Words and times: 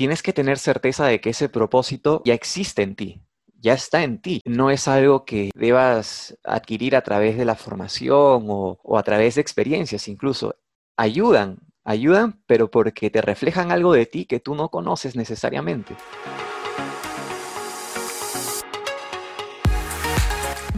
tienes 0.00 0.22
que 0.22 0.32
tener 0.32 0.58
certeza 0.58 1.04
de 1.04 1.20
que 1.20 1.28
ese 1.28 1.50
propósito 1.50 2.22
ya 2.24 2.32
existe 2.32 2.80
en 2.80 2.96
ti, 2.96 3.20
ya 3.58 3.74
está 3.74 4.02
en 4.02 4.22
ti. 4.22 4.40
No 4.46 4.70
es 4.70 4.88
algo 4.88 5.26
que 5.26 5.50
debas 5.54 6.38
adquirir 6.42 6.96
a 6.96 7.02
través 7.02 7.36
de 7.36 7.44
la 7.44 7.54
formación 7.54 8.46
o, 8.48 8.78
a 8.96 9.02
través 9.02 9.34
de 9.34 9.42
experiencias 9.42 10.08
incluso. 10.08 10.56
Ayudan, 10.96 11.58
ayudan, 11.84 12.42
pero 12.46 12.70
porque 12.70 13.10
te 13.10 13.20
reflejan 13.20 13.72
algo 13.72 13.92
de 13.92 14.06
ti 14.06 14.24
que 14.24 14.40
tú 14.40 14.54
no 14.54 14.70
conoces 14.70 15.16
necesariamente. 15.16 15.94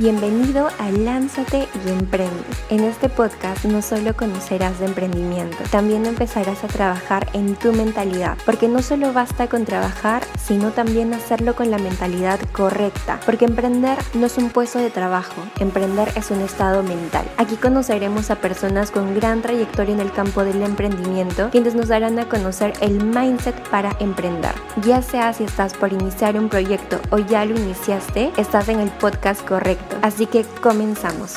Bienvenido 0.02 0.66
a 0.80 0.90
Lánzate 0.90 1.68
y 1.86 1.88
Emprende. 1.88 2.42
En 2.70 2.82
este 2.82 3.08
podcast 3.08 3.64
no 3.66 3.82
solo 3.82 4.16
conocerás 4.16 4.80
de 4.80 4.86
emprendimiento, 4.86 5.58
también 5.70 6.06
empezarás 6.06 6.64
a 6.64 6.66
trabajar 6.66 7.28
en 7.34 7.54
tu 7.54 7.72
mentalidad, 7.72 8.36
porque 8.44 8.66
no 8.66 8.82
solo 8.82 9.12
basta 9.12 9.46
con 9.46 9.64
trabajar, 9.64 10.24
sino 10.36 10.72
también 10.72 11.14
hacerlo 11.14 11.54
con 11.54 11.70
la 11.70 11.78
mentalidad 11.78 12.40
correcta, 12.50 13.20
porque 13.24 13.44
emprender 13.44 13.96
no 14.14 14.26
es 14.26 14.38
un 14.38 14.50
puesto 14.50 14.80
de 14.80 14.90
trabajo, 14.90 15.40
emprender 15.60 16.10
es 16.16 16.32
un 16.32 16.40
estado 16.40 16.82
mental. 16.82 17.24
Aquí 17.36 17.54
conoceremos 17.54 18.32
a 18.32 18.40
personas 18.40 18.90
con 18.90 19.14
gran 19.14 19.40
trayectoria 19.40 19.94
en 19.94 20.00
el 20.00 20.10
campo 20.10 20.42
del 20.42 20.62
emprendimiento, 20.62 21.48
quienes 21.50 21.76
nos 21.76 21.86
darán 21.86 22.18
a 22.18 22.28
conocer 22.28 22.72
el 22.80 23.04
mindset 23.04 23.54
para 23.68 23.96
emprender. 24.00 24.54
Ya 24.84 25.00
sea 25.00 25.32
si 25.32 25.44
estás 25.44 25.74
por 25.74 25.92
iniciar 25.92 26.36
un 26.36 26.48
proyecto 26.48 27.00
o 27.10 27.18
ya 27.18 27.44
lo 27.44 27.54
iniciaste, 27.54 28.32
estás 28.36 28.68
en 28.68 28.80
el 28.80 28.90
podcast 28.90 29.46
correcto 29.46 29.91
Así 30.00 30.26
que 30.26 30.44
comenzamos. 30.44 31.36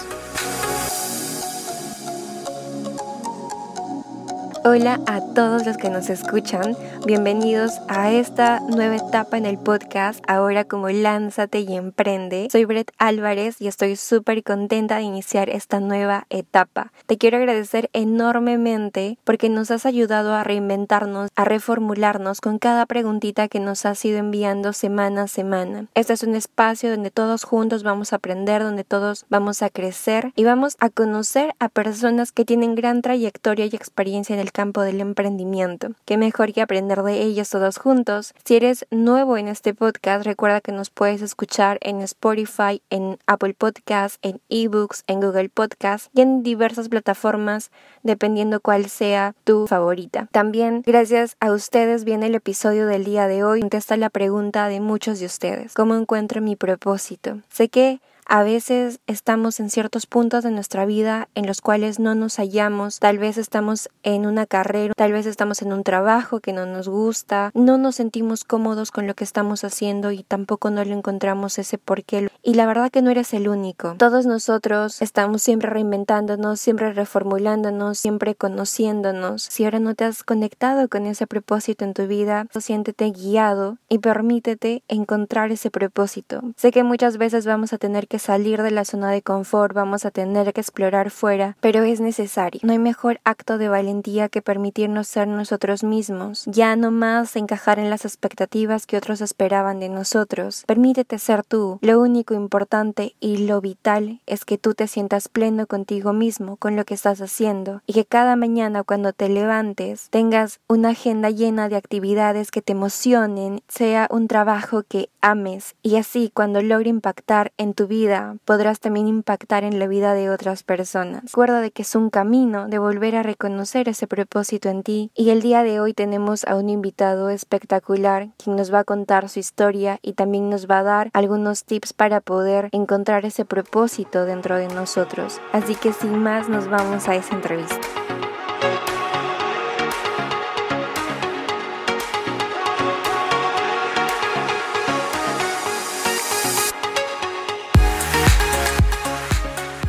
Hola 4.67 4.99
a 5.05 5.21
todos 5.21 5.63
los 5.63 5.77
que 5.77 5.91
nos 5.91 6.09
escuchan, 6.09 6.75
bienvenidos 7.05 7.81
a 7.87 8.11
esta 8.11 8.61
nueva 8.61 8.95
etapa 8.95 9.37
en 9.37 9.45
el 9.45 9.59
podcast, 9.59 10.23
ahora 10.27 10.63
como 10.63 10.89
Lánzate 10.89 11.59
y 11.59 11.75
Emprende. 11.75 12.47
Soy 12.51 12.65
Brett 12.65 12.91
Álvarez 12.97 13.61
y 13.61 13.67
estoy 13.67 13.95
súper 13.95 14.41
contenta 14.41 14.95
de 14.95 15.03
iniciar 15.03 15.51
esta 15.51 15.79
nueva 15.79 16.25
etapa. 16.31 16.91
Te 17.05 17.19
quiero 17.19 17.37
agradecer 17.37 17.91
enormemente 17.93 19.19
porque 19.23 19.49
nos 19.49 19.69
has 19.69 19.85
ayudado 19.85 20.33
a 20.33 20.43
reinventarnos, 20.43 21.29
a 21.35 21.45
reformularnos 21.45 22.41
con 22.41 22.57
cada 22.57 22.87
preguntita 22.87 23.47
que 23.47 23.59
nos 23.59 23.85
has 23.85 24.03
ido 24.03 24.17
enviando 24.17 24.73
semana 24.73 25.23
a 25.23 25.27
semana. 25.27 25.85
Este 25.93 26.13
es 26.13 26.23
un 26.23 26.33
espacio 26.33 26.89
donde 26.89 27.11
todos 27.11 27.43
juntos 27.43 27.83
vamos 27.83 28.13
a 28.13 28.15
aprender, 28.15 28.63
donde 28.63 28.83
todos 28.83 29.27
vamos 29.29 29.61
a 29.61 29.69
crecer 29.69 30.33
y 30.35 30.43
vamos 30.43 30.75
a 30.79 30.89
conocer 30.89 31.53
a 31.59 31.69
personas 31.69 32.31
que 32.31 32.45
tienen 32.45 32.73
gran 32.73 33.03
trayectoria 33.03 33.67
y 33.67 33.75
experiencia 33.75 34.33
en 34.33 34.39
el 34.39 34.54
campo 34.55 34.81
del 34.81 35.01
emprendimiento. 35.01 35.89
Qué 36.05 36.17
mejor 36.17 36.53
que 36.53 36.61
aprender 36.61 37.03
de 37.03 37.21
ellos 37.21 37.49
todos 37.49 37.77
juntos. 37.77 38.33
Si 38.45 38.55
eres 38.55 38.87
nuevo 38.89 39.35
en 39.37 39.49
este 39.49 39.73
podcast, 39.73 40.25
recuerda 40.25 40.61
que 40.61 40.71
nos 40.71 40.89
puedes 40.89 41.21
escuchar 41.21 41.77
en 41.81 42.01
Spotify, 42.01 42.81
en 42.89 43.19
Apple 43.27 43.53
Podcasts, 43.53 44.17
en 44.21 44.39
eBooks, 44.47 45.03
en 45.07 45.19
Google 45.19 45.49
Podcasts 45.49 46.09
y 46.13 46.21
en 46.21 46.41
diversas 46.41 46.87
plataformas, 46.87 47.69
dependiendo 48.01 48.61
cuál 48.61 48.89
sea 48.89 49.35
tu 49.43 49.67
favorita. 49.67 50.29
También, 50.31 50.83
gracias 50.85 51.35
a 51.41 51.51
ustedes, 51.51 52.05
viene 52.05 52.27
el 52.27 52.35
episodio 52.35 52.87
del 52.87 53.03
día 53.03 53.27
de 53.27 53.43
hoy. 53.43 53.59
Contesta 53.59 53.97
la 53.97 54.09
pregunta 54.09 54.69
de 54.69 54.79
muchos 54.79 55.19
de 55.19 55.25
ustedes. 55.25 55.73
¿Cómo 55.73 55.95
encuentro 55.95 56.41
mi 56.41 56.55
propósito? 56.55 57.41
Sé 57.49 57.67
que 57.67 57.99
a 58.25 58.43
veces 58.43 58.99
estamos 59.07 59.59
en 59.59 59.69
ciertos 59.69 60.05
puntos 60.05 60.43
de 60.43 60.51
nuestra 60.51 60.85
vida 60.85 61.29
en 61.35 61.45
los 61.45 61.61
cuales 61.61 61.99
no 61.99 62.15
nos 62.15 62.37
hallamos, 62.37 62.99
tal 62.99 63.19
vez 63.19 63.37
estamos 63.37 63.89
en 64.03 64.25
una 64.25 64.45
carrera, 64.45 64.93
tal 64.95 65.11
vez 65.11 65.25
estamos 65.25 65.61
en 65.61 65.73
un 65.73 65.83
trabajo 65.83 66.39
que 66.39 66.53
no 66.53 66.65
nos 66.65 66.89
gusta, 66.89 67.51
no 67.53 67.77
nos 67.77 67.95
sentimos 67.95 68.43
cómodos 68.43 68.91
con 68.91 69.07
lo 69.07 69.13
que 69.13 69.23
estamos 69.23 69.63
haciendo 69.63 70.11
y 70.11 70.23
tampoco 70.23 70.69
no 70.69 70.83
le 70.83 70.93
encontramos 70.93 71.59
ese 71.59 71.77
porqué. 71.77 72.29
Y 72.43 72.53
la 72.55 72.65
verdad 72.65 72.91
que 72.91 73.01
no 73.01 73.11
eres 73.11 73.33
el 73.33 73.47
único. 73.47 73.95
Todos 73.97 74.25
nosotros 74.25 75.01
estamos 75.01 75.41
siempre 75.41 75.69
reinventándonos, 75.69 76.59
siempre 76.59 76.93
reformulándonos, 76.93 77.99
siempre 77.99 78.35
conociéndonos. 78.35 79.43
Si 79.43 79.65
ahora 79.65 79.79
no 79.79 79.95
te 79.95 80.05
has 80.05 80.23
conectado 80.23 80.87
con 80.89 81.05
ese 81.05 81.27
propósito 81.27 81.85
en 81.85 81.93
tu 81.93 82.07
vida, 82.07 82.47
siéntete 82.59 83.11
guiado 83.11 83.77
y 83.89 83.99
permítete 83.99 84.83
encontrar 84.87 85.51
ese 85.51 85.71
propósito. 85.71 86.41
Sé 86.55 86.71
que 86.71 86.83
muchas 86.83 87.17
veces 87.17 87.45
vamos 87.45 87.73
a 87.73 87.77
tener 87.77 88.07
que 88.07 88.14
salir 88.19 88.61
de 88.61 88.71
la 88.71 88.85
zona 88.85 89.11
de 89.11 89.21
confort, 89.21 89.73
vamos 89.75 90.05
a 90.05 90.11
tener 90.11 90.53
que 90.53 90.61
explorar 90.61 91.11
fuera, 91.11 91.57
pero 91.59 91.83
es 91.83 91.99
necesario. 91.99 92.61
No 92.63 92.71
hay 92.71 92.79
mejor 92.79 93.19
acto 93.23 93.57
de 93.57 93.69
valentía 93.69 94.29
que 94.29 94.41
permitirnos 94.41 95.07
ser 95.07 95.27
nosotros 95.27 95.83
mismos, 95.83 96.43
ya 96.45 96.75
no 96.75 96.91
más 96.91 97.35
encajar 97.35 97.79
en 97.79 97.89
las 97.89 98.05
expectativas 98.05 98.85
que 98.85 98.97
otros 98.97 99.21
esperaban 99.21 99.79
de 99.79 99.89
nosotros. 99.89 100.63
Permítete 100.67 101.19
ser 101.19 101.43
tú. 101.43 101.79
Lo 101.81 101.99
único 101.99 102.33
importante 102.33 103.15
y 103.19 103.47
lo 103.47 103.61
vital 103.61 104.21
es 104.25 104.45
que 104.45 104.57
tú 104.57 104.73
te 104.73 104.87
sientas 104.87 105.29
pleno 105.29 105.67
contigo 105.67 106.13
mismo, 106.13 106.57
con 106.57 106.75
lo 106.75 106.85
que 106.85 106.93
estás 106.93 107.21
haciendo, 107.21 107.81
y 107.85 107.93
que 107.93 108.05
cada 108.05 108.35
mañana 108.35 108.83
cuando 108.83 109.13
te 109.13 109.29
levantes 109.29 110.09
tengas 110.09 110.59
una 110.67 110.89
agenda 110.89 111.29
llena 111.29 111.69
de 111.69 111.75
actividades 111.75 112.51
que 112.51 112.61
te 112.61 112.73
emocionen, 112.73 113.61
sea 113.67 114.07
un 114.11 114.27
trabajo 114.27 114.83
que 114.83 115.09
ames, 115.21 115.75
y 115.81 115.95
así 115.97 116.31
cuando 116.33 116.61
logre 116.61 116.89
impactar 116.89 117.51
en 117.57 117.73
tu 117.73 117.87
vida, 117.87 118.04
podrás 118.45 118.79
también 118.79 119.07
impactar 119.07 119.63
en 119.63 119.79
la 119.79 119.87
vida 119.87 120.13
de 120.13 120.29
otras 120.29 120.63
personas. 120.63 121.23
Recuerda 121.25 121.61
de 121.61 121.71
que 121.71 121.81
es 121.81 121.95
un 121.95 122.09
camino 122.09 122.67
de 122.67 122.79
volver 122.79 123.15
a 123.15 123.23
reconocer 123.23 123.89
ese 123.89 124.07
propósito 124.07 124.69
en 124.69 124.83
ti 124.83 125.11
y 125.15 125.29
el 125.29 125.41
día 125.41 125.63
de 125.63 125.79
hoy 125.79 125.93
tenemos 125.93 126.45
a 126.45 126.55
un 126.55 126.69
invitado 126.69 127.29
espectacular 127.29 128.29
quien 128.37 128.55
nos 128.55 128.73
va 128.73 128.79
a 128.79 128.83
contar 128.83 129.29
su 129.29 129.39
historia 129.39 129.99
y 130.01 130.13
también 130.13 130.49
nos 130.49 130.69
va 130.69 130.79
a 130.79 130.83
dar 130.83 131.09
algunos 131.13 131.65
tips 131.65 131.93
para 131.93 132.21
poder 132.21 132.69
encontrar 132.71 133.25
ese 133.25 133.45
propósito 133.45 134.25
dentro 134.25 134.57
de 134.57 134.67
nosotros. 134.67 135.39
Así 135.51 135.75
que 135.75 135.93
sin 135.93 136.17
más 136.19 136.49
nos 136.49 136.69
vamos 136.69 137.07
a 137.07 137.15
esa 137.15 137.35
entrevista. 137.35 137.79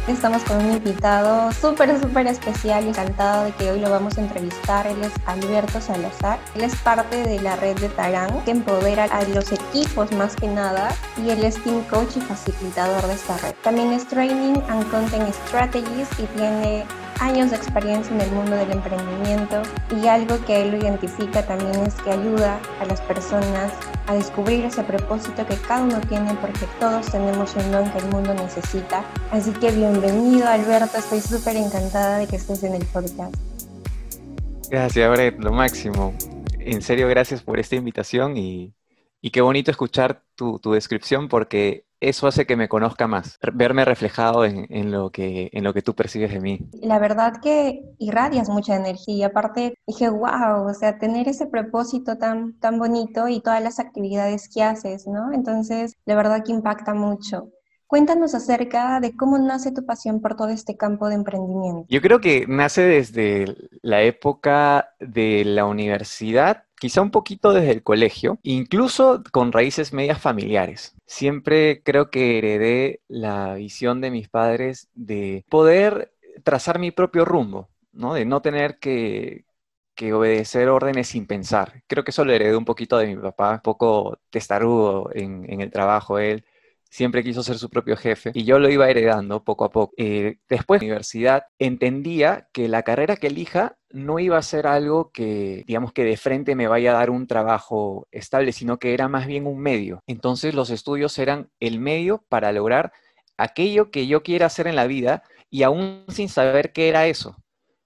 Estamos 0.09 0.45
con 0.45 0.65
un 0.65 0.71
invitado 0.71 1.51
súper, 1.51 2.01
súper 2.01 2.29
especial 2.29 2.87
encantado 2.87 3.43
de 3.43 3.51
que 3.51 3.73
hoy 3.73 3.81
lo 3.81 3.91
vamos 3.91 4.17
a 4.17 4.21
entrevistar. 4.21 4.87
Él 4.87 5.03
es 5.03 5.11
Alberto 5.27 5.81
Salazar. 5.81 6.39
Él 6.55 6.63
es 6.63 6.77
parte 6.77 7.25
de 7.25 7.43
la 7.43 7.57
red 7.57 7.77
de 7.81 7.89
Tarán 7.89 8.31
que 8.45 8.53
empodera 8.53 9.05
a 9.05 9.25
los 9.25 9.51
equipos 9.51 10.13
más 10.13 10.37
que 10.37 10.47
nada 10.47 10.95
y 11.17 11.31
él 11.31 11.43
es 11.43 11.61
team 11.65 11.83
coach 11.91 12.17
y 12.19 12.21
facilitador 12.21 13.05
de 13.05 13.15
esta 13.15 13.37
red. 13.39 13.55
También 13.65 13.93
es 13.93 14.07
Training 14.07 14.61
and 14.69 14.89
Content 14.93 15.35
Strategies 15.49 16.09
y 16.21 16.27
tiene 16.37 16.87
años 17.21 17.51
de 17.51 17.57
experiencia 17.57 18.15
en 18.15 18.21
el 18.21 18.31
mundo 18.31 18.53
del 18.57 18.71
emprendimiento 18.73 19.63
y 20.01 20.07
algo 20.07 20.43
que 20.45 20.63
él 20.63 20.73
lo 20.73 20.77
identifica 20.77 21.47
también 21.47 21.75
es 21.87 21.95
que 21.95 22.11
ayuda 22.11 22.61
a 22.81 22.85
las 22.85 23.01
personas 23.01 23.73
a 24.07 24.15
descubrir 24.15 24.65
ese 24.65 24.83
propósito 24.83 25.47
que 25.47 25.57
cada 25.57 25.83
uno 25.83 26.01
tiene 26.03 26.35
porque 26.35 26.67
todos 26.79 27.07
tenemos 27.11 27.55
un 27.57 27.73
don 27.73 27.91
que 27.91 27.99
el 27.99 28.09
mundo 28.09 28.35
necesita. 28.35 29.05
Así 29.31 29.53
que 29.53 29.71
bienvenido 29.71 30.47
Alberto, 30.47 30.99
estoy 30.99 31.21
súper 31.21 31.57
encantada 31.57 32.19
de 32.19 32.27
que 32.27 32.37
estés 32.37 32.63
en 32.63 32.75
el 32.75 32.85
podcast. 32.87 33.35
Gracias 34.71 35.11
Brett, 35.11 35.39
lo 35.39 35.53
máximo. 35.53 36.15
En 36.59 36.83
serio, 36.83 37.09
gracias 37.09 37.43
por 37.43 37.59
esta 37.59 37.77
invitación 37.77 38.37
y, 38.37 38.75
y 39.21 39.31
qué 39.31 39.41
bonito 39.41 39.71
escuchar 39.71 40.23
tu, 40.35 40.59
tu 40.59 40.73
descripción 40.73 41.29
porque 41.29 41.87
eso 42.09 42.27
hace 42.27 42.47
que 42.47 42.57
me 42.57 42.69
conozca 42.69 43.07
más, 43.07 43.39
verme 43.53 43.85
reflejado 43.85 44.45
en, 44.45 44.91
lo 44.91 45.11
que, 45.11 45.51
en 45.53 45.65
lo 45.65 45.75
que 45.75 45.83
tú 45.83 45.95
percibes 45.95 46.33
de 46.33 46.41
mí. 46.41 46.69
La 46.81 46.99
verdad 46.99 47.41
que 47.43 47.83
irradias 47.99 48.49
mucha 48.49 48.77
energía. 48.77 49.29
Aparte, 49.29 49.75
dije, 49.87 50.09
wow, 50.09 50.69
o 50.69 50.75
sea, 50.75 50.99
tener 50.99 51.29
ese 51.29 51.47
propósito 51.47 52.17
tan, 52.17 52.59
tan 52.61 52.79
bonito 52.79 53.29
y 53.29 53.41
todas 53.41 53.63
las 53.63 53.81
actividades 53.81 54.49
que 54.53 54.63
haces, 54.63 55.07
¿no? 55.07 55.33
Entonces, 55.33 55.95
la 56.05 56.15
verdad 56.15 56.45
que 56.45 56.53
impacta 56.53 56.95
mucho. 56.95 57.51
Cuéntanos 57.89 58.35
acerca 58.35 58.99
de 58.99 59.17
cómo 59.17 59.39
nace 59.39 59.71
tu 59.71 59.87
pasión 59.87 60.21
por 60.21 60.35
todo 60.35 60.49
este 60.49 60.77
campo 60.77 61.09
de 61.09 61.15
emprendimiento. 61.15 61.87
Yo 61.89 62.01
creo 62.01 62.21
que 62.21 62.45
nace 62.49 62.83
desde 62.83 63.57
la 63.83 64.03
época 64.03 64.91
de 64.99 65.45
la 65.45 65.67
universidad 65.67 66.66
quizá 66.79 67.03
un 67.03 67.11
poquito 67.11 67.53
desde 67.53 67.73
el 67.73 67.83
colegio, 67.83 68.39
incluso 68.43 69.23
con 69.33 69.53
raíces 69.53 69.93
medias 69.93 70.21
familiares. 70.21 70.95
Siempre 71.07 71.83
creo 71.83 72.11
que 72.11 72.39
heredé 72.39 73.01
la 73.09 73.55
visión 73.55 74.01
de 74.01 74.11
mis 74.11 74.29
padres 74.29 74.89
de 74.95 75.45
poder 75.49 76.13
trazar 76.45 76.79
mi 76.79 76.91
propio 76.91 77.25
rumbo, 77.25 77.71
¿no? 77.93 78.15
De 78.15 78.25
no 78.25 78.43
tener 78.43 78.79
que, 78.79 79.45
obedecer 80.13 80.69
órdenes 80.69 81.09
sin 81.09 81.27
pensar. 81.27 81.83
Creo 81.87 82.05
que 82.05 82.11
eso 82.11 82.25
lo 82.25 82.33
heredé 82.33 82.57
un 82.57 82.67
poquito 82.67 82.99
de 82.99 83.07
mi 83.07 83.17
papá, 83.17 83.53
un 83.55 83.61
poco 83.61 84.19
testarudo 84.31 85.11
en, 85.15 85.51
en 85.51 85.61
el 85.63 85.71
trabajo 85.71 86.19
él. 86.19 86.45
siempre 86.91 87.25
quiso 87.25 87.43
ser 87.43 87.59
su 87.59 87.69
propio 87.71 87.97
jefe 87.97 88.31
y 88.35 88.45
yo 88.45 88.59
lo 88.59 88.71
iba 88.71 88.89
heredando 88.91 89.43
poco 89.45 89.65
a 89.65 89.71
poco. 89.71 89.95
Eh, 89.97 90.39
después 90.49 90.81
de 90.81 90.87
la 90.87 90.93
universidad 90.93 91.45
entendía 91.59 92.49
que 92.53 92.69
la 92.69 92.83
carrera 92.83 93.17
que 93.17 93.29
elija 93.29 93.77
no 93.97 94.19
iba 94.19 94.37
a 94.37 94.43
ser 94.43 94.67
algo 94.67 95.11
que, 95.11 95.65
digamos 95.67 95.93
que 95.93 96.05
de 96.05 96.19
frente 96.19 96.55
me 96.55 96.69
vaya 96.69 96.91
a 96.91 96.99
dar 96.99 97.09
un 97.09 97.27
trabajo 97.27 98.07
estable, 98.11 98.53
sino 98.53 98.79
que 98.79 98.93
era 98.93 99.09
más 99.09 99.27
bien 99.27 99.47
un 99.47 99.59
medio. 99.59 100.01
Entonces 100.07 100.55
los 100.55 100.69
estudios 100.69 101.19
eran 101.19 101.49
el 101.61 101.81
medio 101.81 102.23
para 102.29 102.53
lograr 102.53 102.93
aquello 103.39 103.91
que 103.91 104.07
yo 104.07 104.23
quiera 104.23 104.47
hacer 104.47 104.67
en 104.67 104.77
la 104.77 104.87
vida 104.87 105.23
y 105.49 105.63
aún 105.63 106.05
sin 106.09 106.29
saber 106.29 106.73
qué 106.73 106.91
era 106.91 107.07
eso. 107.07 107.37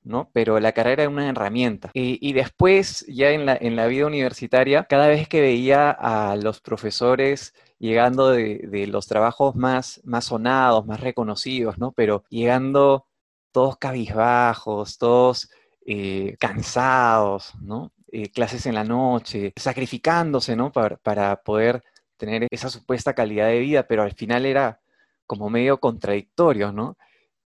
¿no? 0.03 0.31
Pero 0.33 0.59
la 0.59 0.73
carrera 0.73 1.05
era 1.05 1.11
una 1.11 1.29
herramienta. 1.29 1.91
Y, 1.95 2.33
después, 2.33 3.05
ya 3.07 3.31
en 3.31 3.47
la, 3.47 3.57
en 3.61 3.77
la, 3.77 3.87
vida 3.87 4.07
universitaria, 4.07 4.85
cada 4.85 5.07
vez 5.07 5.29
que 5.29 5.41
veía 5.41 5.91
a 5.91 6.35
los 6.37 6.61
profesores 6.61 7.55
llegando 7.79 8.31
de, 8.31 8.87
los 8.89 9.07
trabajos 9.07 9.55
más, 9.55 10.01
más 10.03 10.25
sonados, 10.25 10.87
más 10.87 11.01
reconocidos, 11.01 11.79
¿no? 11.79 11.93
Pero 11.93 12.25
llegando 12.31 13.07
todos 13.53 13.77
cabizbajos, 13.77 14.99
todos 14.99 15.51
eh, 15.93 16.37
cansados, 16.39 17.53
¿no? 17.61 17.93
Eh, 18.13 18.31
clases 18.31 18.65
en 18.67 18.77
la 18.77 18.85
noche, 18.85 19.53
sacrificándose, 19.57 20.57
para 21.03 21.43
poder 21.43 21.83
tener 22.17 22.47
esa 22.53 22.71
supuesta 22.71 23.13
calidad 23.13 23.49
de 23.49 23.59
vida, 23.59 23.89
pero 23.89 24.05
al 24.05 24.13
final 24.13 24.47
era 24.47 24.81
como 25.27 25.51
medio 25.51 25.81
contradictorio, 25.81 26.71
¿no? 26.71 26.97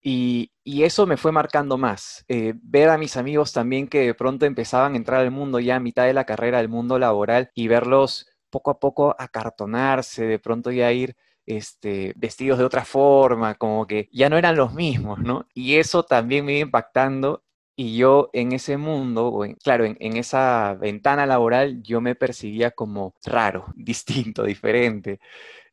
Y, 0.03 0.53
eso 0.65 1.07
me 1.07 1.17
fue 1.17 1.33
marcando 1.33 1.79
más. 1.79 2.27
Eh, 2.29 2.53
ver 2.63 2.91
a 2.91 2.99
mis 2.99 3.17
amigos 3.17 3.55
también 3.55 3.89
que 3.89 4.01
de 4.01 4.15
pronto 4.15 4.45
empezaban 4.45 4.93
a 4.93 4.97
entrar 4.97 5.21
al 5.23 5.31
mundo 5.31 5.59
ya 5.59 5.77
a 5.77 5.81
mitad 5.81 6.05
de 6.05 6.13
la 6.13 6.27
carrera, 6.27 6.59
al 6.59 6.69
mundo 6.69 6.99
laboral, 6.99 7.51
y 7.55 7.69
verlos 7.69 8.27
poco 8.51 8.71
a 8.71 8.79
poco 8.79 9.17
acartonarse, 9.19 10.27
de 10.27 10.39
pronto 10.39 10.71
ya 10.71 10.93
ir 10.93 11.17
este, 11.47 12.13
vestidos 12.17 12.59
de 12.59 12.67
otra 12.67 12.85
forma, 12.85 13.55
como 13.55 13.87
que 13.87 14.11
ya 14.13 14.29
no 14.29 14.37
eran 14.37 14.57
los 14.57 14.75
mismos, 14.75 15.21
¿no? 15.21 15.47
Y 15.55 15.77
eso 15.77 16.03
también 16.03 16.45
me 16.45 16.53
iba 16.59 16.67
impactando 16.67 17.46
y 17.77 17.99
yo 17.99 18.31
en 18.33 18.53
ese 18.53 18.79
mundo, 18.79 19.45
claro, 19.63 19.85
en, 19.85 20.17
esa 20.17 20.75
ventana 20.81 21.27
laboral, 21.27 21.83
yo 21.83 22.01
me 22.01 22.15
percibía 22.15 22.71
como 22.71 23.15
raro, 23.25 23.67
distinto, 23.77 24.45
diferente, 24.45 25.21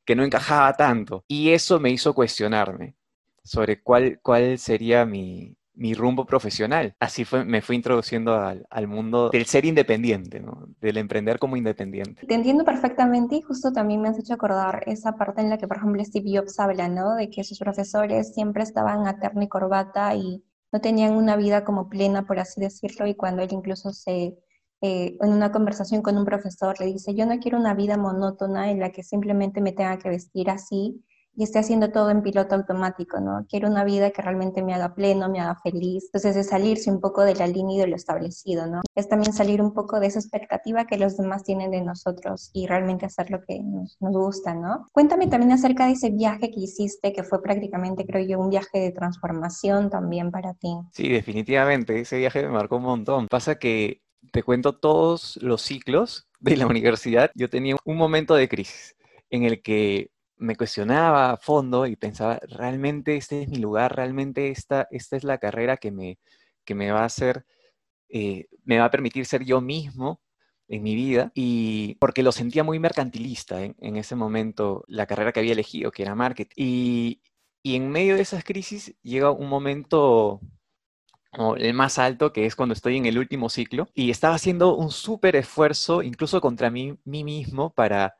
que 0.06 0.16
no 0.16 0.24
encajaba 0.24 0.74
tanto. 0.74 1.24
Y 1.30 1.52
eso 1.52 1.80
me 1.80 1.92
hizo 1.92 2.14
cuestionarme 2.14 2.96
sobre 3.42 3.82
cuál, 3.82 4.20
cuál 4.22 4.58
sería 4.60 5.06
mi, 5.06 5.56
rumbo 5.96 6.26
profesional. 6.26 6.94
Así 7.00 7.24
fue, 7.24 7.46
me 7.46 7.62
fui 7.62 7.78
introduciendo 7.78 8.36
al, 8.36 8.88
mundo 8.88 9.30
del 9.30 9.46
ser 9.46 9.64
independiente, 9.64 10.44
del 10.82 10.98
emprender 10.98 11.40
como 11.40 11.56
independiente. 11.56 12.28
Te 12.28 12.36
entiendo 12.36 12.66
perfectamente 12.66 13.38
y 13.38 13.42
justo 13.42 13.72
también 13.72 14.02
me 14.02 14.10
has 14.10 14.20
hecho 14.20 14.34
acordar 14.34 14.84
esa 14.88 15.16
parte 15.16 15.40
en 15.40 15.50
la 15.50 15.58
que, 15.58 15.70
por 15.70 15.78
ejemplo, 15.78 16.04
Steve 16.04 16.38
Jobs 16.38 16.60
habla, 16.60 16.90
¿no? 16.90 17.16
De 17.16 17.30
que 17.30 17.46
sus 17.46 17.60
profesores 17.60 18.34
siempre 18.34 18.64
estaban 18.64 19.08
a 19.08 19.20
terno 19.20 19.42
y 19.42 19.48
corbata 19.48 20.14
y 20.16 20.44
no 20.74 20.82
tenían 20.82 21.14
una 21.14 21.38
vida 21.38 21.64
como 21.64 21.88
plena, 21.88 22.26
por 22.26 22.40
así 22.40 22.60
decirlo, 22.60 23.06
y 23.08 23.16
cuando 23.16 23.44
él 23.44 23.50
incluso 23.52 23.94
se, 23.94 24.36
eh, 24.82 25.18
en 25.22 25.32
una 25.32 25.52
conversación 25.52 26.02
con 26.02 26.18
un 26.18 26.26
profesor, 26.26 26.76
le 26.80 26.88
dice, 26.88 27.14
yo 27.14 27.28
no 27.28 27.40
quiero 27.40 27.60
una 27.60 27.76
vida 27.76 27.96
monótona 27.96 28.72
en 28.72 28.80
la 28.80 28.92
que 28.92 29.04
simplemente 29.04 29.62
me 29.62 29.72
tenga 29.72 30.00
que 30.00 30.10
vestir 30.10 30.50
así 30.50 31.06
y 31.36 31.44
esté 31.44 31.60
haciendo 31.60 31.92
todo 31.92 32.10
en 32.10 32.22
piloto 32.22 32.56
automático, 32.56 33.20
¿no? 33.20 33.46
Quiero 33.50 33.70
una 33.70 33.84
vida 33.84 34.12
que 34.12 34.22
realmente 34.22 34.62
me 34.62 34.74
haga 34.74 34.94
pleno, 34.94 35.30
me 35.30 35.40
haga 35.40 35.56
feliz. 35.56 36.06
Entonces 36.06 36.36
es 36.36 36.50
salirse 36.50 36.92
un 36.92 37.02
poco 37.02 37.24
de 37.24 37.36
la 37.36 37.48
línea 37.48 37.78
y 37.78 37.80
de 37.80 37.88
lo 37.88 37.96
establecido, 37.96 38.68
¿no? 38.68 38.82
Es 38.96 39.10
también 39.10 39.34
salir 39.34 39.62
un 39.62 39.74
poco 39.74 40.00
de 40.00 40.08
esa 40.08 40.20
expectativa 40.20 40.86
que 40.86 40.98
los 40.98 41.18
demás 41.18 41.44
tienen 41.44 41.72
de 41.72 41.82
nosotros 41.82 42.50
y 42.54 42.68
realmente 42.68 43.06
hacer 43.06 43.32
lo 43.32 43.42
que 43.42 43.62
nos, 43.64 43.98
nos 44.00 44.14
gusta, 44.14 44.54
¿no? 44.54 44.88
Cuéntame 44.92 45.28
también 45.28 45.52
acerca 45.52 45.88
de 45.88 45.94
ese 45.94 46.12
viaje 46.12 46.52
que 46.52 46.60
hiciste, 46.60 47.14
que 47.14 47.24
fue 47.24 47.42
prácticamente, 47.42 48.06
creo 48.06 48.26
yo, 48.26 48.40
un 48.40 48.50
viaje 48.50 48.80
de 48.80 48.92
transformación 48.92 49.90
también 49.90 50.32
para 50.32 50.54
ti. 50.54 50.74
Sí, 50.92 51.10
definitivamente, 51.10 52.00
ese 52.00 52.18
viaje 52.18 52.44
me 52.44 52.50
marcó 52.50 52.78
un 52.78 52.84
montón. 52.84 53.28
Pasa 53.28 53.56
que 53.56 54.02
te 54.32 54.44
cuento 54.44 54.78
todos 54.78 55.38
los 55.42 55.62
ciclos 55.62 56.28
de 56.40 56.58
la 56.58 56.68
universidad, 56.68 57.32
yo 57.36 57.50
tenía 57.50 57.76
un 57.86 57.98
momento 57.98 58.36
de 58.36 58.48
crisis 58.48 58.96
en 59.30 59.44
el 59.44 59.62
que 59.62 60.12
me 60.38 60.56
cuestionaba 60.56 61.32
a 61.32 61.38
fondo 61.38 61.86
y 61.88 61.96
pensaba, 61.96 62.40
realmente 62.48 63.16
este 63.18 63.44
es 63.44 63.50
mi 63.50 63.58
lugar, 63.58 63.96
realmente 63.96 64.50
esta, 64.50 64.88
esta 64.92 65.18
es 65.18 65.24
la 65.24 65.38
carrera 65.38 65.78
que 65.78 65.92
me, 65.92 66.20
que 66.66 66.76
me 66.76 66.92
va 66.92 67.02
a 67.02 67.06
hacer, 67.06 67.46
eh, 68.10 68.48
me 68.66 68.80
va 68.80 68.86
a 68.86 68.92
permitir 68.92 69.26
ser 69.26 69.44
yo 69.46 69.62
mismo 69.62 70.22
en 70.68 70.84
mi 70.84 70.96
vida 70.96 71.32
y 71.36 71.96
porque 71.96 72.24
lo 72.24 72.32
sentía 72.32 72.64
muy 72.64 72.80
mercantilista 72.80 73.64
en, 73.64 73.96
ese 73.98 74.16
momento, 74.16 74.84
la 74.88 75.06
carrera 75.08 75.32
que 75.32 75.40
había 75.40 75.54
elegido, 75.54 75.92
que 75.92 76.04
era 76.04 76.16
marketing. 76.16 76.54
Y, 76.58 77.22
y 77.62 77.76
en 77.76 77.90
medio 77.92 78.16
de 78.16 78.22
esas 78.22 78.44
crisis 78.44 78.96
llega 79.02 79.32
un 79.32 79.50
momento 79.50 80.42
el 81.58 81.74
más 81.74 81.98
alto, 81.98 82.32
que 82.32 82.46
es 82.46 82.56
cuando 82.56 82.74
estoy 82.74 82.98
en 82.98 83.06
el 83.06 83.18
último 83.18 83.50
ciclo, 83.50 83.88
y 83.94 84.12
estaba 84.12 84.36
haciendo 84.36 84.76
un 84.76 84.92
súper 84.92 85.36
esfuerzo, 85.36 86.04
incluso 86.04 86.42
contra 86.42 86.70
mí, 86.70 86.98
mí 87.06 87.24
mismo, 87.24 87.74
para 87.74 88.16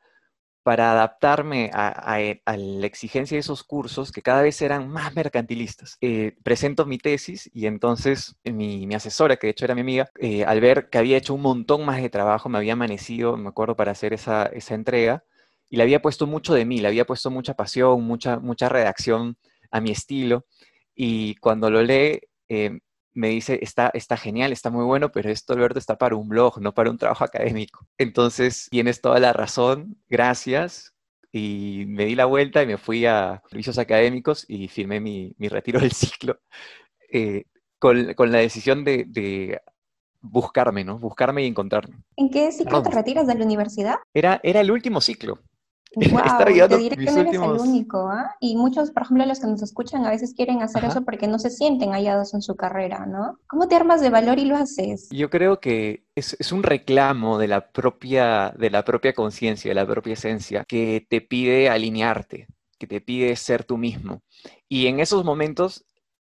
para 0.64 0.92
adaptarme 0.92 1.70
a, 1.74 2.18
la 2.56 2.86
exigencia 2.86 3.36
de 3.36 3.40
esos 3.40 3.62
cursos 3.64 4.10
que 4.10 4.22
cada 4.22 4.40
vez 4.40 4.62
eran 4.62 4.88
más 4.88 5.14
mercantilistas. 5.14 5.98
Eh, 6.00 6.36
presento 6.42 6.86
mi 6.86 6.96
tesis 6.96 7.50
y 7.52 7.66
entonces 7.66 8.36
mi, 8.44 8.92
asesora, 8.94 9.36
que 9.36 9.46
de 9.46 9.50
hecho 9.50 9.66
era 9.66 9.74
mi 9.74 9.82
amiga, 9.82 10.10
eh, 10.18 10.44
al 10.44 10.62
ver 10.62 10.88
que 10.88 10.96
había 10.96 11.18
hecho 11.18 11.34
un 11.34 11.42
montón 11.42 11.84
más 11.84 12.00
de 12.00 12.08
trabajo, 12.08 12.48
me 12.48 12.56
había 12.56 12.72
amanecido, 12.72 13.36
me 13.36 13.50
acuerdo, 13.50 13.76
para 13.76 13.92
hacer 13.92 14.14
esa, 14.14 14.50
entrega 14.70 15.22
y 15.68 15.76
le 15.76 15.82
había 15.82 16.00
puesto 16.00 16.26
mucho 16.26 16.54
de 16.54 16.64
mí, 16.64 16.80
le 16.80 16.88
había 16.88 17.04
puesto 17.04 17.30
mucha 17.30 17.52
pasión, 17.54 18.02
mucha, 18.02 18.38
mucha 18.38 18.70
redacción 18.70 19.36
a 19.70 19.82
mi 19.82 19.90
estilo 19.90 20.46
y 20.94 21.36
cuando 21.36 21.70
lo 21.70 21.82
lee... 21.82 22.20
Eh, 22.48 22.80
me 23.14 23.28
dice, 23.28 23.60
está, 23.62 23.90
está 23.94 24.16
genial, 24.16 24.52
está 24.52 24.70
muy 24.70 24.84
bueno, 24.84 25.10
pero 25.12 25.30
esto, 25.30 25.54
Alberto, 25.54 25.78
está 25.78 25.96
para 25.96 26.16
un 26.16 26.28
blog, 26.28 26.60
no 26.60 26.74
para 26.74 26.90
un 26.90 26.98
trabajo 26.98 27.24
académico. 27.24 27.86
Entonces, 27.96 28.68
tienes 28.70 29.00
toda 29.00 29.20
la 29.20 29.32
razón, 29.32 29.96
gracias. 30.08 30.94
Y 31.32 31.84
me 31.88 32.04
di 32.04 32.14
la 32.14 32.26
vuelta 32.26 32.62
y 32.62 32.66
me 32.66 32.76
fui 32.76 33.06
a 33.06 33.42
servicios 33.48 33.78
académicos 33.78 34.44
y 34.48 34.68
firmé 34.68 35.00
mi, 35.00 35.34
retiro 35.38 35.80
del 35.80 35.92
ciclo 35.92 36.38
eh, 37.10 37.44
con, 37.78 38.14
la 38.30 38.38
decisión 38.38 38.84
de, 38.84 39.60
buscarme, 40.20 40.84
¿no? 40.84 40.98
Buscarme 40.98 41.44
y 41.44 41.46
encontrarme. 41.46 41.96
¿En 42.16 42.30
qué 42.30 42.50
ciclo 42.50 42.82
te 42.82 42.90
retiras 42.90 43.26
de 43.26 43.34
la 43.34 43.44
universidad? 43.44 43.96
Era, 44.12 44.40
era 44.42 44.60
el 44.60 44.70
último 44.70 45.00
ciclo. 45.00 45.38
Wow, 45.96 46.68
te 46.68 46.78
diré 46.78 46.96
que 46.96 47.10
no 47.10 47.18
eres 47.18 47.34
el 47.34 47.40
único, 47.40 48.08
¿ah? 48.08 48.34
Y 48.40 48.56
muchos, 48.56 48.90
por 48.90 49.02
ejemplo, 49.02 49.26
los 49.26 49.40
que 49.40 49.46
nos 49.46 49.62
escuchan 49.62 50.04
a 50.04 50.10
veces 50.10 50.34
quieren 50.34 50.62
hacer 50.62 50.84
eso 50.84 51.04
porque 51.04 51.28
no 51.28 51.38
se 51.38 51.50
sienten 51.50 51.92
hallados 51.92 52.34
en 52.34 52.42
su 52.42 52.56
carrera, 52.56 53.06
¿no? 53.06 53.38
¿Cómo 53.46 53.68
te 53.68 53.76
armas 53.76 54.00
de 54.00 54.10
valor 54.10 54.38
y 54.38 54.44
lo 54.44 54.56
haces? 54.56 55.08
Yo 55.10 55.30
creo 55.30 55.60
que 55.60 56.04
es, 56.14 56.36
es 56.38 56.52
un 56.52 56.62
reclamo 56.62 57.38
de 57.38 57.48
la 57.48 57.70
propia, 57.70 58.54
de 58.58 58.70
la 58.70 58.84
propia 58.84 59.12
conciencia, 59.12 59.70
de 59.70 59.74
la 59.74 59.86
propia 59.86 60.14
esencia, 60.14 60.64
que 60.64 61.06
te 61.08 61.20
pide 61.20 61.68
alinearte, 61.68 62.48
que 62.78 62.86
te 62.86 63.00
pide 63.00 63.34
ser 63.36 63.64
tú 63.64 63.76
mismo. 63.76 64.22
Y 64.68 64.86
en 64.86 65.00
esos 65.00 65.24
momentos, 65.24 65.84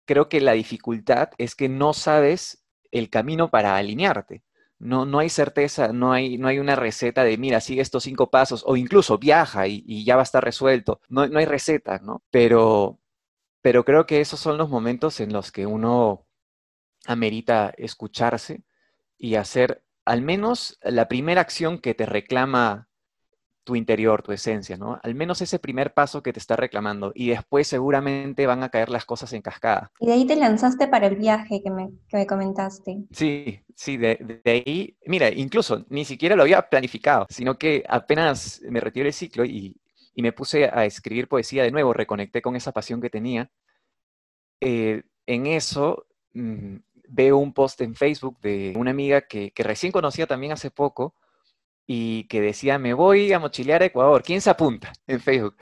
creo 0.07 0.29
que 0.29 0.41
la 0.41 0.53
dificultad 0.53 1.31
es 1.38 1.55
que 1.55 1.69
no 1.69 1.93
sabes 1.93 2.65
el 2.91 3.11
camino 3.11 3.50
para 3.50 3.77
alinearte. 3.77 4.43
No, 4.78 5.04
no 5.06 5.18
hay 5.18 5.28
certeza, 5.28 5.92
no 5.92 6.12
hay, 6.12 6.38
no 6.38 6.49
hay 6.49 6.58
una 6.61 6.76
receta 6.76 7.25
de, 7.25 7.37
mira, 7.37 7.61
sigue 7.61 7.82
estos 7.82 8.04
cinco 8.04 8.30
pasos, 8.30 8.62
o 8.66 8.76
incluso 8.76 9.18
viaja 9.18 9.66
y, 9.66 10.04
ya 10.04 10.16
va 10.16 10.23
a 10.23 10.25
estar 10.25 10.44
resuelto. 10.44 11.00
No, 11.08 11.26
no 11.28 11.38
hay 11.40 11.47
receta, 11.47 11.99
¿no? 11.99 12.23
Pero, 12.30 13.00
pero 13.62 13.85
creo 13.85 14.06
que 14.06 14.20
esos 14.20 14.40
son 14.40 14.58
los 14.58 14.70
momentos 14.70 15.20
en 15.20 15.32
los 15.32 15.52
que 15.52 15.66
uno 15.66 16.26
amerita 17.06 17.73
escucharse 17.76 18.64
y 19.18 19.37
hacer 19.37 19.85
al 20.04 20.23
menos 20.23 20.78
la 20.82 21.08
primera 21.08 21.40
acción 21.42 21.78
que 21.78 21.94
te 21.94 22.06
reclama 22.06 22.88
tu 23.69 23.77
interior, 23.77 24.23
tu 24.23 24.33
esencia, 24.33 24.79
¿no? 24.79 24.99
Al 25.03 25.15
menos 25.15 25.43
ese 25.43 25.59
primer 25.59 25.93
paso 25.93 26.23
que 26.23 26.33
te 26.33 26.39
está 26.39 26.57
reclamando 26.57 27.13
y 27.15 27.29
después 27.29 27.69
seguramente 27.69 28.47
van 28.47 28.63
a 28.63 28.71
caer 28.71 28.89
las 28.89 29.05
cosas 29.05 29.31
en 29.35 29.43
cascada. 29.43 29.93
Y 30.01 30.07
de 30.07 30.15
ahí 30.15 30.27
te 30.27 30.37
lanzaste 30.37 30.89
para 30.89 31.07
el 31.07 31.17
viaje 31.17 31.61
que 31.63 31.71
me, 31.71 31.91
que 32.09 32.17
me 32.17 32.27
comentaste. 32.27 33.03
Sí, 33.13 33.61
sí, 33.77 33.99
de, 33.99 34.41
de, 34.43 34.51
ahí, 34.51 34.97
mira, 35.05 35.29
incluso 35.29 35.85
ni 35.91 36.07
siquiera 36.07 36.35
lo 36.35 36.45
había 36.45 36.63
planificado, 36.63 37.27
sino 37.29 37.59
que 37.59 37.85
apenas 37.87 38.63
me 38.71 38.81
retiré 38.81 39.05
del 39.05 39.13
ciclo 39.13 39.45
y, 39.45 39.77
y 40.15 40.23
me 40.23 40.33
puse 40.33 40.65
a 40.65 40.87
escribir 40.87 41.29
poesía 41.29 41.63
de 41.63 41.71
nuevo, 41.71 41.93
reconecté 41.93 42.41
con 42.41 42.57
esa 42.57 42.73
pasión 42.73 43.03
que 43.03 43.11
tenía. 43.11 43.51
Eh, 44.63 45.03
en 45.27 45.47
eso 45.47 46.07
mm, 46.33 46.77
veo 47.07 47.37
un 47.37 47.53
post 47.53 47.83
en 47.83 47.95
Facebook 47.95 48.41
de 48.41 48.73
una 48.79 48.93
amiga 48.93 49.21
que, 49.21 49.51
que 49.51 49.63
recién 49.63 49.93
conocía 49.93 50.27
también 50.27 50.53
hace 50.53 50.71
poco, 50.71 51.15
y 51.90 52.25
que 52.25 52.42
decía, 52.42 52.78
me 52.78 52.92
voy 52.92 53.33
a 53.33 53.38
mochilear 53.40 53.83
a 53.83 53.87
Ecuador. 53.87 54.23
¿Quién 54.23 54.42
se 54.42 54.50
apunta 54.50 54.92
en 55.07 55.21
Facebook? 55.21 55.57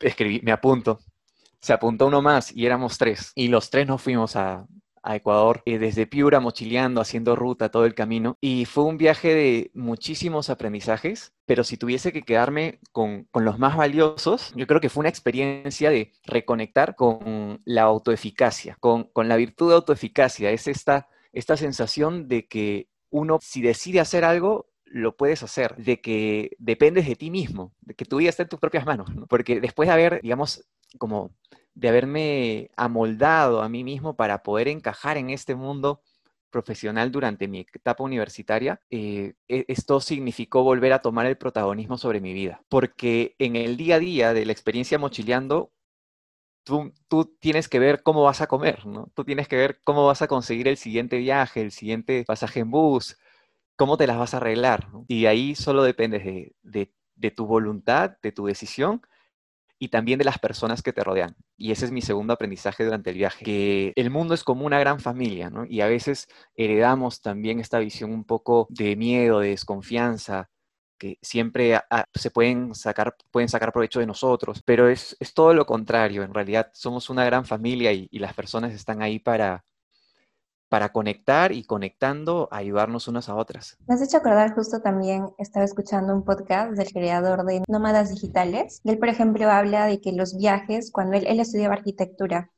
Escribí, 0.00 0.40
me 0.42 0.50
apunto. 0.50 0.98
Se 1.60 1.72
apuntó 1.72 2.08
uno 2.08 2.20
más 2.20 2.54
y 2.54 2.66
éramos 2.66 2.98
tres. 2.98 3.30
Y 3.36 3.46
los 3.46 3.70
tres 3.70 3.86
nos 3.86 4.02
fuimos 4.02 4.34
a, 4.34 4.66
Ecuador, 5.08 5.62
eh, 5.66 5.78
desde 5.78 6.08
Piura, 6.08 6.40
mochileando, 6.40 7.00
haciendo 7.00 7.36
ruta 7.36 7.70
todo 7.70 7.84
el 7.84 7.94
camino. 7.94 8.36
Y 8.40 8.64
fue 8.64 8.82
un 8.82 8.98
viaje 8.98 9.32
de 9.36 9.70
muchísimos 9.72 10.50
aprendizajes, 10.50 11.32
pero 11.46 11.62
si 11.62 11.76
tuviese 11.76 12.12
que 12.12 12.22
quedarme 12.22 12.80
con, 12.90 13.28
los 13.32 13.56
más 13.60 13.76
valiosos, 13.76 14.52
yo 14.56 14.66
creo 14.66 14.80
que 14.80 14.88
fue 14.88 15.02
una 15.02 15.08
experiencia 15.08 15.90
de 15.90 16.10
reconectar 16.24 16.96
con 16.96 17.62
la 17.64 17.82
autoeficacia, 17.82 18.76
con, 18.80 19.04
con 19.04 19.28
la 19.28 19.36
virtud 19.36 19.68
de 19.68 19.76
autoeficacia. 19.76 20.50
Es 20.50 20.66
esta, 20.66 21.06
esta 21.32 21.56
sensación 21.56 22.26
de 22.26 22.48
que 22.48 22.88
uno, 23.10 23.38
si 23.40 23.62
decide 23.62 24.00
hacer 24.00 24.24
algo, 24.24 24.66
lo 24.86 25.16
puedes 25.16 25.42
hacer, 25.42 25.76
de 25.76 26.00
que 26.00 26.56
dependes 26.58 27.06
de 27.06 27.16
ti 27.16 27.30
mismo, 27.30 27.74
de 27.80 27.94
que 27.94 28.04
tu 28.04 28.16
vida 28.18 28.30
está 28.30 28.44
en 28.44 28.48
tus 28.48 28.60
propias 28.60 28.86
manos, 28.86 29.10
porque 29.28 29.60
después 29.60 29.88
de 29.88 29.92
haber, 29.92 30.20
digamos, 30.22 30.64
como 30.98 31.34
de 31.74 31.88
haberme 31.88 32.70
amoldado 32.76 33.62
a 33.62 33.68
mí 33.68 33.84
mismo 33.84 34.16
para 34.16 34.42
poder 34.42 34.68
encajar 34.68 35.18
en 35.18 35.30
este 35.30 35.54
mundo 35.54 36.00
profesional 36.50 37.12
durante 37.12 37.48
mi 37.48 37.60
etapa 37.60 38.02
universitaria, 38.02 38.80
eh, 38.90 39.34
e, 39.48 39.64
esto 39.68 40.00
significó 40.00 40.62
volver 40.62 40.92
a 40.92 41.00
tomar 41.00 41.26
el 41.26 41.36
protagonismo 41.36 41.98
sobre 41.98 42.20
mi 42.20 42.32
vida, 42.32 42.62
porque 42.68 43.34
en 43.38 43.56
el 43.56 43.76
día 43.76 43.96
a 43.96 43.98
día 43.98 44.32
de 44.32 44.46
la 44.46 44.52
experiencia 44.52 44.98
mochileando, 44.98 45.72
Tú, 46.64 46.92
tú, 47.06 47.36
tienes 47.38 47.68
que 47.68 47.78
ver 47.78 48.02
cómo 48.02 48.24
vas 48.24 48.40
a 48.40 48.48
comer, 48.48 48.86
¿no? 48.86 49.08
Tú 49.14 49.24
tienes 49.24 49.46
que 49.46 49.54
ver 49.54 49.80
cómo 49.84 50.04
vas 50.04 50.20
a 50.22 50.26
conseguir 50.26 50.66
el 50.66 50.76
siguiente 50.76 51.16
viaje, 51.16 51.62
el 51.62 51.70
siguiente 51.70 52.24
pasaje 52.26 52.58
en 52.58 52.72
bus, 52.72 53.16
cómo 53.76 53.96
te 53.96 54.06
las 54.06 54.18
vas 54.18 54.34
a 54.34 54.38
arreglar. 54.38 54.88
Y 55.06 55.26
ahí 55.26 55.54
solo 55.54 55.82
dependes 55.82 56.24
de, 56.62 57.30
tu 57.30 57.46
voluntad, 57.46 58.16
de 58.22 58.32
tu 58.32 58.46
decisión 58.46 59.02
y 59.78 59.88
también 59.88 60.18
de 60.18 60.24
las 60.24 60.38
personas 60.38 60.82
que 60.82 60.92
te 60.92 61.04
rodean. 61.04 61.36
Y 61.56 61.70
ese 61.70 61.84
es 61.84 61.92
mi 61.92 62.00
segundo 62.00 62.32
aprendizaje 62.32 62.84
durante 62.84 63.10
el 63.10 63.16
viaje, 63.16 63.44
que 63.44 63.92
el 63.96 64.10
mundo 64.10 64.34
es 64.34 64.42
como 64.42 64.66
una 64.66 64.80
gran 64.80 65.00
familia. 65.00 65.50
Y 65.68 65.80
a 65.80 65.86
veces 65.86 66.28
heredamos 66.54 67.20
también 67.20 67.60
esta 67.60 67.78
visión 67.78 68.12
un 68.12 68.24
poco 68.24 68.66
de 68.70 68.96
miedo, 68.96 69.40
de 69.40 69.50
desconfianza, 69.50 70.50
que 70.98 71.18
siempre 71.20 71.78
se 72.14 72.30
pueden 72.30 72.74
sacar, 72.74 73.16
pueden 73.30 73.50
sacar 73.50 73.70
provecho 73.70 74.00
de 74.00 74.06
nosotros, 74.06 74.62
pero 74.64 74.88
es, 74.88 75.14
todo 75.34 75.52
lo 75.52 75.66
contrario, 75.66 76.22
en 76.22 76.32
realidad 76.32 76.70
somos 76.72 77.10
una 77.10 77.22
gran 77.26 77.44
familia 77.44 77.92
y 77.92 78.18
las 78.18 78.32
personas 78.32 78.72
están 78.72 79.02
ahí 79.02 79.18
para, 79.18 79.62
para 80.68 80.90
conectar 80.90 81.52
y 81.52 81.64
conectando, 81.64 82.48
ayudarnos 82.50 83.08
unas 83.08 83.28
a 83.28 83.36
otras. 83.36 83.78
Me 83.86 83.94
has 83.94 84.02
hecho 84.02 84.18
acordar 84.18 84.54
justo 84.54 84.80
también, 84.80 85.28
estaba 85.38 85.64
escuchando 85.64 86.14
un 86.14 86.24
podcast 86.24 86.72
del 86.72 86.92
creador 86.92 87.44
de 87.44 87.62
Nómadas 87.68 88.10
Digitales, 88.10 88.80
él, 88.84 88.98
por 88.98 89.08
ejemplo, 89.08 89.50
habla 89.50 89.86
de 89.86 90.00
que 90.00 90.12
los 90.12 90.36
viajes, 90.36 90.90
cuando 90.90 91.16
él, 91.16 91.26
él 91.26 91.40
estudiaba 91.40 91.74
arquitectura, 91.74 92.50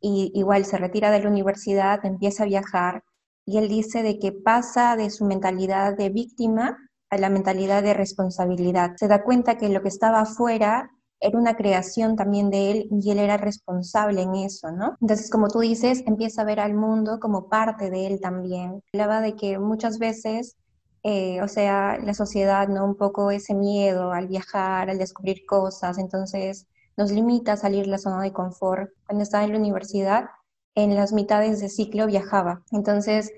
y 0.00 0.32
igual 0.34 0.64
se 0.64 0.78
retira 0.78 1.10
de 1.10 1.20
la 1.20 1.28
universidad, 1.28 2.04
empieza 2.04 2.42
a 2.42 2.46
viajar, 2.46 3.04
y 3.44 3.58
él 3.58 3.68
dice 3.68 4.02
de 4.02 4.18
que 4.18 4.32
pasa 4.32 4.96
de 4.96 5.10
su 5.10 5.24
mentalidad 5.24 5.96
de 5.96 6.10
víctima 6.10 6.76
a 7.10 7.18
la 7.18 7.28
mentalidad 7.28 7.82
de 7.82 7.94
responsabilidad. 7.94 8.92
Se 8.96 9.06
da 9.06 9.22
cuenta 9.22 9.58
que 9.58 9.68
lo 9.68 9.82
que 9.82 9.88
estaba 9.88 10.20
afuera 10.20 10.90
era 11.22 11.38
una 11.38 11.56
creación 11.56 12.16
también 12.16 12.50
de 12.50 12.70
él 12.70 12.88
y 12.90 13.10
él 13.10 13.18
era 13.20 13.36
responsable 13.36 14.22
en 14.22 14.34
eso, 14.34 14.72
¿no? 14.72 14.96
Entonces, 15.00 15.30
como 15.30 15.48
tú 15.48 15.60
dices, 15.60 16.02
empieza 16.06 16.42
a 16.42 16.44
ver 16.44 16.58
al 16.60 16.74
mundo 16.74 17.20
como 17.20 17.48
parte 17.48 17.90
de 17.90 18.08
él 18.08 18.20
también. 18.20 18.82
Hablaba 18.92 19.20
de 19.20 19.36
que 19.36 19.58
muchas 19.58 19.98
veces, 19.98 20.56
eh, 21.04 21.40
o 21.40 21.48
sea, 21.48 21.96
la 21.98 22.12
sociedad, 22.14 22.68
¿no? 22.68 22.84
Un 22.84 22.96
poco 22.96 23.30
ese 23.30 23.54
miedo 23.54 24.12
al 24.12 24.26
viajar, 24.26 24.90
al 24.90 24.98
descubrir 24.98 25.46
cosas, 25.46 25.98
entonces 25.98 26.66
nos 26.96 27.12
limita 27.12 27.52
a 27.52 27.56
salir 27.56 27.84
de 27.84 27.92
la 27.92 27.98
zona 27.98 28.20
de 28.20 28.32
confort. 28.32 28.90
Cuando 29.06 29.22
estaba 29.22 29.44
en 29.44 29.52
la 29.52 29.58
universidad, 29.58 30.26
en 30.74 30.94
las 30.94 31.12
mitades 31.12 31.60
de 31.60 31.68
ciclo 31.68 32.06
viajaba. 32.06 32.62
Entonces, 32.72 33.30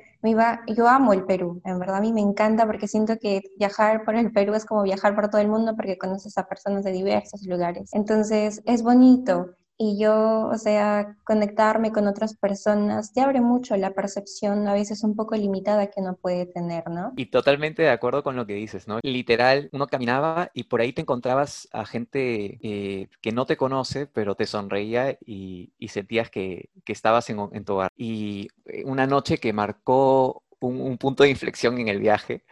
yo 0.68 0.88
amo 0.88 1.12
el 1.12 1.24
Perú, 1.24 1.60
en 1.64 1.78
verdad 1.78 1.96
a 1.96 2.00
mí 2.00 2.12
me 2.12 2.20
encanta 2.20 2.66
porque 2.66 2.88
siento 2.88 3.18
que 3.18 3.42
viajar 3.58 4.04
por 4.04 4.16
el 4.16 4.32
Perú 4.32 4.54
es 4.54 4.64
como 4.64 4.82
viajar 4.82 5.14
por 5.14 5.28
todo 5.28 5.40
el 5.40 5.48
mundo 5.48 5.74
porque 5.76 5.98
conoces 5.98 6.38
a 6.38 6.46
personas 6.46 6.84
de 6.84 6.92
diversos 6.92 7.42
lugares. 7.46 7.90
Entonces 7.92 8.62
es 8.64 8.82
bonito 8.82 9.54
y 9.76 9.98
yo, 9.98 10.46
o 10.46 10.56
sea, 10.56 11.16
conectarme 11.24 11.90
con 11.90 12.06
otras 12.06 12.36
personas 12.36 13.12
te 13.12 13.20
abre 13.20 13.40
mucho 13.40 13.76
la 13.76 13.92
percepción 13.92 14.68
a 14.68 14.72
veces 14.72 15.02
un 15.02 15.16
poco 15.16 15.34
limitada 15.34 15.88
que 15.88 16.00
uno 16.00 16.16
puede 16.16 16.46
tener, 16.46 16.88
¿no? 16.88 17.12
Y 17.16 17.26
totalmente 17.26 17.82
de 17.82 17.90
acuerdo 17.90 18.22
con 18.22 18.36
lo 18.36 18.46
que 18.46 18.54
dices, 18.54 18.86
¿no? 18.86 19.00
Literal, 19.02 19.68
uno 19.72 19.88
caminaba 19.88 20.50
y 20.54 20.64
por 20.64 20.80
ahí 20.80 20.92
te 20.92 21.00
encontrabas 21.00 21.68
a 21.72 21.84
gente 21.86 22.58
eh, 22.62 23.08
que 23.20 23.32
no 23.32 23.46
te 23.46 23.56
conoce, 23.56 24.06
pero 24.06 24.36
te 24.36 24.46
sonreía 24.46 25.18
y, 25.24 25.72
sentías 25.88 26.30
que, 26.30 26.70
estabas 26.86 27.28
en, 27.30 27.38
en, 27.52 27.64
tu 27.64 27.74
hogar. 27.74 27.90
Y 27.96 28.48
eh, 28.66 28.82
una 28.84 29.06
noche 29.06 29.38
que 29.38 29.52
marcó 29.52 30.44
un, 30.60 30.80
un 30.80 30.98
punto 30.98 31.24
de 31.24 31.30
inflexión 31.30 31.78
en 31.78 31.88
el 31.88 31.98
viaje, 31.98 32.44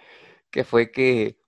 que 0.51 0.65
fue 0.65 0.91
que 0.91 1.39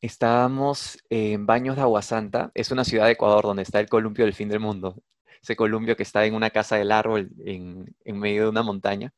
Estábamos 0.00 0.98
en 1.08 1.46
Baños 1.46 1.76
de 1.76 1.82
Aguasanta, 1.82 2.52
es 2.52 2.70
una 2.70 2.84
ciudad 2.84 3.06
de 3.06 3.12
Ecuador 3.12 3.42
donde 3.42 3.62
está 3.62 3.80
el 3.80 3.88
columpio 3.88 4.26
del 4.26 4.34
fin 4.34 4.50
del 4.50 4.60
mundo 4.60 5.02
ese 5.44 5.56
columpio 5.56 5.94
que 5.94 6.02
está 6.02 6.24
en 6.24 6.34
una 6.34 6.48
casa 6.50 6.76
del 6.76 6.90
árbol 6.90 7.30
en, 7.44 7.94
medio 8.06 8.44
de 8.44 8.48
una 8.48 8.62
montaña. 8.62 9.12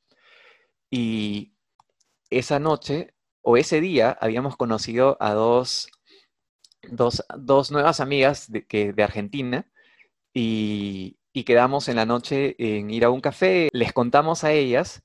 Y 0.91 1.53
esa 2.31 2.59
noche 2.59 3.15
o 3.43 3.57
ese 3.57 3.81
día 3.81 4.19
habíamos 4.21 4.57
conocido 4.57 5.17
a 5.21 5.33
dos, 5.35 5.89
dos, 6.91 7.71
nuevas 7.71 8.01
amigas 8.01 8.51
de, 8.51 8.67
que, 8.67 8.93
de 8.93 9.03
Argentina 9.05 9.71
y, 10.35 11.17
y, 11.33 11.45
quedamos 11.45 11.89
en 11.89 11.97
la 11.97 12.07
noche 12.07 12.57
en 12.59 12.91
ir 12.91 13.05
a 13.05 13.11
un 13.11 13.21
café. 13.21 13.69
Les 13.73 13.93
contamos 13.93 14.43
a 14.43 14.51
ellas 14.51 15.05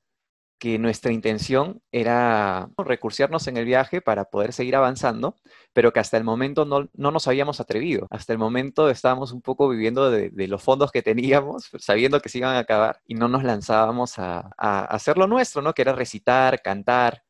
que 0.61 0.77
nuestra 0.77 1.11
intención 1.11 1.81
era 1.91 2.69
recursiarnos 2.77 3.47
en 3.47 3.57
el 3.57 3.65
viaje 3.65 3.99
para 3.99 4.25
poder 4.25 4.53
seguir 4.53 4.75
avanzando, 4.75 5.35
pero 5.73 5.91
que 5.91 5.99
hasta 5.99 6.17
el 6.17 6.23
momento 6.23 6.65
no, 6.65 6.87
nos 6.93 7.27
habíamos 7.27 7.59
atrevido. 7.59 8.05
Hasta 8.11 8.31
el 8.31 8.37
momento 8.37 8.87
estábamos 8.87 9.31
un 9.31 9.41
poco 9.41 9.67
viviendo 9.67 10.11
de, 10.11 10.31
los 10.47 10.61
fondos 10.61 10.91
que 10.91 11.01
teníamos, 11.01 11.71
sabiendo 11.79 12.21
que 12.21 12.29
se 12.29 12.37
iban 12.37 12.55
a 12.55 12.59
acabar, 12.59 13.01
y 13.07 13.15
no 13.15 13.27
nos 13.27 13.43
lanzábamos 13.43 14.19
a, 14.19 14.51
hacer 14.59 15.17
lo 15.17 15.25
nuestro, 15.25 15.63
¿no? 15.63 15.73
Que 15.73 15.81
era 15.81 15.93
recitar, 15.93 16.61
cantar 16.61 17.23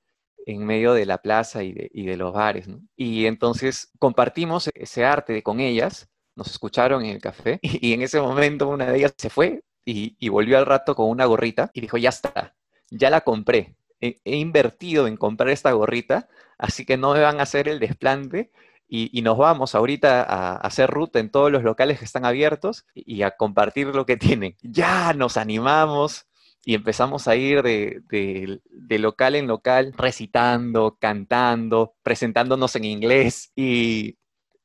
en 0.46 0.66
medio 0.66 0.92
de 0.92 1.06
la 1.06 1.20
plaza 1.20 1.64
y 1.64 1.72
de, 1.72 2.18
los 2.18 2.34
bares, 2.34 2.68
Y 2.98 3.28
entonces 3.28 3.92
compartimos 3.98 4.70
ese 4.74 5.06
arte 5.06 5.42
con 5.42 5.62
ellas, 5.62 6.10
nos 6.36 6.48
escucharon 6.52 7.06
en 7.06 7.12
el 7.12 7.22
café, 7.22 7.60
y, 7.62 7.94
en 7.94 8.02
ese 8.02 8.20
momento 8.20 8.68
una 8.68 8.88
de 8.88 8.98
ellas 8.98 9.14
se 9.18 9.30
fue 9.30 9.64
y, 9.86 10.18
y 10.20 10.28
volvió 10.28 10.58
al 10.58 10.66
rato 10.66 10.96
con 10.96 11.10
una 11.10 11.24
gorrita 11.26 11.72
y 11.74 11.80
dijo, 11.80 11.98
ya 11.98 12.10
está, 12.10 12.56
ya 12.92 13.10
la 13.10 13.22
compré. 13.22 13.76
He, 14.02 14.20
invertido 14.26 15.08
en 15.08 15.18
comprar 15.18 15.50
esta 15.50 15.72
gorrita, 15.72 16.28
así 16.58 16.86
que 16.86 16.98
no 16.98 17.14
me 17.14 17.22
van 17.22 17.40
a 17.40 17.44
hacer 17.44 17.68
el 17.68 17.80
desplante 17.80 18.52
y, 18.88 19.22
nos 19.22 19.38
vamos 19.38 19.74
ahorita 19.74 20.24
a, 20.24 20.58
hacer 20.58 20.90
ruta 20.90 21.20
en 21.20 21.30
todos 21.32 21.52
los 21.52 21.64
locales 21.64 22.00
que 22.00 22.06
están 22.06 22.26
abiertos 22.26 22.86
y, 22.94 23.22
a 23.24 23.32
compartir 23.32 23.88
lo 23.88 24.06
que 24.06 24.18
tienen. 24.18 24.58
Ya 24.62 25.14
nos 25.14 25.38
animamos 25.38 26.28
y 26.66 26.76
empezamos 26.76 27.28
a 27.28 27.36
ir 27.36 27.64
de, 27.64 28.60
local 29.00 29.36
en 29.36 29.48
local, 29.48 29.94
recitando, 29.98 30.98
cantando, 31.00 31.96
presentándonos 32.04 32.76
en 32.76 32.86
inglés 32.86 33.52
y, 33.56 34.18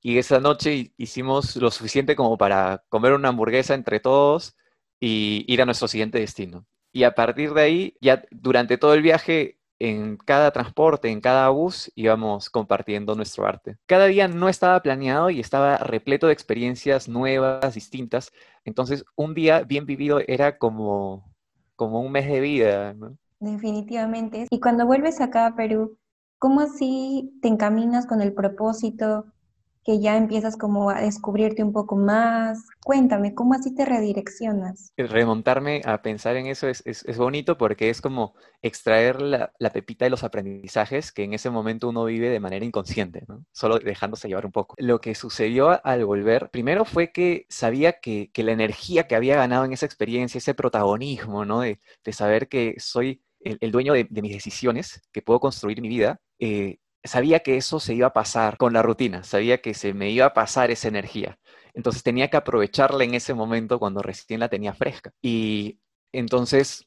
y 0.02 0.18
esa 0.18 0.40
noche 0.40 0.92
hicimos 0.96 1.56
lo 1.56 1.70
suficiente 1.70 2.16
como 2.16 2.38
para 2.38 2.84
comer 2.88 3.12
una 3.12 3.28
hamburguesa 3.28 3.74
entre 3.74 4.00
todos 4.00 4.56
y 5.00 5.44
ir 5.48 5.62
a 5.62 5.66
nuestro 5.66 5.88
siguiente 5.88 6.18
destino. 6.18 6.66
Y 6.96 7.04
a 7.04 7.14
partir 7.14 7.52
de 7.52 7.60
ahí, 7.60 7.94
ya 8.00 8.22
durante 8.30 8.78
todo 8.78 8.94
el 8.94 9.02
viaje, 9.02 9.58
en 9.78 10.16
cada 10.16 10.50
transporte, 10.50 11.10
en 11.10 11.20
cada 11.20 11.46
bus, 11.50 11.92
íbamos 11.94 12.48
compartiendo 12.48 13.14
nuestro 13.14 13.44
arte. 13.44 13.76
Cada 13.84 14.06
día 14.06 14.28
no 14.28 14.48
estaba 14.48 14.80
planeado 14.80 15.28
y 15.28 15.38
estaba 15.38 15.76
repleto 15.76 16.26
de 16.26 16.32
experiencias 16.32 17.06
nuevas, 17.06 17.74
distintas. 17.74 18.32
Entonces, 18.64 19.04
un 19.14 19.34
día 19.34 19.60
bien 19.60 19.84
vivido 19.84 20.20
era 20.26 20.56
como, 20.56 21.30
como 21.74 22.00
un 22.00 22.12
mes 22.12 22.28
de 22.28 22.40
vida. 22.40 22.96
Definitivamente. 23.40 24.46
Y 24.50 24.58
cuando 24.58 24.86
vuelves 24.86 25.20
acá 25.20 25.48
a 25.48 25.54
Perú, 25.54 25.98
¿cómo 26.38 26.62
así 26.62 27.38
te 27.42 27.48
encaminas 27.48 28.06
con 28.06 28.22
el 28.22 28.32
propósito 28.32 29.26
que 29.86 30.00
ya 30.00 30.16
empiezas 30.16 30.56
como 30.56 30.90
a 30.90 31.00
descubrirte 31.00 31.62
un 31.62 31.72
poco 31.72 31.94
más. 31.94 32.66
Cuéntame, 32.82 33.36
¿cómo 33.36 33.54
así 33.54 33.72
te 33.72 33.84
redireccionas? 33.84 34.92
Remontarme 34.96 35.80
a 35.84 36.02
pensar 36.02 36.36
en 36.36 36.46
eso 36.46 36.66
es, 36.66 36.82
bonito 37.16 37.56
porque 37.56 37.88
es 37.88 38.00
como 38.00 38.34
extraer 38.62 39.22
la, 39.22 39.52
pepita 39.72 40.04
de 40.04 40.10
los 40.10 40.24
aprendizajes 40.24 41.12
que 41.12 41.22
en 41.22 41.34
ese 41.34 41.50
momento 41.50 41.88
uno 41.88 42.04
vive 42.04 42.30
de 42.30 42.40
manera 42.40 42.64
inconsciente, 42.64 43.24
¿no? 43.28 43.44
solo 43.52 43.78
dejándose 43.78 44.26
llevar 44.26 44.44
un 44.44 44.52
poco. 44.52 44.74
Lo 44.78 45.00
que 45.00 45.14
sucedió 45.14 45.80
al 45.86 46.04
volver, 46.04 46.50
primero 46.50 46.84
fue 46.84 47.12
que 47.12 47.46
sabía 47.48 48.00
que, 48.00 48.30
la 48.34 48.52
energía 48.52 49.06
que 49.06 49.14
había 49.14 49.36
ganado 49.36 49.64
en 49.64 49.72
esa 49.72 49.86
experiencia, 49.86 50.38
ese 50.38 50.54
protagonismo, 50.54 51.44
¿no? 51.44 51.60
de, 51.60 51.78
saber 52.10 52.48
que 52.48 52.74
soy 52.78 53.22
el, 53.38 53.70
dueño 53.70 53.92
de, 53.92 54.08
mis 54.10 54.32
decisiones, 54.32 55.00
que 55.12 55.22
puedo 55.22 55.38
construir 55.38 55.80
mi 55.80 55.88
vida, 55.88 56.20
eh, 56.40 56.78
sabía 57.06 57.40
que 57.40 57.56
eso 57.56 57.80
se 57.80 57.94
iba 57.94 58.08
a 58.08 58.12
pasar 58.12 58.56
con 58.56 58.72
la 58.72 58.82
rutina, 58.82 59.22
sabía 59.24 59.60
que 59.60 59.74
se 59.74 59.94
me 59.94 60.10
iba 60.10 60.26
a 60.26 60.34
pasar 60.34 60.70
esa 60.70 60.88
energía. 60.88 61.38
Entonces 61.74 62.02
tenía 62.02 62.28
que 62.28 62.36
aprovecharla 62.36 63.04
en 63.04 63.14
ese 63.14 63.34
momento 63.34 63.78
cuando 63.78 64.02
recién 64.02 64.40
la 64.40 64.48
tenía 64.48 64.74
fresca. 64.74 65.12
Y 65.22 65.80
entonces 66.12 66.86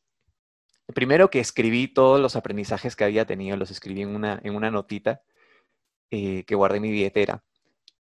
primero 0.94 1.30
que 1.30 1.40
escribí 1.40 1.88
todos 1.88 2.20
los 2.20 2.36
aprendizajes 2.36 2.96
que 2.96 3.04
había 3.04 3.26
tenido, 3.26 3.58
los 3.58 3.72
escribí 3.72 4.02
en 4.02 4.16
una, 4.16 4.40
en 4.44 4.56
una 4.56 4.72
notita 4.72 5.22
eh, 6.12 6.44
que 6.46 6.56
guardé 6.56 6.78
en 6.78 6.84
mi 6.84 6.92
billetera. 6.92 7.44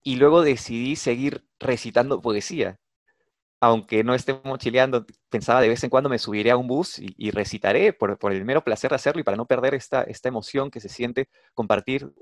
Y 0.03 0.17
luego 0.17 0.43
decidí 0.43 0.95
seguir 0.95 1.47
recitando 1.59 2.21
poesía. 2.21 2.79
Aunque 3.65 4.03
no 4.03 4.13
esté 4.13 4.39
mochileando, 4.43 5.07
pensaba 5.27 5.59
de 5.59 5.69
vez 5.69 5.83
en 5.83 5.89
cuando 5.89 6.07
me 6.07 6.19
subiré 6.19 6.51
a 6.51 6.55
un 6.55 6.67
bus 6.67 6.99
y, 6.99 7.31
recitaré 7.31 7.93
por, 7.93 8.19
el 8.31 8.45
mero 8.45 8.63
placer 8.63 8.91
de 8.91 8.97
hacerlo 8.97 9.21
y 9.21 9.23
para 9.23 9.37
no 9.37 9.47
perder 9.47 9.73
esta, 9.73 10.03
esta 10.03 10.29
emoción 10.29 10.69
que 10.69 10.79
se 10.79 10.87
siente 10.87 11.29
compartir 11.55 12.13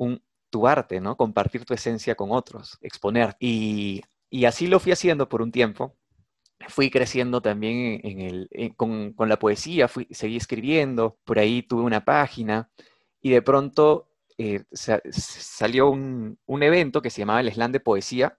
tu 0.49 0.65
arte, 0.65 1.01
¿no? 1.01 1.17
Compartir 1.17 1.65
tu 1.65 1.73
esencia 1.73 2.15
con 2.15 2.31
otros, 2.31 2.77
exponer. 2.79 3.35
Y, 3.41 4.03
así 4.47 4.67
lo 4.67 4.79
fui 4.79 4.93
haciendo 4.93 5.27
por 5.27 5.41
un 5.41 5.51
tiempo 5.51 5.97
fui 6.69 6.89
creciendo 6.89 7.41
también 7.41 8.47
con, 8.77 9.13
la 9.17 9.37
poesía, 9.37 9.89
fui, 9.89 10.07
seguí 10.11 10.37
escribiendo, 10.37 11.17
por 11.25 11.39
ahí 11.39 11.61
tuve 11.61 11.81
una 11.83 12.05
página 12.05 12.69
y 13.21 13.31
de 13.31 13.41
pronto 13.41 14.07
eh, 14.37 14.63
salió 14.71 15.89
un, 15.89 16.39
un, 16.45 16.63
evento 16.63 17.01
que 17.01 17.09
se 17.09 17.19
llamaba 17.19 17.41
el 17.41 17.51
Slam 17.51 17.73
de 17.73 17.81
Poesía, 17.81 18.37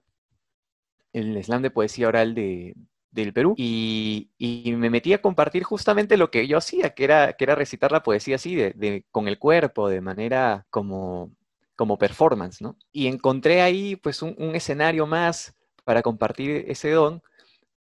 el 1.13 1.43
Slam 1.43 1.61
de 1.61 1.69
Poesía 1.69 2.07
Oral 2.07 2.33
de, 2.33 2.73
del 3.15 3.33
Perú, 3.33 3.55
y, 3.57 4.29
y, 4.37 4.73
me 4.73 4.89
metí 4.89 5.13
a 5.13 5.21
compartir 5.21 5.63
justamente 5.63 6.17
lo 6.17 6.29
que 6.29 6.47
yo 6.47 6.57
hacía, 6.57 6.93
que 6.93 7.05
era, 7.05 7.33
que 7.33 7.45
era 7.45 7.55
recitar 7.55 7.91
la 7.91 8.03
poesía 8.03 8.35
así, 8.35 8.55
de, 8.55 8.71
de, 8.71 9.05
con 9.09 9.27
el 9.27 9.39
cuerpo, 9.39 9.87
de 9.89 10.01
manera 10.01 10.67
como, 10.69 11.31
como 11.75 11.97
performance, 11.97 12.61
¿no? 12.61 12.77
Y 12.91 13.07
encontré 13.07 13.61
ahí 13.61 13.95
pues 13.95 14.21
un, 14.21 14.35
escenario 14.53 15.07
más 15.07 15.55
para 15.85 16.01
compartir 16.01 16.65
ese 16.67 16.91
don 16.91 17.21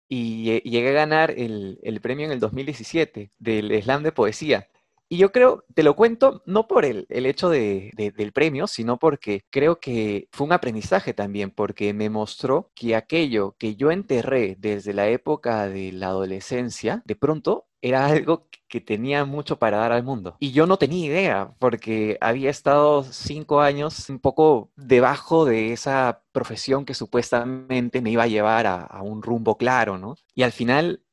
y 0.09 0.61
llegué 0.69 0.89
a 0.89 0.93
ganar 0.93 1.31
el, 1.31 1.79
el, 1.81 2.01
premio 2.01 2.25
en 2.25 2.31
el 2.31 2.39
2017 2.39 3.31
del 3.39 3.81
Slam 3.81 4.03
de 4.03 4.11
Poesía. 4.11 4.69
Y 5.07 5.17
yo 5.17 5.31
creo, 5.31 5.63
te 5.73 5.83
lo 5.83 5.95
cuento, 5.95 6.41
no 6.45 6.67
por 6.67 6.83
el, 6.85 7.05
el 7.09 7.25
hecho 7.25 7.49
de, 7.49 7.91
de, 7.95 8.11
del 8.11 8.31
premio, 8.31 8.67
sino 8.67 8.97
porque 8.97 9.43
creo 9.51 9.79
que 9.79 10.27
fue 10.31 10.47
un 10.47 10.53
aprendizaje 10.53 11.13
también, 11.13 11.51
porque 11.51 11.93
me 11.93 12.09
mostró 12.09 12.71
que 12.75 12.95
aquello 12.95 13.55
que 13.59 13.75
yo 13.75 13.91
enterré 13.91 14.55
desde 14.57 14.93
la 14.93 15.07
época 15.07 15.67
de 15.67 15.91
la 15.91 16.07
adolescencia, 16.07 17.03
de 17.05 17.15
pronto 17.15 17.67
era 17.81 18.07
algo 18.07 18.47
que 18.67 18.81
tenía 18.81 19.25
mucho 19.25 19.59
para 19.59 19.77
dar 19.77 19.91
al 19.91 20.03
mundo. 20.03 20.37
Y 20.39 20.51
yo 20.51 20.65
no 20.65 20.77
tenía 20.77 21.05
idea, 21.05 21.55
porque 21.59 22.17
había 22.19 22.49
estado 22.49 23.03
cinco 23.03 23.61
años 23.61 24.09
un 24.09 24.19
poco 24.19 24.71
debajo 24.75 25.45
de 25.45 25.71
esa 25.71 26.23
profesión 26.31 26.83
que 26.83 26.95
supuestamente 26.95 28.01
me 28.01 28.09
iba 28.09 28.23
a 28.23 28.27
llevar 28.27 28.65
a, 28.65 28.81
a 28.81 29.03
un 29.03 29.21
rumbo 29.21 29.57
claro, 29.57 29.99
¿no? 29.99 30.15
Y 30.33 30.41
al 30.41 30.51
final, 30.51 31.03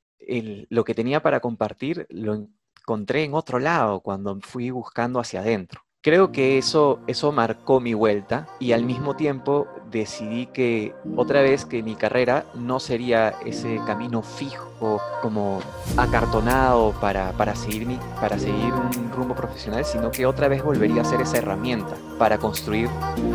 lo 0.71 0.85
que 0.85 0.95
tenía 0.95 1.21
para 1.23 1.41
compartir 1.41 2.07
lo 2.09 2.49
encontré 2.83 3.25
en 3.25 3.35
otro 3.35 3.59
lado 3.59 4.01
cuando 4.01 4.39
fui 4.41 4.71
buscando 4.71 5.21
hacia 5.21 5.41
adentro. 5.41 5.83
Creo 6.05 6.33
que 6.33 6.59
eso, 6.59 6.99
eso 7.07 7.31
marcó 7.31 7.79
mi 7.79 7.95
vuelta 7.95 8.49
y 8.59 8.73
al 8.73 8.85
mismo 8.85 9.15
tiempo 9.15 9.69
decidí 9.93 10.47
que 10.47 10.93
otra 11.17 11.43
vez 11.43 11.65
que 11.65 11.85
mi 11.85 11.95
carrera 11.95 12.45
no 12.55 12.81
sería 12.81 13.35
ese 13.47 13.81
camino 13.87 14.21
fijo 14.23 15.01
como 15.21 15.61
acartonado 15.97 16.93
para, 17.01 17.31
para, 17.33 17.55
seguir, 17.55 17.87
mi, 17.87 18.01
para 18.21 18.37
seguir 18.37 18.73
un 18.73 19.13
rumbo 19.13 19.37
profesional, 19.37 19.85
sino 19.85 20.11
que 20.11 20.27
otra 20.27 20.49
vez 20.49 20.65
volvería 20.65 21.03
a 21.03 21.05
ser 21.05 21.21
esa 21.21 21.39
herramienta 21.39 21.95
para 22.19 22.37
construir 22.37 22.89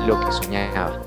lo 0.06 0.20
que 0.20 0.32
soñaba. 0.34 1.02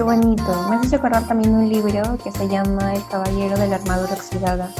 Qué 0.00 0.04
bonito. 0.04 0.66
Me 0.70 0.76
hace 0.76 0.96
recordar 0.96 1.28
también 1.28 1.54
un 1.54 1.68
libro 1.68 2.16
que 2.24 2.32
se 2.32 2.48
llama 2.48 2.94
El 2.94 3.06
Caballero 3.08 3.58
de 3.58 3.68
la 3.68 3.76
Armadura 3.76 4.14
Oxidada. 4.14 4.72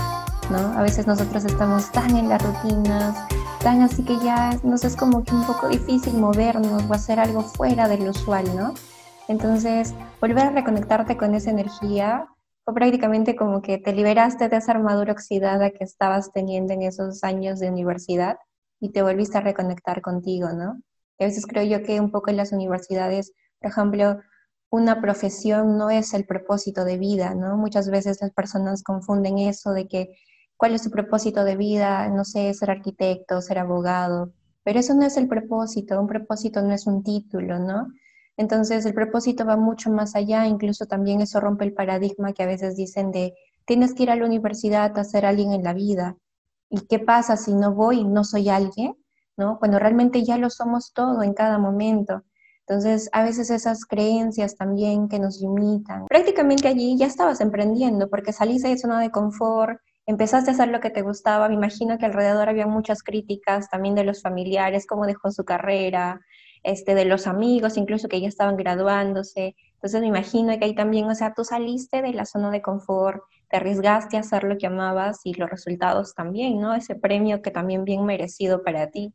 ¿no? 0.51 0.57
A 0.57 0.81
veces 0.81 1.07
nosotros 1.07 1.45
estamos 1.45 1.93
tan 1.93 2.17
en 2.17 2.31
las 2.31 2.43
rutinas, 2.43 3.29
tan 3.63 3.83
así 3.83 4.03
que 4.03 4.19
ya 4.21 4.59
nos 4.63 4.83
es 4.83 4.97
como 4.97 5.23
que 5.23 5.35
un 5.35 5.47
poco 5.47 5.69
difícil 5.69 6.15
movernos 6.15 6.85
o 6.89 6.95
hacer 6.95 7.21
algo 7.21 7.43
fuera 7.43 7.87
del 7.87 8.09
usual, 8.09 8.47
¿no? 8.57 8.73
Entonces, 9.29 9.95
volver 10.23 10.47
a 10.47 10.51
reconectarte 10.53 11.19
con 11.19 11.35
esa 11.35 11.51
energía 11.51 12.27
fue 12.65 12.73
prácticamente 12.73 13.37
como 13.37 13.61
que 13.61 13.77
te 13.77 13.93
liberaste 13.93 14.49
de 14.49 14.57
esa 14.57 14.73
armadura 14.73 15.13
oxidada 15.13 15.69
que 15.69 15.85
estabas 15.85 16.33
teniendo 16.33 16.73
en 16.73 16.81
esos 16.81 17.23
años 17.25 17.61
de 17.61 17.69
universidad 17.69 18.39
y 18.81 18.89
te 18.93 19.03
volviste 19.03 19.37
a 19.37 19.43
reconectar 19.43 20.01
contigo, 20.01 20.49
¿no? 20.55 20.81
A 21.19 21.25
veces 21.25 21.47
creo 21.47 21.65
yo 21.65 21.83
que 21.83 22.01
un 22.01 22.11
poco 22.11 22.31
en 22.31 22.39
las 22.39 22.53
universidades, 22.53 23.35
por 23.61 23.71
ejemplo, 23.71 24.17
una 24.71 25.01
profesión 25.01 25.77
no 25.77 25.91
es 25.91 26.15
el 26.15 26.25
propósito 26.25 26.85
de 26.85 26.97
vida, 26.97 27.35
¿no? 27.35 27.57
Muchas 27.57 27.91
veces 27.91 28.19
las 28.21 28.31
personas 28.33 28.83
confunden 28.83 29.39
eso 29.39 29.73
de 29.73 29.89
que 29.89 30.17
cuál 30.57 30.75
es 30.75 30.83
su 30.83 30.91
propósito 30.91 31.45
de 31.45 31.57
vida, 31.57 32.09
no 32.09 32.25
sé, 32.25 32.53
ser 32.55 32.71
arquitecto, 32.71 33.43
ser 33.43 33.59
abogado, 33.59 34.33
pero 34.63 34.79
eso 34.79 34.95
no 34.95 35.05
es 35.05 35.17
el 35.17 35.27
propósito, 35.27 36.01
un 36.01 36.07
propósito 36.07 36.63
no 36.63 36.73
es 36.73 36.87
un 36.87 37.03
título, 37.03 37.59
¿no? 37.59 37.89
Entonces 38.37 38.87
el 38.87 38.95
propósito 38.95 39.45
va 39.45 39.57
mucho 39.57 39.91
más 39.91 40.15
allá, 40.15 40.47
incluso 40.47 40.87
también 40.87 41.21
eso 41.21 41.41
rompe 41.41 41.65
el 41.65 41.75
paradigma 41.75 42.33
que 42.33 42.43
a 42.43 42.47
veces 42.47 42.77
dicen 42.77 43.11
de 43.11 43.35
tienes 43.67 43.95
que 43.95 44.05
ir 44.05 44.11
a 44.11 44.17
la 44.17 44.25
universidad 44.25 44.97
a 44.99 45.05
ser 45.05 45.27
alguien 45.27 45.53
en 45.53 45.65
la 45.65 45.75
vida. 45.75 46.17
¿Y 46.71 46.87
qué 46.87 46.99
pasa 46.99 47.37
si 47.37 47.55
no 47.55 47.75
voy, 47.75 48.05
no 48.05 48.25
soy 48.25 48.49
alguien? 48.49 48.95
¿No? 49.37 49.59
Cuando 49.59 49.79
realmente 49.79 50.25
ya 50.25 50.39
lo 50.39 50.51
somos 50.51 50.93
todo 50.93 51.23
en 51.23 51.35
cada 51.35 51.59
momento. 51.59 52.23
Entonces, 52.71 53.11
a 53.11 53.25
veces 53.25 53.51
esas 53.51 53.85
creencias 53.85 54.55
también 54.55 55.09
que 55.09 55.19
nos 55.19 55.41
limitan. 55.41 56.07
Prácticamente 56.07 56.69
allí 56.69 56.97
ya 56.97 57.07
estabas 57.07 57.41
emprendiendo 57.41 58.09
porque 58.09 58.33
saliste 58.33 58.69
de 58.69 58.79
zona 58.79 59.01
de 59.01 59.11
confort, 59.11 59.81
empezaste 60.07 60.53
a 60.53 60.55
hacer 60.55 60.69
lo 60.69 60.79
que 60.79 60.91
te 60.91 61.03
gustaba. 61.03 61.49
Me 61.49 61.57
imagino 61.57 61.99
que 61.99 62.07
alrededor 62.07 62.49
había 62.49 62.69
muchas 62.69 63.03
críticas 63.03 63.69
también 63.71 63.97
de 63.97 64.05
los 64.05 64.23
familiares, 64.23 64.87
cómo 64.87 65.05
dejó 65.05 65.33
su 65.33 65.45
carrera, 65.45 66.21
este, 66.63 66.95
de 66.95 67.07
los 67.07 67.27
amigos, 67.27 67.77
incluso 67.77 68.07
que 68.07 68.21
ya 68.21 68.29
estaban 68.29 68.57
graduándose. 68.57 69.57
Entonces 69.73 70.01
me 70.01 70.07
imagino 70.07 70.57
que 70.57 70.67
ahí 70.67 70.75
también, 70.77 71.07
o 71.11 71.15
sea, 71.17 71.35
tú 71.35 71.43
saliste 71.43 72.03
de 72.03 72.13
la 72.13 72.25
zona 72.25 72.53
de 72.53 72.63
confort, 72.63 73.21
te 73.49 73.57
arriesgaste 73.57 74.17
a 74.17 74.21
hacer 74.21 74.45
lo 74.45 74.57
que 74.59 74.69
amabas 74.69 75.23
y 75.25 75.35
los 75.35 75.51
resultados 75.51 76.15
también, 76.15 76.61
¿no? 76.61 76.73
Ese 76.73 76.95
premio 76.95 77.43
que 77.43 77.51
también 77.51 77.83
bien 77.83 78.05
merecido 78.05 78.63
para 78.63 78.93
ti. 78.93 79.13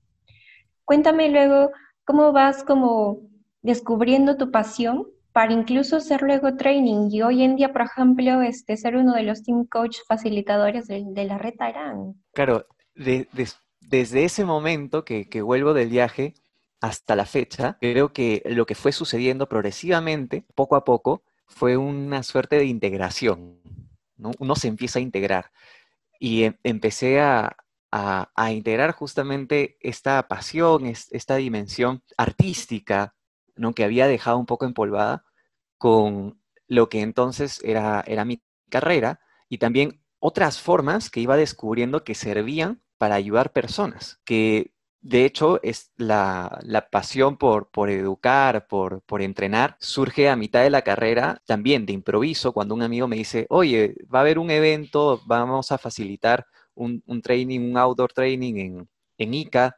Cuéntame 0.84 1.30
luego, 1.30 1.72
¿cómo 2.04 2.34
vas 2.34 2.62
como 2.66 3.34
descubriendo 3.66 4.38
tu 4.38 4.52
pasión 4.52 5.08
para 5.34 5.52
incluso 5.52 6.00
ser 6.00 6.22
luego 6.22 6.56
training 6.56 7.10
y 7.12 7.24
hoy 7.24 7.44
en 7.44 7.56
día, 7.56 7.74
por 7.74 7.82
ejemplo, 7.82 8.42
este, 8.42 8.78
ser 8.78 8.96
uno 8.96 9.14
de 9.14 9.24
los 9.24 9.44
team 9.44 9.66
coach 9.66 9.98
facilitadores 10.08 10.88
de, 10.88 11.04
de 11.06 11.26
la 11.26 11.38
Red 11.38 11.56
Arán. 11.60 12.14
Claro, 12.34 12.68
de, 12.94 13.28
de, 13.34 13.50
desde 13.82 14.24
ese 14.24 14.46
momento 14.46 15.04
que, 15.04 15.28
que 15.28 15.42
vuelvo 15.42 15.74
del 15.74 15.90
viaje 15.90 16.36
hasta 16.80 17.16
la 17.16 17.26
fecha, 17.26 17.78
creo 17.82 18.14
que 18.14 18.44
lo 18.46 18.66
que 18.68 18.76
fue 18.76 18.92
sucediendo 18.92 19.50
progresivamente, 19.50 20.46
poco 20.54 20.76
a 20.76 20.86
poco, 20.86 21.24
fue 21.48 21.76
una 21.76 22.22
suerte 22.22 22.58
de 22.58 22.66
integración. 22.66 23.60
¿no? 24.18 24.32
Uno 24.40 24.56
se 24.56 24.68
empieza 24.68 25.00
a 25.00 25.02
integrar. 25.02 25.52
Y 26.20 26.44
em, 26.44 26.56
empecé 26.64 27.20
a, 27.20 27.58
a, 27.92 28.32
a, 28.36 28.52
integrar 28.52 28.92
justamente 28.92 29.78
esta 29.82 30.28
pasión, 30.28 30.86
esta 30.86 31.36
dimensión 31.38 32.04
artística, 32.16 33.15
¿no? 33.56 33.74
que 33.74 33.84
había 33.84 34.08
dejado 34.08 34.38
un 34.38 34.46
poco 34.46 34.66
empolvada 34.66 35.26
con 35.78 36.42
lo 36.68 36.90
que 36.90 37.02
entonces 37.02 37.62
era, 37.64 38.04
era 38.08 38.26
mi 38.26 38.42
carrera 38.70 39.20
y 39.50 39.60
también 39.60 40.02
otras 40.20 40.60
formas 40.60 41.10
que 41.10 41.20
iba 41.20 41.38
descubriendo 41.38 42.04
que 42.04 42.16
servían 42.16 42.82
para 42.98 43.16
ayudar 43.16 43.54
personas, 43.54 44.20
que 44.26 44.74
de 45.02 45.26
hecho 45.26 45.60
es 45.62 45.92
la, 45.98 46.60
la 46.64 46.90
pasión 46.90 47.38
por, 47.38 47.70
por 47.70 47.92
educar, 47.92 48.66
por, 48.68 49.04
por, 49.04 49.22
entrenar, 49.22 49.78
surge 49.80 50.30
a 50.30 50.36
mitad 50.36 50.64
de 50.64 50.72
la 50.72 50.82
carrera 50.82 51.44
también 51.46 51.86
de 51.86 51.94
improviso, 51.94 52.54
cuando 52.54 52.74
un 52.74 52.82
amigo 52.82 53.08
me 53.08 53.18
dice, 53.18 53.46
oye, 53.50 53.96
va 54.14 54.20
a 54.20 54.22
haber 54.22 54.40
un 54.40 54.50
evento, 54.50 55.22
vamos 55.28 55.72
a 55.72 55.78
facilitar 55.78 56.48
un, 56.74 57.04
un 57.06 57.22
training, 57.22 57.60
un 57.60 57.78
outdoor 57.78 58.14
training 58.14 58.56
en, 58.56 58.90
en 59.20 59.34
ICA, 59.36 59.78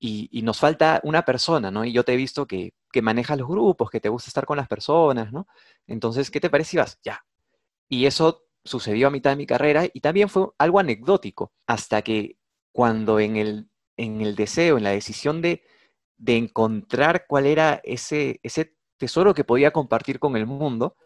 y, 0.00 0.42
nos 0.42 0.58
falta 0.60 1.00
una 1.02 1.24
persona, 1.24 1.70
¿no? 1.70 1.84
Y 1.84 1.92
yo 1.92 2.04
te 2.04 2.12
he 2.12 2.16
visto 2.16 2.46
que 2.46 2.72
que 2.90 3.02
manejas 3.02 3.38
los 3.38 3.48
grupos, 3.48 3.90
que 3.90 4.00
te 4.00 4.08
gusta 4.08 4.28
estar 4.28 4.46
con 4.46 4.56
las 4.56 4.68
personas, 4.68 5.32
¿no? 5.32 5.46
Entonces, 5.86 6.30
¿qué 6.30 6.40
te 6.40 6.50
parece 6.50 6.70
si 6.70 6.76
vas? 6.78 6.98
Ya. 7.02 7.24
Y 7.88 8.06
eso 8.06 8.44
sucedió 8.64 9.08
a 9.08 9.10
mitad 9.10 9.30
de 9.30 9.36
mi 9.36 9.46
carrera 9.46 9.86
y 9.92 10.00
también 10.00 10.28
fue 10.28 10.48
algo 10.58 10.78
anecdótico, 10.78 11.52
hasta 11.66 12.02
que 12.02 12.36
cuando 12.72 13.20
en 13.20 13.36
el, 13.36 13.70
en 13.96 14.20
el 14.20 14.34
deseo, 14.36 14.78
en 14.78 14.84
la 14.84 14.90
decisión 14.90 15.42
de, 15.42 15.62
de 16.16 16.36
encontrar 16.36 17.26
cuál 17.26 17.46
era 17.46 17.80
ese, 17.84 18.40
ese 18.42 18.76
tesoro 18.96 19.34
que 19.34 19.44
podía 19.44 19.70
compartir 19.70 20.18
con 20.18 20.36
el 20.36 20.46
mundo, 20.46 20.96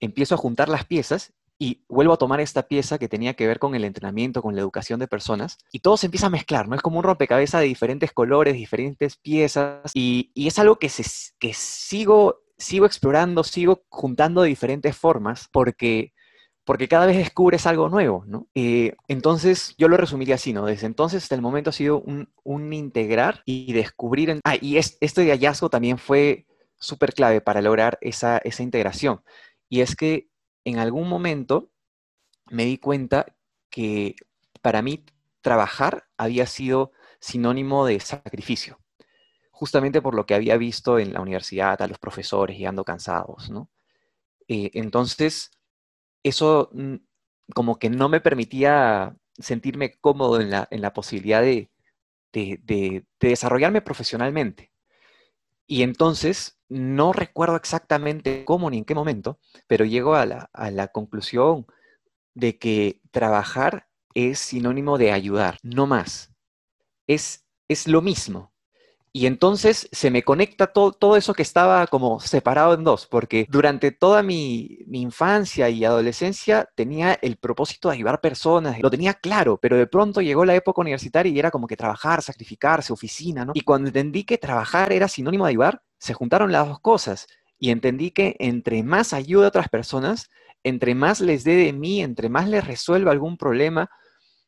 empiezo 0.00 0.34
a 0.34 0.38
juntar 0.38 0.68
las 0.68 0.84
piezas 0.84 1.32
y 1.58 1.84
vuelvo 1.88 2.12
a 2.12 2.18
tomar 2.18 2.40
esta 2.40 2.68
pieza 2.68 2.98
que 2.98 3.08
tenía 3.08 3.34
que 3.34 3.46
ver 3.46 3.58
con 3.58 3.74
el 3.74 3.84
entrenamiento, 3.84 4.42
con 4.42 4.54
la 4.54 4.60
educación 4.60 5.00
de 5.00 5.08
personas, 5.08 5.58
y 5.72 5.80
todo 5.80 5.96
se 5.96 6.06
empieza 6.06 6.26
a 6.26 6.30
mezclar, 6.30 6.68
¿no? 6.68 6.76
Es 6.76 6.82
como 6.82 6.98
un 6.98 7.04
rompecabezas 7.04 7.60
de 7.60 7.66
diferentes 7.66 8.12
colores, 8.12 8.54
diferentes 8.54 9.16
piezas, 9.16 9.90
y, 9.94 10.30
es 10.34 10.58
algo 10.58 10.76
que, 10.76 10.88
se, 10.88 11.04
que 11.38 11.54
sigo, 11.54 12.42
sigo 12.58 12.86
explorando, 12.86 13.42
sigo 13.44 13.84
juntando 13.88 14.42
de 14.42 14.48
diferentes 14.48 14.96
formas, 14.96 15.48
porque 15.50 16.12
porque 16.66 16.88
cada 16.88 17.06
vez 17.06 17.16
descubres 17.16 17.64
algo 17.64 17.88
nuevo, 17.88 18.24
¿no? 18.26 18.48
Eh, 18.52 18.96
entonces, 19.06 19.76
yo 19.78 19.86
lo 19.86 19.96
resumiría 19.96 20.34
así, 20.34 20.52
¿no? 20.52 20.66
Desde 20.66 20.88
entonces 20.88 21.22
hasta 21.22 21.36
el 21.36 21.40
momento 21.40 21.70
ha 21.70 21.72
sido 21.72 22.00
un, 22.00 22.72
integrar 22.72 23.42
y 23.46 23.72
descubrir... 23.72 24.40
Ah, 24.42 24.56
y 24.60 24.76
este 24.76 25.30
hallazgo 25.30 25.70
también 25.70 25.96
fue 25.96 26.44
súper 26.76 27.14
clave 27.14 27.40
para 27.40 27.62
lograr 27.62 27.98
esa, 28.00 28.38
esa 28.38 28.64
integración. 28.64 29.22
Y 29.68 29.80
es 29.80 29.94
que 29.94 30.28
en 30.66 30.78
algún 30.78 31.08
momento 31.08 31.70
me 32.50 32.64
di 32.64 32.76
cuenta 32.76 33.36
que 33.70 34.16
para 34.62 34.82
mí 34.82 35.04
trabajar 35.40 36.08
había 36.16 36.46
sido 36.46 36.90
sinónimo 37.20 37.86
de 37.86 38.00
sacrificio, 38.00 38.80
justamente 39.52 40.02
por 40.02 40.16
lo 40.16 40.26
que 40.26 40.34
había 40.34 40.56
visto 40.56 40.98
en 40.98 41.12
la 41.12 41.20
universidad 41.20 41.80
a 41.80 41.86
los 41.86 42.00
profesores 42.00 42.58
llegando 42.58 42.84
cansados, 42.84 43.48
¿no? 43.48 43.70
Eh, 44.48 44.72
entonces, 44.74 45.52
eso 46.24 46.70
mm, 46.72 46.96
como 47.54 47.78
que 47.78 47.88
no 47.88 48.08
me 48.08 48.20
permitía 48.20 49.16
sentirme 49.38 49.94
cómodo 50.00 50.40
en 50.40 50.50
la, 50.50 50.92
posibilidad 50.92 51.42
de, 51.42 51.70
desarrollarme 53.20 53.82
profesionalmente. 53.82 54.72
Y 55.66 55.82
entonces, 55.82 56.55
no 56.68 57.12
recuerdo 57.12 57.56
exactamente 57.56 58.44
cómo 58.44 58.70
ni 58.70 58.78
en 58.78 58.84
qué 58.84 58.94
momento, 58.94 59.38
pero 59.66 59.84
llego 59.84 60.14
a 60.14 60.26
la, 60.26 60.88
conclusión 60.88 61.66
de 62.34 62.58
que 62.58 63.00
trabajar 63.10 63.88
es 64.14 64.38
sinónimo 64.38 64.98
de 64.98 65.12
ayudar, 65.12 65.58
no 65.62 65.86
más. 65.86 66.32
Es, 67.06 67.46
es 67.68 67.86
lo 67.86 68.02
mismo. 68.02 68.52
Y 69.16 69.24
entonces 69.24 69.88
se 69.92 70.10
me 70.10 70.24
conecta 70.24 70.66
todo, 70.66 70.92
todo 70.92 71.16
eso 71.16 71.32
que 71.32 71.40
estaba 71.40 71.86
como 71.86 72.20
separado 72.20 72.74
en 72.74 72.84
dos, 72.84 73.06
porque 73.06 73.46
durante 73.48 73.90
toda 73.90 74.22
mi, 74.22 74.78
infancia 74.92 75.70
y 75.70 75.86
adolescencia 75.86 76.68
tenía 76.74 77.14
el 77.22 77.38
propósito 77.38 77.88
de 77.88 77.94
ayudar 77.94 78.20
personas, 78.20 78.78
lo 78.78 78.90
tenía 78.90 79.14
claro, 79.14 79.56
pero 79.56 79.78
de 79.78 79.86
pronto 79.86 80.20
llegó 80.20 80.44
la 80.44 80.54
época 80.54 80.82
universitaria 80.82 81.32
y 81.32 81.38
era 81.38 81.50
como 81.50 81.66
que 81.66 81.78
trabajar, 81.78 82.20
sacrificarse, 82.20 82.92
oficina, 82.92 83.46
¿no? 83.46 83.52
Y 83.54 83.62
cuando 83.62 83.88
entendí 83.88 84.24
que 84.24 84.36
trabajar 84.36 84.92
era 84.92 85.08
sinónimo 85.08 85.46
de 85.46 85.52
ayudar, 85.52 85.82
se 85.98 86.14
juntaron 86.14 86.52
las 86.52 86.68
dos 86.68 86.80
cosas 86.80 87.26
y 87.58 87.70
entendí 87.70 88.10
que 88.10 88.36
entre 88.38 88.82
más 88.82 89.12
ayude 89.12 89.46
a 89.46 89.48
otras 89.48 89.68
personas, 89.68 90.30
entre 90.62 90.94
más 90.94 91.20
les 91.20 91.44
dé 91.44 91.56
de 91.56 91.72
mí, 91.72 92.02
entre 92.02 92.28
más 92.28 92.48
les 92.48 92.66
resuelva 92.66 93.12
algún 93.12 93.36
problema, 93.36 93.90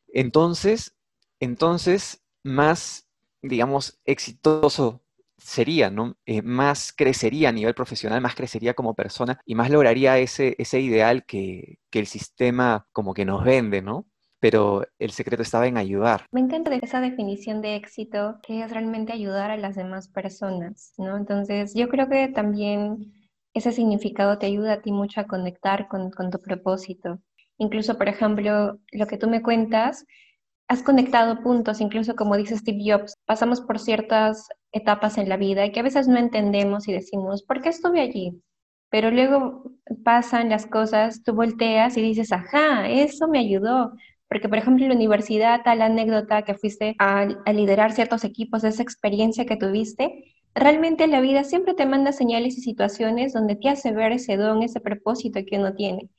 entonces, 0.07 0.95
entonces 1.39 2.23
más 2.43 3.09
digamos, 3.41 3.99
exitoso 4.05 5.01
sería, 5.37 5.89
¿no? 5.89 6.17
Eh, 6.25 6.41
más 6.41 6.91
crecería 6.91 7.49
a 7.49 7.51
nivel 7.51 7.73
profesional, 7.73 8.21
más 8.21 8.35
crecería 8.35 8.73
como 8.73 8.93
persona 8.93 9.39
y 9.45 9.55
más 9.55 9.69
lograría 9.69 10.17
ese, 10.17 10.55
ese 10.57 10.81
ideal 10.81 11.25
que, 11.25 11.79
que 11.89 11.99
el 11.99 12.07
sistema 12.07 12.87
como 12.91 13.13
que 13.13 13.25
nos 13.25 13.43
vende, 13.43 13.81
¿no? 13.81 14.05
Pero 14.39 14.83
el 14.99 15.11
secreto 15.11 15.43
estaba 15.43 15.67
en 15.67 15.77
ayudar. 15.77 16.25
Me 16.31 16.39
encanta 16.39 16.73
esa 16.75 17.01
definición 17.01 17.61
de 17.61 17.75
éxito, 17.75 18.39
que 18.41 18.61
es 18.61 18.71
realmente 18.71 19.13
ayudar 19.13 19.51
a 19.51 19.57
las 19.57 19.75
demás 19.75 20.07
personas, 20.07 20.93
¿no? 20.97 21.17
Entonces, 21.17 21.73
yo 21.73 21.89
creo 21.89 22.07
que 22.09 22.27
también 22.29 23.13
ese 23.53 23.71
significado 23.71 24.37
te 24.37 24.45
ayuda 24.45 24.73
a 24.73 24.81
ti 24.81 24.91
mucho 24.91 25.21
a 25.21 25.27
conectar 25.27 25.87
con, 25.87 26.11
con 26.11 26.29
tu 26.31 26.39
propósito. 26.39 27.19
Incluso, 27.57 27.97
por 27.97 28.07
ejemplo, 28.07 28.79
lo 28.91 29.07
que 29.07 29.17
tú 29.17 29.29
me 29.29 29.41
cuentas, 29.41 30.05
has 30.69 30.83
conectado 30.83 31.41
puntos, 31.41 31.81
incluso 31.81 32.15
como 32.15 32.37
dice 32.37 32.55
Steve 32.55 32.83
Jobs, 32.85 33.15
pasamos 33.25 33.59
por 33.59 33.79
ciertas 33.79 34.47
etapas 34.71 35.17
en 35.17 35.27
la 35.27 35.35
vida 35.35 35.65
y 35.65 35.71
que 35.71 35.79
a 35.79 35.83
veces 35.83 36.07
no 36.07 36.17
entendemos 36.17 36.87
y 36.87 36.93
decimos, 36.93 37.43
¿por 37.43 37.61
qué 37.61 37.69
estuve 37.69 38.01
allí? 38.01 38.39
Pero 38.91 39.09
luego 39.11 39.63
pasan 40.03 40.49
las 40.49 40.67
cosas, 40.67 41.23
tú 41.23 41.33
volteas 41.33 41.97
y 41.97 42.01
dices, 42.01 42.31
ajá, 42.31 42.87
eso 42.87 43.27
me 43.27 43.39
ayudó. 43.39 43.93
Porque, 44.29 44.47
por 44.47 44.59
ejemplo, 44.59 44.83
en 44.85 44.89
la 44.89 44.95
universidad, 44.95 45.61
tal 45.63 45.81
anécdota 45.81 46.43
que 46.43 46.53
fuiste 46.53 46.95
a, 46.99 47.25
liderar 47.51 47.91
ciertos 47.93 48.23
equipos, 48.23 48.63
esa 48.63 48.83
experiencia 48.83 49.45
que 49.45 49.57
tuviste, 49.57 50.35
realmente 50.53 51.07
la 51.07 51.19
vida 51.19 51.43
siempre 51.43 51.73
te 51.73 51.85
manda 51.85 52.11
señales 52.11 52.57
y 52.57 52.61
situaciones 52.61 53.33
donde 53.33 53.55
te 53.55 53.69
hace 53.69 53.91
ver 53.91 54.11
ese 54.11 54.37
don, 54.37 54.61
ese 54.61 54.79
propósito 54.79 55.39
que 55.45 55.57
uno 55.57 55.73
tiene. 55.73 56.09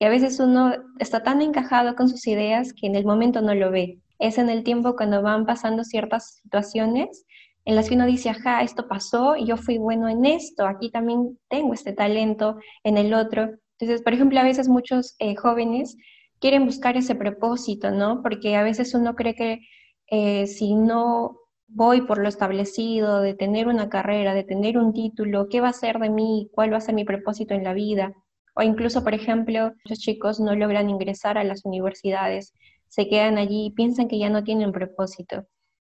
Y 0.00 0.04
a 0.04 0.08
veces 0.08 0.40
uno 0.40 0.74
está 0.98 1.22
tan 1.22 1.42
encajado 1.42 1.94
con 1.94 2.08
sus 2.08 2.26
ideas 2.26 2.72
que 2.72 2.86
en 2.86 2.96
el 2.96 3.04
momento 3.04 3.40
no 3.40 3.54
lo 3.54 3.70
ve. 3.70 3.98
Es 4.18 4.38
en 4.38 4.50
el 4.50 4.64
tiempo 4.64 4.96
cuando 4.96 5.22
van 5.22 5.46
pasando 5.46 5.84
ciertas 5.84 6.40
situaciones 6.42 7.24
en 7.64 7.76
las 7.76 7.88
que 7.88 7.94
uno 7.94 8.06
dice, 8.06 8.30
ajá, 8.30 8.62
esto 8.62 8.88
pasó, 8.88 9.36
yo 9.36 9.56
fui 9.56 9.78
bueno 9.78 10.08
en 10.08 10.24
esto, 10.24 10.66
aquí 10.66 10.90
también 10.90 11.38
tengo 11.48 11.74
este 11.74 11.92
talento 11.92 12.56
en 12.82 12.96
el 12.96 13.14
otro. 13.14 13.50
Entonces, 13.78 14.02
por 14.02 14.12
ejemplo, 14.12 14.40
a 14.40 14.44
veces 14.44 14.68
muchos 14.68 15.14
eh, 15.18 15.36
jóvenes 15.36 15.96
quieren 16.40 16.66
buscar 16.66 16.96
ese 16.96 17.14
propósito, 17.14 17.90
¿no? 17.90 18.22
Porque 18.22 18.56
a 18.56 18.62
veces 18.62 18.94
uno 18.94 19.14
cree 19.14 19.34
que 19.34 19.60
eh, 20.08 20.46
si 20.46 20.74
no 20.74 21.38
voy 21.68 22.02
por 22.02 22.18
lo 22.18 22.28
establecido, 22.28 23.20
de 23.20 23.34
tener 23.34 23.68
una 23.68 23.88
carrera, 23.88 24.34
de 24.34 24.44
tener 24.44 24.76
un 24.78 24.92
título, 24.92 25.48
¿qué 25.48 25.60
va 25.60 25.68
a 25.68 25.72
ser 25.72 25.98
de 25.98 26.10
mí? 26.10 26.48
¿Cuál 26.52 26.72
va 26.72 26.78
a 26.78 26.80
ser 26.80 26.94
mi 26.94 27.04
propósito 27.04 27.54
en 27.54 27.64
la 27.64 27.74
vida? 27.74 28.12
O 28.54 28.62
incluso, 28.62 29.04
por 29.04 29.14
ejemplo, 29.14 29.72
los 29.84 29.98
chicos 30.00 30.40
no 30.40 30.56
logran 30.56 30.90
ingresar 30.90 31.38
a 31.38 31.44
las 31.44 31.64
universidades, 31.64 32.52
se 32.88 33.08
quedan 33.08 33.38
allí 33.38 33.66
y 33.66 33.70
piensan 33.70 34.08
que 34.08 34.18
ya 34.18 34.30
no 34.30 34.42
tienen 34.42 34.72
propósito. 34.72 35.46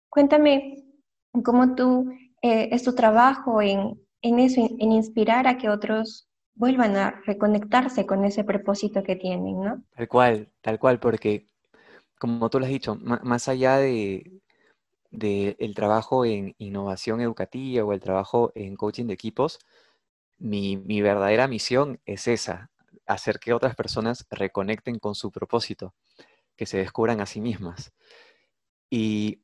Cuéntame 0.08 0.82
cómo 1.44 1.76
tú, 1.76 2.10
eh, 2.42 2.70
es 2.72 2.82
tu 2.82 2.94
trabajo 2.94 3.62
en, 3.62 4.00
en 4.22 4.38
eso, 4.40 4.60
en 4.60 4.92
inspirar 4.92 5.46
a 5.46 5.56
que 5.56 5.68
otros 5.68 6.29
vuelvan 6.54 6.96
a 6.96 7.22
reconectarse 7.24 8.06
con 8.06 8.24
ese 8.24 8.44
propósito 8.44 9.02
que 9.02 9.16
tienen, 9.16 9.60
¿no? 9.60 9.82
Tal 9.96 10.08
cual, 10.08 10.48
tal 10.60 10.78
cual, 10.78 11.00
porque 11.00 11.46
como 12.18 12.50
tú 12.50 12.58
lo 12.58 12.66
has 12.66 12.70
dicho, 12.70 12.96
más 12.96 13.48
allá 13.48 13.78
de, 13.78 14.40
de, 15.10 15.56
el 15.58 15.74
trabajo 15.74 16.24
en 16.26 16.54
innovación 16.58 17.20
educativa 17.20 17.84
o 17.84 17.92
el 17.92 18.00
trabajo 18.00 18.52
en 18.54 18.76
coaching 18.76 19.06
de 19.06 19.14
equipos, 19.14 19.58
mi, 20.38 20.76
verdadera 21.02 21.48
misión 21.48 22.00
es 22.04 22.28
esa, 22.28 22.70
hacer 23.06 23.38
que 23.38 23.52
otras 23.52 23.74
personas 23.74 24.26
reconecten 24.30 24.98
con 24.98 25.14
su 25.14 25.30
propósito, 25.30 25.94
que 26.56 26.66
se 26.66 26.78
descubran 26.78 27.20
a 27.20 27.26
sí 27.26 27.40
mismas. 27.40 27.92
Y 28.90 29.42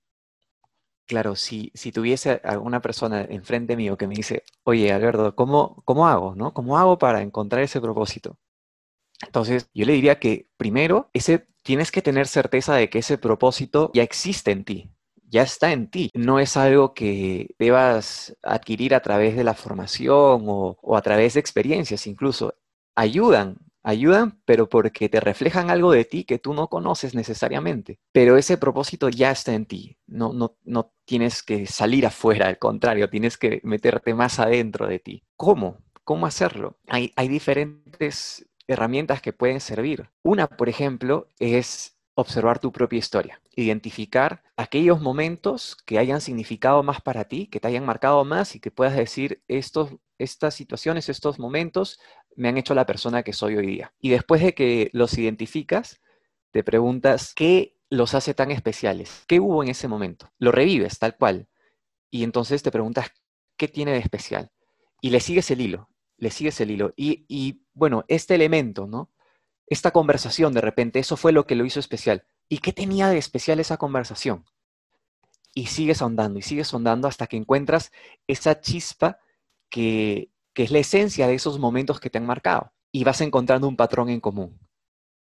claro, 1.06 1.36
si, 1.36 1.72
si 1.74 1.92
tuviese 1.92 2.40
alguna 2.44 2.80
persona 2.82 3.22
enfrente 3.22 3.76
mío 3.76 3.96
que 3.96 4.08
me 4.08 4.14
dice, 4.14 4.44
oye, 4.64 4.92
Alberto, 4.92 5.34
¿cómo, 5.34 5.82
¿cómo 5.84 6.08
hago? 6.08 6.34
¿no? 6.34 6.52
¿Cómo 6.52 6.78
hago 6.78 6.98
para 6.98 7.22
encontrar 7.22 7.62
ese 7.62 7.80
propósito? 7.80 8.38
Entonces, 9.24 9.70
yo 9.74 9.86
le 9.86 9.94
diría 9.94 10.18
que 10.18 10.48
primero, 10.56 11.10
ese, 11.14 11.46
tienes 11.62 11.90
que 11.90 12.02
tener 12.02 12.26
certeza 12.26 12.74
de 12.74 12.90
que 12.90 12.98
ese 13.00 13.18
propósito 13.18 13.90
ya 13.94 14.02
existe 14.02 14.50
en 14.52 14.64
ti 14.64 14.90
ya 15.28 15.42
está 15.42 15.72
en 15.72 15.90
ti. 15.90 16.10
No 16.14 16.38
es 16.38 16.56
algo 16.56 16.94
que 16.94 17.54
debas 17.58 18.36
adquirir 18.42 18.94
a 18.94 19.00
través 19.00 19.36
de 19.36 19.44
la 19.44 19.54
formación 19.54 20.44
o, 20.46 20.96
a 20.96 21.02
través 21.02 21.34
de 21.34 21.40
experiencias 21.40 22.06
incluso. 22.06 22.54
Ayudan, 22.94 23.58
ayudan, 23.86 24.40
pero 24.44 24.68
porque 24.68 25.08
te 25.08 25.20
reflejan 25.20 25.70
algo 25.70 25.92
de 25.92 26.04
ti 26.04 26.24
que 26.24 26.40
tú 26.40 26.54
no 26.54 26.68
conoces 26.68 27.14
necesariamente. 27.14 28.00
Pero 28.12 28.36
ese 28.36 28.58
propósito 28.58 29.08
ya 29.08 29.30
está 29.30 29.54
en 29.54 29.64
ti. 29.64 29.96
No, 30.08 30.32
no, 30.32 30.56
no 30.64 30.92
tienes 31.04 31.44
que 31.44 31.66
salir 31.66 32.04
afuera, 32.04 32.48
al 32.48 32.58
contrario, 32.58 33.08
tienes 33.08 33.38
que 33.38 33.60
meterte 33.62 34.12
más 34.12 34.40
adentro 34.40 34.88
de 34.88 34.98
ti. 34.98 35.22
¿Cómo? 35.36 35.78
¿Cómo 36.02 36.26
hacerlo? 36.26 36.78
Hay, 36.88 37.28
diferentes 37.28 38.48
herramientas 38.66 39.22
que 39.22 39.32
pueden 39.32 39.60
servir. 39.60 40.10
Una, 40.24 40.48
por 40.48 40.68
ejemplo, 40.68 41.28
es 41.38 41.96
observar 42.14 42.58
tu 42.58 42.72
propia 42.72 42.98
historia, 42.98 43.40
identificar 43.54 44.42
aquellos 44.56 45.00
momentos 45.00 45.76
que 45.86 45.98
hayan 45.98 46.20
significado 46.20 46.82
más 46.82 47.00
para 47.00 47.26
ti, 47.26 47.46
que 47.46 47.60
te 47.60 47.68
hayan 47.68 47.84
marcado 47.84 48.24
más 48.24 48.56
y 48.56 48.60
que 48.60 48.72
puedas 48.72 48.96
decir, 48.96 49.42
estos, 49.46 49.90
estas 50.18 50.54
situaciones, 50.54 51.08
estos 51.08 51.38
momentos 51.38 52.00
me 52.36 52.48
han 52.48 52.56
hecho 52.56 52.74
la 52.74 52.86
persona 52.86 53.22
que 53.22 53.32
soy 53.32 53.56
hoy 53.56 53.66
día. 53.66 53.94
Y 54.00 54.10
después 54.10 54.42
de 54.42 54.54
que 54.54 54.90
los 54.92 55.16
identificas, 55.18 56.00
te 56.52 56.62
preguntas, 56.62 57.34
¿qué 57.34 57.76
los 57.90 58.14
hace 58.14 58.34
tan 58.34 58.50
especiales? 58.50 59.24
¿Qué 59.26 59.40
hubo 59.40 59.62
en 59.62 59.70
ese 59.70 59.88
momento? 59.88 60.30
Lo 60.38 60.52
revives 60.52 60.98
tal 60.98 61.16
cual. 61.16 61.48
Y 62.10 62.24
entonces 62.24 62.62
te 62.62 62.70
preguntas, 62.70 63.10
¿qué 63.56 63.68
tiene 63.68 63.92
de 63.92 63.98
especial? 63.98 64.50
Y 65.00 65.10
le 65.10 65.20
sigues 65.20 65.50
el 65.50 65.60
hilo, 65.60 65.88
le 66.16 66.30
sigues 66.30 66.60
el 66.60 66.70
hilo. 66.70 66.92
Y, 66.96 67.24
y 67.28 67.62
bueno, 67.74 68.04
este 68.08 68.34
elemento, 68.34 68.86
¿no? 68.86 69.10
esta 69.66 69.90
conversación 69.90 70.52
de 70.52 70.60
repente, 70.60 70.98
eso 70.98 71.16
fue 71.16 71.32
lo 71.32 71.46
que 71.46 71.56
lo 71.56 71.64
hizo 71.64 71.80
especial. 71.80 72.24
¿Y 72.48 72.58
qué 72.58 72.72
tenía 72.72 73.08
de 73.08 73.18
especial 73.18 73.58
esa 73.58 73.76
conversación? 73.76 74.44
Y 75.54 75.66
sigues 75.66 76.02
ahondando 76.02 76.38
y 76.38 76.42
sigues 76.42 76.72
ahondando 76.72 77.08
hasta 77.08 77.26
que 77.26 77.36
encuentras 77.36 77.90
esa 78.26 78.60
chispa 78.60 79.18
que, 79.68 80.30
es 80.62 80.70
la 80.70 80.78
esencia 80.78 81.26
de 81.26 81.34
esos 81.34 81.58
momentos 81.58 82.00
que 82.00 82.10
te 82.10 82.18
han 82.18 82.26
marcado. 82.26 82.72
Y 82.92 83.04
vas 83.04 83.20
encontrando 83.20 83.68
un 83.68 83.76
patrón 83.76 84.08
en 84.08 84.20
común. 84.20 84.58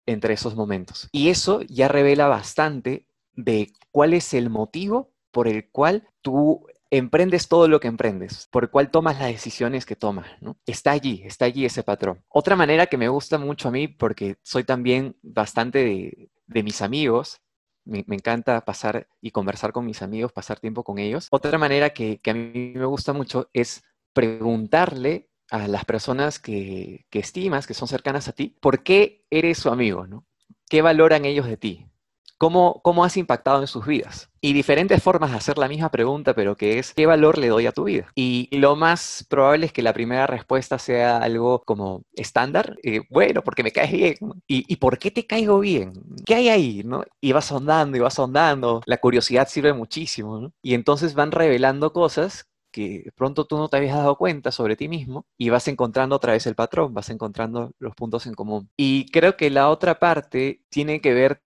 entre 0.08 0.36
esos 0.36 0.56
momentos. 0.56 1.10
Y 1.12 1.30
eso 1.30 1.62
ya 1.64 1.88
revela 1.88 2.28
bastante 2.28 3.08
de 3.34 3.74
cuál 3.90 4.14
es 4.14 4.36
el 4.36 4.52
motivo 4.52 5.16
por 5.32 5.48
el 5.48 5.70
cual 5.72 6.08
tú 6.22 6.68
emprendes 6.90 7.48
todo 7.48 7.68
lo 7.68 7.80
que 7.80 7.88
emprendes, 7.88 8.48
por 8.52 8.64
el 8.64 8.70
cual 8.70 8.92
tomas 8.92 9.20
las 9.20 9.28
decisiones 9.28 9.86
que 9.86 9.96
tomas, 9.96 10.28
¿no? 10.42 10.58
Está 10.66 10.92
allí, 10.92 11.24
está 11.26 11.46
allí 11.46 11.66
ese 11.66 11.84
patrón. 11.84 12.24
Otra 12.30 12.56
manera 12.56 12.88
que 12.88 12.98
me 12.98 13.10
gusta 13.10 13.38
mucho 13.38 13.68
a 13.68 13.72
mí, 13.72 13.88
porque 13.88 14.38
soy 14.44 14.64
también 14.64 15.18
bastante 15.22 15.80
de, 15.80 16.64
mis 16.64 16.82
amigos, 16.82 17.42
me, 17.84 18.06
encanta 18.08 18.64
pasar 18.64 19.08
y 19.22 19.32
conversar 19.32 19.72
con 19.72 19.86
mis 19.86 20.02
amigos, 20.02 20.32
pasar 20.32 20.60
tiempo 20.60 20.84
con 20.84 21.00
ellos. 21.00 21.28
Otra 21.32 21.58
manera 21.58 21.90
que, 21.90 22.22
a 22.26 22.34
mí 22.34 22.74
me 22.76 22.86
gusta 22.86 23.14
mucho 23.14 23.50
es 23.54 23.84
preguntarle 24.16 25.30
a 25.52 25.68
las 25.68 25.86
personas 25.86 26.40
que, 26.40 27.06
que, 27.12 27.20
estimas, 27.20 27.68
que 27.68 27.76
son 27.76 27.88
cercanas 27.88 28.28
a 28.28 28.32
ti, 28.32 28.56
¿por 28.62 28.82
qué 28.82 29.26
eres 29.30 29.60
su 29.60 29.70
amigo? 29.70 30.08
¿no? 30.08 30.26
¿Qué 30.70 30.82
valoran 30.82 31.26
ellos 31.26 31.46
de 31.46 31.58
ti? 31.58 31.86
¿Cómo, 32.38 32.82
¿Cómo 32.84 33.06
has 33.06 33.16
impactado 33.16 33.62
en 33.62 33.68
sus 33.68 33.86
vidas? 33.86 34.30
Y 34.42 34.54
diferentes 34.54 35.02
formas 35.02 35.32
de 35.32 35.38
hacer 35.38 35.58
la 35.58 35.70
misma 35.70 35.90
pregunta, 35.90 36.34
pero 36.34 36.56
que 36.58 36.80
es, 36.80 36.94
¿qué 36.94 37.06
valor 37.06 37.38
le 37.38 37.48
doy 37.48 37.66
a 37.66 37.72
tu 37.72 37.86
vida? 37.86 38.12
Y 38.14 38.50
lo 38.58 38.76
más 38.76 39.26
probable 39.30 39.68
es 39.68 39.74
que 39.74 39.82
la 39.82 39.94
primera 39.94 40.28
respuesta 40.28 40.78
sea 40.78 41.18
algo 41.18 41.64
como 41.66 42.04
estándar, 42.14 42.78
eh, 42.84 43.02
bueno, 43.10 43.42
porque 43.42 43.64
me 43.64 43.72
caes 43.72 43.92
bien. 43.92 44.16
¿Y, 44.48 44.66
¿Y, 44.68 44.76
por 44.78 44.98
qué 44.98 45.12
te 45.12 45.26
caigo 45.26 45.60
bien? 45.60 45.94
¿Qué 46.26 46.36
hay 46.36 46.50
ahí? 46.50 46.82
¿no? 46.84 47.04
Y 47.22 47.32
vas 47.32 47.52
ahondando 47.52 47.98
y 47.98 48.02
vas 48.02 48.20
ahondando. 48.20 48.82
La 48.86 48.98
curiosidad 48.98 49.48
sirve 49.48 49.74
muchísimo. 49.74 50.52
Y 50.62 50.74
entonces 50.74 51.14
van 51.14 51.32
revelando 51.32 51.94
cosas 51.94 52.48
que 52.76 53.10
pronto 53.16 53.46
tú 53.46 53.58
no 53.58 53.70
te 53.70 53.78
habías 53.78 53.96
dado 53.96 54.18
cuenta 54.18 54.52
sobre 54.52 54.76
ti 54.76 54.90
mismo 54.90 55.26
y 55.38 55.48
vas 55.50 55.66
encontrando 55.70 56.18
otra 56.18 56.34
vez 56.34 56.46
el 56.46 56.56
patrón, 56.56 56.94
vas 56.94 57.10
encontrando 57.10 57.72
los 57.80 57.96
puntos 57.96 58.26
en 58.28 58.34
común. 58.34 58.70
Y 58.76 59.06
creo 59.12 59.38
que 59.38 59.50
la 59.50 59.70
otra 59.70 59.98
parte 59.98 60.62
tiene 60.68 61.00
que 61.00 61.14
ver 61.14 61.42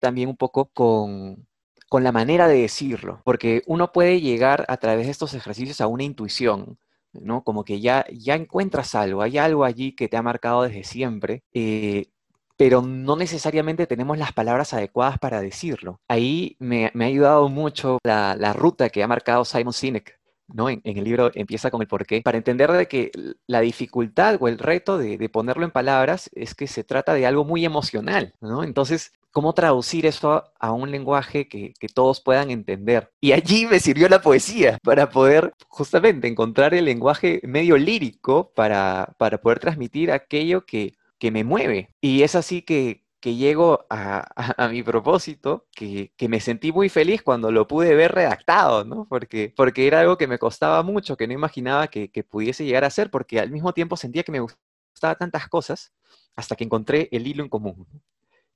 también 0.00 0.28
un 0.28 0.36
poco 0.36 0.66
con, 0.66 1.46
con 1.88 2.04
la 2.04 2.12
manera 2.12 2.46
de 2.46 2.60
decirlo, 2.60 3.22
porque 3.24 3.62
uno 3.66 3.90
puede 3.90 4.20
llegar 4.20 4.66
a 4.68 4.76
través 4.76 5.06
de 5.06 5.12
estos 5.12 5.32
ejercicios 5.32 5.80
a 5.80 5.86
una 5.86 6.04
intuición, 6.04 6.78
¿no? 7.14 7.42
Como 7.42 7.64
que 7.64 7.80
ya, 7.80 8.04
ya 8.12 8.34
encuentras 8.34 8.94
algo, 8.94 9.22
hay 9.22 9.38
algo 9.38 9.64
allí 9.64 9.92
que 9.96 10.08
te 10.08 10.18
ha 10.18 10.22
marcado 10.22 10.64
desde 10.64 10.84
siempre, 10.84 11.42
eh, 11.54 12.10
pero 12.58 12.82
no 12.82 13.16
necesariamente 13.16 13.86
tenemos 13.86 14.18
las 14.18 14.32
palabras 14.34 14.74
adecuadas 14.74 15.18
para 15.18 15.40
decirlo. 15.40 16.00
Ahí 16.06 16.56
me, 16.58 16.86
ha 16.86 17.04
ayudado 17.06 17.48
mucho 17.48 17.98
la, 18.04 18.36
la, 18.38 18.52
ruta 18.52 18.90
que 18.90 19.02
ha 19.02 19.08
marcado 19.08 19.46
Simon 19.46 19.72
Sinek. 19.72 20.18
¿No? 20.48 20.68
En, 20.70 20.80
el 20.84 21.04
libro 21.04 21.30
empieza 21.34 21.70
con 21.70 21.82
el 21.82 21.88
porqué, 21.88 22.22
para 22.22 22.38
entender 22.38 22.70
de 22.72 22.86
que 22.88 23.10
la 23.46 23.60
dificultad 23.60 24.36
o 24.40 24.48
el 24.48 24.58
reto 24.58 24.98
de, 24.98 25.18
de, 25.18 25.28
ponerlo 25.28 25.64
en 25.64 25.70
palabras 25.70 26.30
es 26.34 26.54
que 26.54 26.66
se 26.66 26.84
trata 26.84 27.14
de 27.14 27.26
algo 27.26 27.44
muy 27.44 27.64
emocional, 27.64 28.34
¿no? 28.40 28.64
Entonces, 28.64 29.12
cómo 29.36 29.52
traducir 29.52 30.06
eso 30.06 30.44
a 30.58 30.72
un 30.72 30.90
lenguaje 30.90 31.46
que, 31.46 31.74
todos 31.94 32.22
puedan 32.22 32.50
entender. 32.50 33.10
Y 33.20 33.32
allí 33.32 33.66
me 33.66 33.80
sirvió 33.80 34.08
la 34.08 34.22
poesía 34.22 34.78
para 34.82 35.10
poder 35.10 35.52
justamente 35.68 36.26
encontrar 36.26 36.72
el 36.72 36.86
lenguaje 36.86 37.42
medio 37.42 37.76
lírico 37.76 38.50
para, 38.54 39.14
para 39.18 39.36
poder 39.38 39.58
transmitir 39.58 40.10
aquello 40.10 40.64
que, 40.64 40.94
que 41.18 41.30
me 41.30 41.44
mueve. 41.44 41.90
Y 42.00 42.22
es 42.22 42.34
así 42.34 42.62
que, 42.62 43.04
que 43.26 43.34
llego 43.34 43.86
a, 43.90 44.68
mi 44.70 44.84
propósito, 44.84 45.66
que, 45.74 46.12
me 46.28 46.38
sentí 46.38 46.70
muy 46.70 46.88
feliz 46.88 47.22
cuando 47.24 47.50
lo 47.50 47.66
pude 47.66 47.96
ver 47.96 48.12
redactado, 48.12 48.84
¿no? 48.84 49.08
Porque, 49.08 49.52
porque 49.56 49.88
era 49.88 49.98
algo 49.98 50.16
que 50.16 50.28
me 50.28 50.38
costaba 50.38 50.84
mucho, 50.84 51.16
que 51.16 51.26
no 51.26 51.32
imaginaba 51.32 51.88
que, 51.88 52.08
que 52.08 52.22
pudiese 52.22 52.64
llegar 52.64 52.84
a 52.84 52.90
ser, 52.90 53.10
porque 53.10 53.40
al 53.40 53.50
mismo 53.50 53.72
tiempo 53.72 53.96
sentía 53.96 54.22
que 54.22 54.30
me 54.30 54.38
gustaban 54.38 55.16
tantas 55.18 55.48
cosas, 55.48 55.92
hasta 56.36 56.54
que 56.54 56.62
encontré 56.62 57.08
el 57.10 57.26
hilo 57.26 57.42
en 57.42 57.48
común 57.48 57.88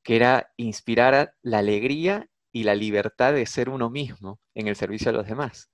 que 0.04 0.14
era 0.14 0.52
inspirar 0.56 1.35
la 1.42 1.59
alegría 1.59 2.30
y 2.52 2.62
la 2.62 2.76
libertad 2.76 3.33
de 3.33 3.46
ser 3.46 3.70
uno 3.70 3.90
mismo 3.90 4.38
en 4.54 4.68
el 4.68 4.76
servicio 4.76 5.11
a 5.11 5.14
los 5.14 5.26
demás. 5.26 5.68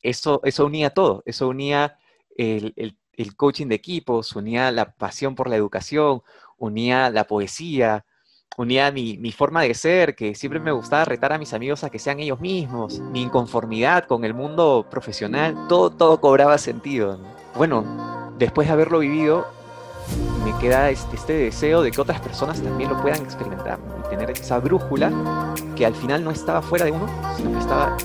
Eso, 0.00 0.40
eso 0.44 0.64
unía 0.64 0.88
todo, 0.88 1.22
eso 1.26 1.48
unía 1.48 1.98
el, 2.34 2.96
coaching 3.36 3.66
de 3.66 3.74
equipos, 3.74 4.34
unía 4.34 4.70
la 4.70 4.94
pasión 4.94 5.34
por 5.34 5.50
la 5.50 5.56
educación, 5.56 6.22
unía 6.56 7.10
la 7.10 7.24
poesía, 7.26 8.06
unía 8.56 8.90
mi, 8.92 9.32
forma 9.32 9.62
de 9.62 9.74
ser, 9.74 10.14
que 10.14 10.34
siempre 10.34 10.60
me 10.60 10.72
gustaba 10.72 11.04
retar 11.04 11.32
a 11.32 11.38
mis 11.38 11.52
amigos 11.54 11.84
a 11.84 11.90
que 11.90 11.98
sean 11.98 12.20
ellos 12.20 12.40
mismos, 12.40 13.00
mi 13.00 13.22
inconformidad 13.22 14.04
con 14.04 14.24
el 14.24 14.34
mundo 14.34 14.86
profesional, 14.90 15.66
todo, 15.68 15.90
todo 15.90 16.20
cobraba 16.20 16.58
sentido. 16.58 17.18
Bueno, 17.56 18.32
después 18.38 18.68
de 18.68 18.72
haberlo 18.72 19.00
vivido, 19.00 19.46
me 20.44 20.56
queda 20.58 20.90
este, 20.90 21.16
este, 21.16 21.32
deseo 21.34 21.82
de 21.82 21.90
que 21.90 22.00
otras 22.00 22.20
personas 22.20 22.60
también 22.60 22.90
lo 22.90 23.00
puedan 23.00 23.22
experimentar 23.22 23.78
y 24.04 24.08
tener 24.10 24.30
esa 24.30 24.58
brújula 24.58 25.54
que 25.76 25.86
al 25.86 25.94
final 25.94 26.24
no 26.24 26.30
estaba 26.30 26.62
fuera 26.62 26.84
de 26.84 26.92
uno, 26.92 27.06
sino 27.36 27.52
que 27.52 27.58
estaba 27.58 27.96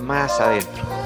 más 0.00 0.40
adentro. 0.40 1.01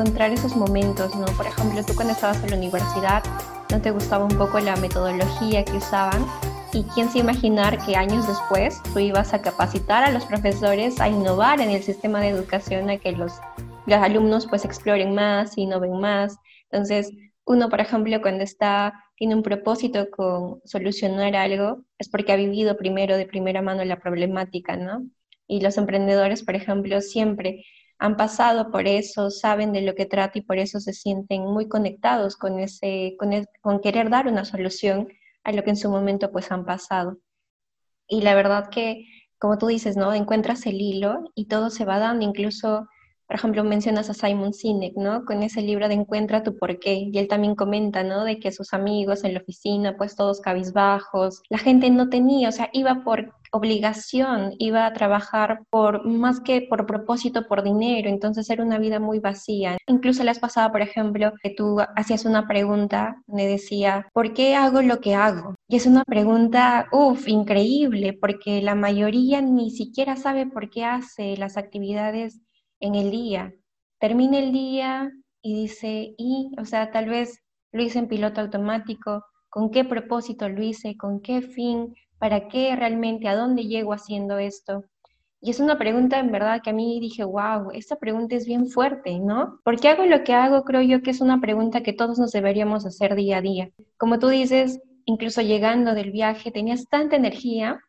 Encontrar 0.00 0.32
esos 0.32 0.56
momentos, 0.56 1.14
¿no? 1.14 1.26
Por 1.36 1.46
ejemplo, 1.46 1.84
tú 1.84 1.94
cuando 1.94 2.14
estabas 2.14 2.42
en 2.42 2.50
la 2.50 2.56
universidad 2.56 3.22
no 3.70 3.82
te 3.82 3.90
gustaba 3.90 4.24
un 4.24 4.36
poco 4.36 4.58
la 4.58 4.74
metodología 4.76 5.62
que 5.62 5.76
usaban 5.76 6.24
y 6.72 6.84
quién 6.84 7.10
se 7.10 7.18
imaginar 7.18 7.76
que 7.84 7.96
años 7.96 8.26
después 8.26 8.82
tú 8.94 8.98
ibas 8.98 9.34
a 9.34 9.42
capacitar 9.42 10.02
a 10.02 10.10
los 10.10 10.24
profesores 10.24 10.98
a 11.00 11.08
innovar 11.08 11.60
en 11.60 11.68
el 11.68 11.82
sistema 11.82 12.20
de 12.20 12.28
educación, 12.28 12.88
a 12.88 12.96
que 12.96 13.12
los, 13.12 13.34
los 13.84 13.98
alumnos 13.98 14.46
pues 14.46 14.64
exploren 14.64 15.14
más, 15.14 15.58
innoven 15.58 16.00
más. 16.00 16.38
Entonces, 16.70 17.12
uno, 17.44 17.68
por 17.68 17.80
ejemplo, 17.80 18.22
cuando 18.22 18.42
está, 18.42 18.94
tiene 19.16 19.34
un 19.34 19.42
propósito 19.42 20.10
con 20.10 20.62
solucionar 20.64 21.36
algo, 21.36 21.84
es 21.98 22.08
porque 22.08 22.32
ha 22.32 22.36
vivido 22.36 22.78
primero 22.78 23.18
de 23.18 23.26
primera 23.26 23.60
mano 23.60 23.84
la 23.84 24.00
problemática, 24.00 24.76
¿no? 24.78 25.04
Y 25.46 25.60
los 25.60 25.76
emprendedores, 25.76 26.42
por 26.42 26.54
ejemplo, 26.54 27.02
siempre 27.02 27.66
han 28.00 28.16
pasado 28.16 28.70
por 28.70 28.88
eso, 28.88 29.30
saben 29.30 29.72
de 29.72 29.82
lo 29.82 29.94
que 29.94 30.06
trata 30.06 30.38
y 30.38 30.42
por 30.42 30.56
eso 30.56 30.80
se 30.80 30.94
sienten 30.94 31.42
muy 31.42 31.68
conectados 31.68 32.34
con, 32.34 32.58
ese, 32.58 33.14
con, 33.18 33.80
querer 33.80 34.08
dar 34.08 34.26
una 34.26 34.46
solución 34.46 35.08
a 35.44 35.52
lo 35.52 35.62
que 35.62 35.70
en 35.70 35.76
su 35.76 35.90
momento 35.90 36.32
pues 36.32 36.50
han 36.50 36.64
pasado. 36.64 37.18
Y 38.08 38.22
la 38.22 38.34
verdad 38.34 38.70
que, 38.70 39.04
como 39.38 39.58
tú 39.58 39.66
dices, 39.66 39.98
¿no? 39.98 40.14
Encuentras 40.14 40.64
el 40.64 40.80
hilo 40.80 41.30
y 41.34 41.46
todo 41.46 41.68
se 41.68 41.84
va 41.84 41.98
dando, 41.98 42.24
incluso 42.24 42.88
por 43.26 43.36
ejemplo, 43.36 43.62
mencionas 43.62 44.10
a 44.10 44.14
Simon 44.14 44.52
Sinek, 44.52 44.96
¿no? 44.96 45.24
Con 45.24 45.44
ese 45.44 45.62
libro 45.62 45.86
de 45.86 45.94
Encuentra 45.94 46.42
tu 46.42 46.58
porqué. 46.58 46.94
Y 47.12 47.16
él 47.16 47.28
también 47.28 47.54
comenta, 47.54 48.02
¿no? 48.02 48.24
De 48.24 48.40
que 48.40 48.50
sus 48.50 48.72
amigos 48.72 49.22
en 49.22 49.34
la 49.34 49.40
oficina, 49.40 49.96
pues 49.96 50.16
todos 50.16 50.40
cabizbajos, 50.40 51.40
la 51.48 51.58
gente 51.58 51.90
no 51.90 52.08
tenía, 52.08 52.48
o 52.48 52.52
sea, 52.52 52.70
iba 52.72 53.04
por 53.04 53.32
obligación, 53.50 54.54
iba 54.58 54.86
a 54.86 54.92
trabajar 54.92 55.62
por 55.70 56.06
más 56.06 56.40
que 56.40 56.62
por 56.62 56.86
propósito, 56.86 57.46
por 57.48 57.62
dinero, 57.62 58.08
entonces 58.08 58.48
era 58.50 58.64
una 58.64 58.78
vida 58.78 59.00
muy 59.00 59.18
vacía. 59.18 59.76
Incluso 59.86 60.24
les 60.24 60.38
pasaba, 60.38 60.72
por 60.72 60.82
ejemplo, 60.82 61.32
que 61.42 61.50
tú 61.50 61.78
hacías 61.96 62.24
una 62.24 62.46
pregunta, 62.46 63.22
me 63.26 63.46
decía, 63.46 64.08
¿por 64.12 64.32
qué 64.34 64.54
hago 64.56 64.82
lo 64.82 65.00
que 65.00 65.14
hago? 65.14 65.54
Y 65.68 65.76
es 65.76 65.86
una 65.86 66.04
pregunta, 66.04 66.88
uff, 66.92 67.28
increíble, 67.28 68.12
porque 68.12 68.62
la 68.62 68.74
mayoría 68.74 69.40
ni 69.40 69.70
siquiera 69.70 70.16
sabe 70.16 70.46
por 70.46 70.70
qué 70.70 70.84
hace 70.84 71.36
las 71.36 71.56
actividades 71.56 72.40
en 72.80 72.94
el 72.94 73.10
día. 73.10 73.52
Termina 73.98 74.38
el 74.38 74.52
día 74.52 75.10
y 75.42 75.54
dice, 75.62 76.14
y, 76.16 76.52
o 76.58 76.64
sea, 76.64 76.90
tal 76.90 77.08
vez 77.08 77.40
lo 77.72 77.82
hice 77.82 77.98
en 77.98 78.08
piloto 78.08 78.40
automático, 78.40 79.24
con 79.48 79.70
qué 79.70 79.84
propósito 79.84 80.48
lo 80.48 80.62
hice, 80.62 80.96
con 80.96 81.20
qué 81.20 81.42
fin, 81.42 81.94
para 82.20 82.48
qué 82.48 82.76
realmente, 82.76 83.26
a 83.26 83.34
dónde 83.34 83.64
llego 83.64 83.94
haciendo 83.94 84.38
esto. 84.38 84.84
Y 85.40 85.50
es 85.50 85.58
una 85.58 85.78
pregunta 85.78 86.18
en 86.18 86.30
verdad 86.30 86.60
que 86.62 86.68
a 86.68 86.74
mí 86.74 87.00
dije, 87.00 87.24
wow, 87.24 87.70
esta 87.72 87.96
pregunta 87.96 88.36
es 88.36 88.44
bien 88.46 88.68
fuerte, 88.68 89.18
¿no? 89.18 89.58
¿Por 89.64 89.80
qué 89.80 89.88
hago 89.88 90.04
lo 90.04 90.22
que 90.22 90.34
hago? 90.34 90.64
Creo 90.64 90.82
yo 90.82 91.00
que 91.00 91.10
es 91.10 91.22
una 91.22 91.40
pregunta 91.40 91.82
que 91.82 91.94
todos 91.94 92.18
nos 92.18 92.30
deberíamos 92.30 92.84
hacer 92.84 93.14
día 93.14 93.38
a 93.38 93.40
día. 93.40 93.70
Como 93.96 94.18
tú 94.18 94.28
dices, 94.28 94.80
incluso 95.06 95.40
llegando 95.40 95.94
del 95.94 96.10
viaje, 96.10 96.50
tenías 96.50 96.86
tanta 96.90 97.16
energía 97.16 97.80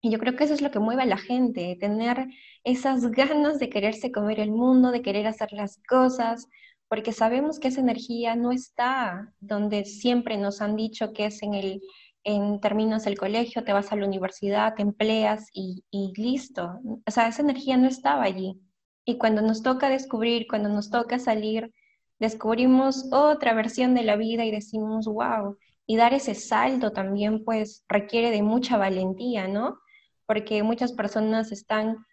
y 0.00 0.10
yo 0.10 0.18
creo 0.18 0.36
que 0.36 0.44
eso 0.44 0.54
es 0.54 0.62
lo 0.62 0.70
que 0.70 0.78
mueve 0.78 1.02
a 1.02 1.06
la 1.06 1.18
gente, 1.18 1.76
tener 1.78 2.28
esas 2.64 3.02
ganas 3.10 3.58
de 3.58 3.68
quererse 3.68 4.10
comer 4.10 4.40
el 4.40 4.52
mundo, 4.52 4.90
de 4.90 5.02
querer 5.02 5.26
hacer 5.26 5.52
las 5.52 5.82
cosas, 5.86 6.48
porque 6.88 7.12
sabemos 7.12 7.58
que 7.58 7.68
esa 7.68 7.82
energía 7.82 8.36
no 8.36 8.52
está 8.52 9.34
donde 9.40 9.84
siempre 9.84 10.38
nos 10.38 10.62
han 10.62 10.76
dicho 10.76 11.12
que 11.12 11.26
es 11.26 11.42
en 11.42 11.52
el 11.52 11.82
en 12.26 12.60
términos 12.60 13.04
del 13.04 13.16
colegio, 13.18 13.64
te 13.64 13.72
vas 13.72 13.92
a 13.92 13.96
la 13.96 14.06
universidad, 14.06 14.74
te 14.74 14.82
empleas 14.82 15.48
y, 15.52 15.84
y 15.92 16.12
listo. 16.20 16.80
O 17.06 17.10
sea, 17.10 17.28
esa 17.28 17.42
energía 17.42 17.76
no 17.76 17.86
estaba 17.88 18.24
allí. 18.24 18.60
Y 19.04 19.16
cuando 19.18 19.42
nos 19.42 19.62
toca 19.62 19.88
descubrir, 19.88 20.48
cuando 20.48 20.68
nos 20.68 20.90
toca 20.90 21.20
salir, 21.20 21.72
descubrimos 22.18 23.08
otra 23.12 23.54
versión 23.54 23.94
de 23.94 24.02
la 24.02 24.16
vida 24.16 24.44
y 24.44 24.50
decimos, 24.50 25.06
wow, 25.06 25.56
Y 25.86 25.96
dar 25.96 26.14
ese 26.14 26.34
salto 26.34 26.90
también 26.92 27.44
pues 27.44 27.84
requiere 27.88 28.32
de 28.32 28.42
mucha 28.42 28.76
valentía, 28.76 29.46
¿no? 29.46 29.78
Porque 30.26 30.64
muchas 30.64 30.92
personas 30.92 31.52
están 31.52 32.04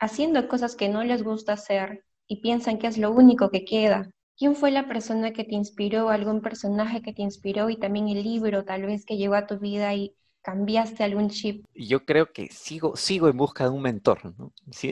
haciendo 0.00 0.48
cosas 0.48 0.76
que 0.76 0.88
no 0.88 1.04
les 1.04 1.22
gusta 1.22 1.52
hacer 1.54 2.04
y 2.26 2.40
piensan 2.40 2.78
que 2.78 2.86
es 2.86 2.98
lo 2.98 3.12
único 3.12 3.50
que 3.50 3.64
queda. 3.66 4.10
¿Quién 4.36 4.54
fue 4.56 4.70
la 4.70 4.88
persona 4.88 5.32
que 5.32 5.44
te 5.44 5.54
inspiró, 5.54 6.08
algún 6.08 6.40
personaje 6.40 7.02
que 7.02 7.12
te 7.12 7.22
inspiró 7.22 7.70
y 7.70 7.76
también 7.76 8.08
el 8.08 8.22
libro 8.22 8.64
tal 8.64 8.82
vez 8.82 9.04
que 9.04 9.16
llegó 9.16 9.34
a 9.34 9.46
tu 9.46 9.58
vida 9.58 9.94
y 9.94 10.14
cambiaste 10.42 11.04
algún 11.04 11.28
chip? 11.30 11.64
Yo 11.74 12.04
creo 12.04 12.32
que 12.32 12.48
sigo, 12.48 12.96
sigo 12.96 13.28
en 13.28 13.36
busca 13.36 13.64
de 13.64 13.70
un 13.70 13.82
mentor, 13.82 14.34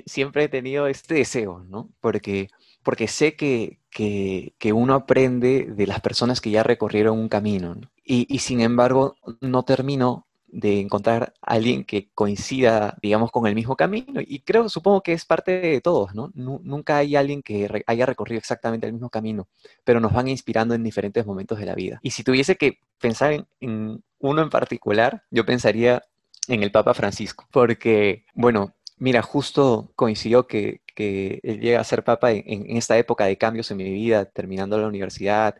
siempre 0.06 0.44
he 0.44 0.48
tenido 0.48 0.86
este 0.86 1.14
deseo, 1.14 1.64
¿no? 1.64 1.90
Porque, 2.00 2.48
porque 2.82 3.08
sé 3.08 3.34
que, 3.34 3.80
que, 3.90 4.72
uno 4.72 4.94
aprende 4.94 5.64
de 5.64 5.86
las 5.86 6.00
personas 6.00 6.40
que 6.40 6.50
ya 6.50 6.62
recorrieron 6.62 7.18
un 7.18 7.28
camino, 7.28 7.74
¿no? 7.74 7.90
y, 8.04 8.26
y, 8.32 8.38
sin 8.38 8.60
embargo 8.60 9.16
no 9.40 9.64
termino 9.64 10.26
de 10.52 10.80
encontrar 10.80 11.34
a 11.40 11.54
alguien 11.54 11.84
que 11.84 12.10
coincida, 12.14 12.96
digamos, 13.02 13.30
con 13.30 13.46
el 13.46 13.54
mismo 13.54 13.76
camino. 13.76 14.20
Y 14.20 14.40
creo, 14.40 14.68
supongo 14.68 15.02
que 15.02 15.12
es 15.12 15.24
parte 15.24 15.60
de 15.60 15.80
todos, 15.80 16.14
¿no? 16.14 16.30
Nunca 16.34 16.98
hay 16.98 17.16
alguien 17.16 17.42
que 17.42 17.84
haya 17.86 18.06
recorrido 18.06 18.38
exactamente 18.38 18.86
el 18.86 18.92
mismo 18.92 19.10
camino, 19.10 19.48
pero 19.84 20.00
nos 20.00 20.12
van 20.12 20.28
inspirando 20.28 20.74
en 20.74 20.82
diferentes 20.82 21.24
momentos 21.26 21.58
de 21.58 21.66
la 21.66 21.74
vida. 21.74 22.00
Y 22.02 22.10
si 22.10 22.24
tuviese 22.24 22.56
que 22.56 22.78
pensar 22.98 23.46
en, 23.60 24.02
uno 24.18 24.42
en 24.42 24.50
particular, 24.50 25.24
yo 25.30 25.44
pensaría 25.46 26.02
en 26.48 26.62
el 26.62 26.72
Papa 26.72 26.94
Francisco, 26.94 27.46
porque, 27.50 28.24
bueno, 28.34 28.74
mira, 28.98 29.22
justo 29.22 29.92
coincidió 29.94 30.46
que, 30.46 30.82
que 30.94 31.40
él 31.42 31.60
llega 31.60 31.80
a 31.80 31.84
ser 31.84 32.04
Papa 32.04 32.32
en, 32.32 32.44
en 32.46 32.76
esta 32.76 32.98
época 32.98 33.26
de 33.26 33.38
cambios 33.38 33.70
en 33.70 33.76
mi 33.78 33.90
vida, 33.90 34.24
terminando 34.24 34.78
la 34.78 34.88
universidad, 34.88 35.54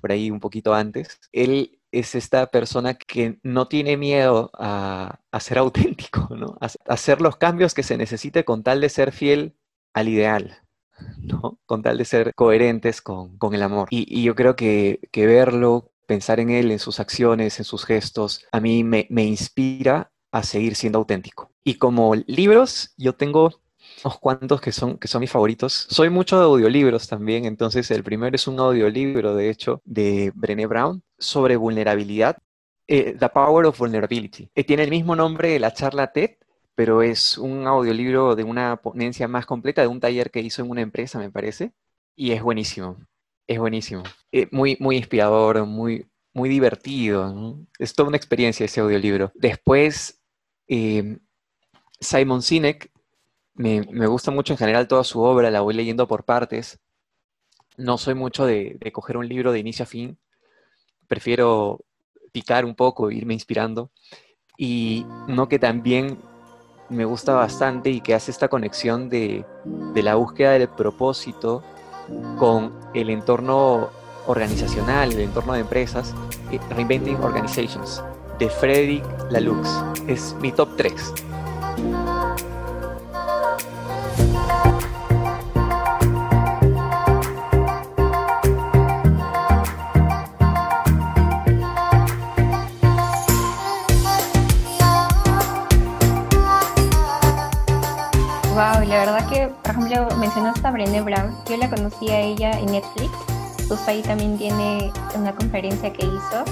por 0.00 0.12
ahí 0.12 0.30
un 0.30 0.40
poquito 0.40 0.74
antes. 0.74 1.20
Él 1.32 1.78
es 1.92 2.14
esta 2.14 2.50
persona 2.50 2.94
que 2.94 3.38
no 3.42 3.68
tiene 3.68 3.96
miedo 3.96 4.50
a, 4.54 5.20
ser 5.40 5.58
auténtico, 5.58 6.34
¿no? 6.34 6.56
A, 6.60 6.68
hacer 6.88 7.20
los 7.20 7.36
cambios 7.36 7.74
que 7.74 7.82
se 7.82 7.96
necesite 7.96 8.44
con 8.44 8.62
tal 8.62 8.80
de 8.80 8.88
ser 8.88 9.12
fiel 9.12 9.54
al 9.94 10.08
ideal, 10.08 10.58
¿no? 11.18 11.60
Con 11.66 11.82
tal 11.82 11.98
de 11.98 12.04
ser 12.04 12.34
coherentes 12.34 13.02
con, 13.02 13.38
el 13.52 13.62
amor. 13.62 13.88
Y, 13.90 14.22
yo 14.22 14.34
creo 14.34 14.56
que, 14.56 15.00
verlo, 15.14 15.92
pensar 16.06 16.40
en 16.40 16.50
él, 16.50 16.70
en 16.70 16.78
sus 16.78 16.98
acciones, 16.98 17.58
en 17.58 17.64
sus 17.64 17.84
gestos, 17.84 18.46
a 18.50 18.60
mí 18.60 18.82
me, 18.82 19.06
me 19.10 19.24
inspira 19.24 20.10
a 20.32 20.42
seguir 20.42 20.74
siendo 20.74 20.98
auténtico. 20.98 21.50
Y 21.62 21.74
como 21.74 22.14
libros, 22.14 22.94
yo 22.96 23.14
tengo 23.14 23.60
unos 24.04 24.18
cuantos 24.18 24.60
que 24.60 24.72
son, 24.72 24.98
que 24.98 25.08
son 25.08 25.20
mis 25.20 25.30
favoritos. 25.30 25.86
Soy 25.90 26.10
mucho 26.10 26.38
de 26.38 26.44
audiolibros 26.44 27.08
también, 27.08 27.44
entonces 27.44 27.90
el 27.90 28.02
primero 28.02 28.34
es 28.34 28.46
un 28.46 28.58
audiolibro, 28.58 29.34
de 29.34 29.50
hecho, 29.50 29.80
de 29.84 30.32
Brené 30.34 30.66
Brown 30.66 31.02
sobre 31.18 31.56
vulnerabilidad, 31.56 32.38
eh, 32.86 33.16
The 33.18 33.28
Power 33.28 33.66
of 33.66 33.78
Vulnerability. 33.78 34.50
Eh, 34.54 34.64
tiene 34.64 34.84
el 34.84 34.90
mismo 34.90 35.16
nombre 35.16 35.50
de 35.50 35.60
la 35.60 35.72
charla 35.72 36.12
TED, 36.12 36.32
pero 36.74 37.02
es 37.02 37.38
un 37.38 37.66
audiolibro 37.66 38.34
de 38.34 38.44
una 38.44 38.76
ponencia 38.76 39.28
más 39.28 39.46
completa, 39.46 39.82
de 39.82 39.88
un 39.88 40.00
taller 40.00 40.30
que 40.30 40.40
hizo 40.40 40.62
en 40.62 40.70
una 40.70 40.80
empresa, 40.80 41.18
me 41.18 41.30
parece, 41.30 41.72
y 42.16 42.32
es 42.32 42.42
buenísimo, 42.42 42.98
es 43.46 43.58
buenísimo. 43.58 44.02
Eh, 44.32 44.48
muy, 44.50 44.76
muy 44.80 44.96
inspirador, 44.96 45.64
muy, 45.66 46.06
muy 46.34 46.48
divertido. 46.48 47.58
Es 47.78 47.94
toda 47.94 48.08
una 48.08 48.16
experiencia 48.16 48.64
ese 48.66 48.80
audiolibro. 48.80 49.32
Después, 49.34 50.20
Simon 52.00 52.42
Sinek 52.42 52.91
me, 53.54 54.06
gusta 54.06 54.30
mucho 54.30 54.52
en 54.52 54.58
general 54.58 54.88
toda 54.88 55.04
su 55.04 55.20
obra, 55.20 55.50
la 55.50 55.60
voy 55.60 55.74
leyendo 55.74 56.06
por 56.06 56.24
partes. 56.24 56.80
No 57.76 57.98
soy 57.98 58.14
mucho 58.14 58.46
de, 58.46 58.78
coger 58.92 59.16
un 59.16 59.28
libro 59.28 59.52
de 59.52 59.58
inicio 59.58 59.84
a 59.84 59.86
fin. 59.86 60.18
Prefiero 61.08 61.80
picar 62.32 62.64
un 62.64 62.74
poco, 62.74 63.10
irme 63.10 63.34
inspirando. 63.34 63.90
Y 64.56 65.04
uno 65.28 65.48
que 65.48 65.58
también 65.58 66.18
me 66.88 67.04
gusta 67.04 67.34
bastante 67.34 67.90
y 67.90 68.00
que 68.00 68.14
hace 68.14 68.30
esta 68.30 68.48
conexión 68.48 69.08
de, 69.08 69.44
de 69.64 70.02
la 70.02 70.14
búsqueda 70.14 70.52
del 70.52 70.68
propósito 70.68 71.62
con 72.38 72.78
el 72.94 73.10
entorno 73.10 73.90
organizacional, 74.26 75.12
el 75.12 75.20
entorno 75.20 75.54
de 75.54 75.60
empresas, 75.60 76.14
eh, 76.50 76.60
Reinventing 76.70 77.16
Organizations, 77.16 78.02
de 78.38 78.48
Frederick 78.50 79.04
Laloux. 79.30 79.66
Es 80.06 80.34
mi 80.40 80.52
top 80.52 80.76
3. 80.76 81.31
Por 99.74 99.84
ejemplo, 99.86 100.16
mencionaste 100.18 100.66
a 100.66 100.70
Brené 100.70 101.00
Brown, 101.00 101.34
yo 101.48 101.56
la 101.56 101.70
conocí 101.70 102.10
a 102.10 102.20
ella 102.20 102.50
en 102.58 102.66
Netflix, 102.66 103.10
justo 103.68 103.90
ahí 103.90 104.02
también 104.02 104.36
tiene 104.36 104.92
una 105.16 105.34
conferencia 105.34 105.92
que 105.92 106.04
hizo, 106.04 106.44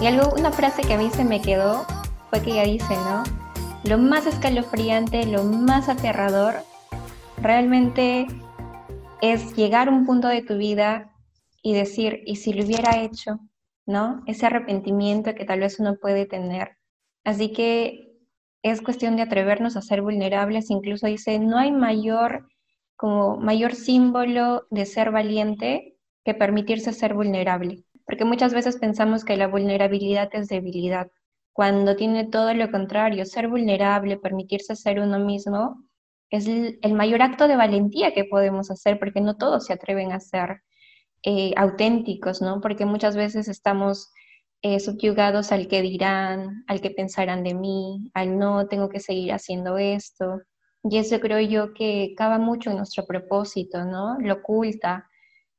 y 0.00 0.06
algo, 0.06 0.32
una 0.38 0.50
frase 0.50 0.82
que 0.82 0.94
a 0.94 0.98
mí 0.98 1.10
se 1.10 1.24
me 1.24 1.42
quedó 1.42 1.84
fue 2.30 2.40
que 2.40 2.52
ella 2.52 2.64
dice, 2.64 2.94
¿no? 2.94 3.24
Lo 3.84 3.98
más 3.98 4.26
escalofriante, 4.26 5.26
lo 5.26 5.44
más 5.44 5.88
aterrador, 5.88 6.54
realmente 7.36 8.26
es 9.20 9.54
llegar 9.54 9.88
a 9.88 9.92
un 9.92 10.06
punto 10.06 10.28
de 10.28 10.42
tu 10.42 10.56
vida 10.56 11.12
y 11.62 11.74
decir, 11.74 12.22
¿y 12.26 12.36
si 12.36 12.54
lo 12.54 12.64
hubiera 12.64 13.00
hecho? 13.00 13.38
¿No? 13.84 14.22
Ese 14.26 14.46
arrepentimiento 14.46 15.34
que 15.34 15.44
tal 15.44 15.60
vez 15.60 15.78
uno 15.78 15.96
puede 16.00 16.24
tener. 16.26 16.78
Así 17.24 17.52
que 17.52 18.16
es 18.62 18.80
cuestión 18.80 19.16
de 19.16 19.22
atrevernos 19.22 19.76
a 19.76 19.82
ser 19.82 20.00
vulnerables, 20.00 20.70
incluso 20.70 21.06
dice, 21.06 21.38
no 21.38 21.58
hay 21.58 21.72
mayor, 21.72 22.46
como 23.02 23.36
mayor 23.36 23.74
símbolo 23.74 24.68
de 24.70 24.86
ser 24.86 25.10
valiente 25.10 25.96
que 26.24 26.34
permitirse 26.34 26.92
ser 26.92 27.14
vulnerable, 27.14 27.82
porque 28.06 28.24
muchas 28.24 28.54
veces 28.54 28.76
pensamos 28.76 29.24
que 29.24 29.36
la 29.36 29.48
vulnerabilidad 29.48 30.30
es 30.34 30.46
debilidad, 30.46 31.10
cuando 31.52 31.96
tiene 31.96 32.28
todo 32.28 32.54
lo 32.54 32.70
contrario, 32.70 33.24
ser 33.26 33.48
vulnerable, 33.48 34.18
permitirse 34.18 34.76
ser 34.76 35.00
uno 35.00 35.18
mismo, 35.18 35.82
es 36.30 36.46
el 36.46 36.94
mayor 36.94 37.22
acto 37.22 37.48
de 37.48 37.56
valentía 37.56 38.14
que 38.14 38.24
podemos 38.24 38.70
hacer, 38.70 39.00
porque 39.00 39.20
no 39.20 39.36
todos 39.36 39.66
se 39.66 39.72
atreven 39.72 40.12
a 40.12 40.20
ser 40.20 40.62
eh, 41.24 41.54
auténticos, 41.56 42.40
¿no? 42.40 42.60
Porque 42.60 42.86
muchas 42.86 43.16
veces 43.16 43.48
estamos 43.48 44.12
eh, 44.62 44.78
subyugados 44.78 45.50
al 45.50 45.66
que 45.66 45.82
dirán, 45.82 46.62
al 46.68 46.80
que 46.80 46.90
pensarán 46.90 47.42
de 47.42 47.54
mí, 47.54 48.12
al 48.14 48.38
no 48.38 48.68
tengo 48.68 48.88
que 48.88 49.00
seguir 49.00 49.32
haciendo 49.32 49.76
esto. 49.76 50.40
Y 50.84 50.98
eso 50.98 51.20
creo 51.20 51.40
yo 51.40 51.74
que 51.74 52.14
cava 52.16 52.38
mucho 52.38 52.70
en 52.70 52.78
nuestro 52.78 53.04
propósito, 53.06 53.84
¿no? 53.84 54.18
Lo 54.18 54.34
oculta. 54.34 55.08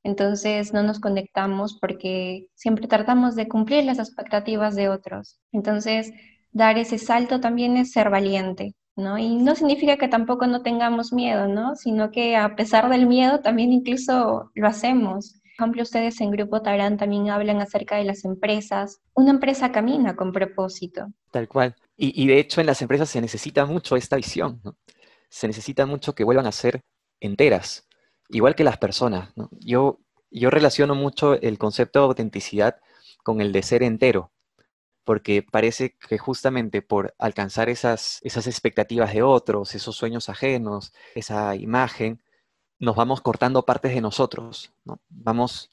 Entonces 0.03 0.73
no 0.73 0.83
nos 0.83 0.99
conectamos 0.99 1.77
porque 1.79 2.47
siempre 2.55 2.87
tratamos 2.87 3.35
de 3.35 3.47
cumplir 3.47 3.85
las 3.85 3.99
expectativas 3.99 4.75
de 4.75 4.89
otros. 4.89 5.39
Entonces 5.53 6.11
dar 6.51 6.77
ese 6.77 6.97
salto 6.97 7.39
también 7.39 7.77
es 7.77 7.91
ser 7.91 8.09
valiente, 8.09 8.75
¿no? 8.97 9.17
Y 9.17 9.37
no 9.37 9.55
significa 9.55 9.97
que 9.97 10.09
tampoco 10.09 10.45
no 10.45 10.61
tengamos 10.61 11.13
miedo, 11.13 11.47
¿no? 11.47 11.75
Sino 11.75 12.11
que 12.11 12.35
a 12.35 12.55
pesar 12.55 12.89
del 12.89 13.07
miedo 13.07 13.39
también 13.39 13.71
incluso 13.71 14.51
lo 14.53 14.67
hacemos. 14.67 15.39
Por 15.57 15.65
ejemplo, 15.65 15.83
ustedes 15.83 16.19
en 16.19 16.31
Grupo 16.31 16.61
Tarán 16.61 16.97
también 16.97 17.29
hablan 17.29 17.61
acerca 17.61 17.95
de 17.95 18.03
las 18.03 18.25
empresas. 18.25 18.99
Una 19.13 19.31
empresa 19.31 19.71
camina 19.71 20.15
con 20.15 20.31
propósito. 20.31 21.07
Tal 21.31 21.47
cual. 21.47 21.75
Y, 21.95 22.25
de 22.25 22.39
hecho 22.39 22.59
en 22.59 22.67
las 22.67 22.81
empresas 22.81 23.09
se 23.09 23.21
necesita 23.21 23.65
mucho 23.65 23.95
esta 23.95 24.15
visión. 24.15 24.59
¿no? 24.63 24.75
Se 25.33 25.47
necesita 25.47 25.87
mucho 25.87 26.13
que 26.13 26.23
vuelvan 26.23 26.45
a 26.45 26.51
ser 26.51 26.83
enteras, 27.19 27.87
igual 28.29 28.53
que 28.53 28.63
las 28.63 28.77
personas. 28.77 29.33
Yo, 29.59 29.99
yo 30.29 30.51
relaciono 30.51 30.93
mucho 30.93 31.33
el 31.41 31.57
concepto 31.57 31.99
de 31.99 32.05
autenticidad 32.05 32.79
con 33.23 33.41
el 33.41 33.51
de 33.51 33.63
ser 33.63 33.81
entero, 33.81 34.31
porque 35.03 35.41
parece 35.41 35.97
que 35.97 36.19
justamente 36.19 36.83
por 36.83 37.15
alcanzar 37.17 37.69
esas, 37.69 38.19
esas 38.21 38.45
expectativas 38.45 39.11
de 39.13 39.23
otros, 39.23 39.73
esos 39.73 39.95
sueños 39.95 40.29
ajenos, 40.29 40.93
esa 41.15 41.55
imagen, 41.55 42.21
nos 42.77 42.95
vamos 42.95 43.21
cortando 43.21 43.65
partes 43.65 43.95
de 43.95 44.01
nosotros, 44.01 44.71
¿no? 44.85 45.01
Vamos 45.09 45.71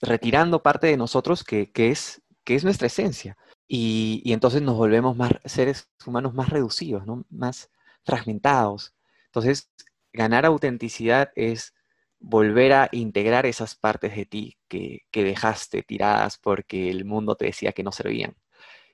retirando 0.00 0.62
parte 0.62 0.86
de 0.86 0.96
nosotros 0.96 1.44
que, 1.44 1.70
es, 1.74 2.22
que 2.42 2.54
es 2.54 2.64
nuestra 2.64 2.86
esencia. 2.86 3.36
Y, 3.68 4.22
entonces 4.32 4.62
nos 4.62 4.76
volvemos 4.76 5.14
más 5.16 5.32
seres 5.44 5.90
humanos 6.06 6.34
más 6.34 6.48
reducidos, 6.48 7.06
¿no? 7.06 7.24
más 7.30 7.70
fragmentados. 8.04 8.93
Entonces, 9.34 9.70
ganar 10.12 10.46
autenticidad 10.46 11.32
es 11.36 11.74
volver 12.20 12.72
a 12.72 12.88
integrar 12.92 13.46
esas 13.46 13.74
partes 13.74 14.16
de 14.16 14.26
ti 14.26 14.58
que, 14.68 15.00
que, 15.10 15.24
dejaste 15.24 15.82
tiradas 15.82 16.38
porque 16.38 16.90
el 16.90 17.04
mundo 17.04 17.36
te 17.36 17.46
decía 17.46 17.72
que 17.72 17.82
no 17.82 17.92
servían. 17.92 18.36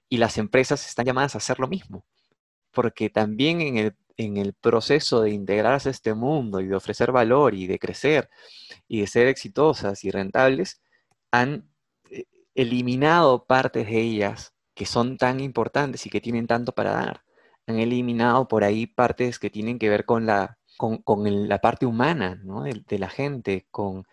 Y 0.08 0.18
las 0.18 0.38
empresas 0.38 0.86
están 0.88 1.06
llamadas 1.06 1.34
a 1.34 1.38
hacer 1.38 1.60
lo 1.60 1.68
mismo, 1.68 2.04
porque 2.72 3.10
también 3.10 3.60
en 3.60 3.78
el 3.78 3.96
en 4.20 4.36
el 4.36 4.52
proceso 4.54 5.22
de 5.22 5.30
integrarse 5.30 5.88
a 5.88 5.92
este 5.92 6.14
mundo 6.14 6.60
y 6.60 6.66
de 6.66 6.76
ofrecer 6.76 7.10
valor 7.12 7.54
y 7.54 7.66
de 7.66 7.78
crecer 7.78 8.28
y 8.88 9.00
de 9.00 9.06
ser 9.06 9.28
exitosas 9.28 10.04
y 10.04 10.10
rentables, 10.10 10.82
han, 11.30 11.70
eh, 12.10 12.26
eliminado 12.54 13.46
partes 13.46 13.86
de 13.86 14.00
ellas 14.00 14.54
que 14.74 14.86
son 14.86 15.16
tan 15.16 15.40
importantes 15.40 16.06
y 16.06 16.10
que 16.10 16.20
tienen 16.20 16.46
tanto 16.46 16.72
para 16.72 16.92
dar. 16.92 17.24
Han 17.70 17.78
eliminado 17.78 18.48
por 18.48 18.64
ahí 18.64 18.86
partes 18.86 19.38
que 19.38 19.48
tienen 19.48 19.78
que 19.78 19.88
ver 19.88 20.04
con 20.04 20.26
la, 20.26 20.58
con, 20.76 21.48
la 21.48 21.58
parte 21.60 21.86
humana 21.86 22.40
de, 22.64 22.82
de, 22.86 22.98
la 22.98 23.08
gente, 23.08 23.66
con 23.70 24.04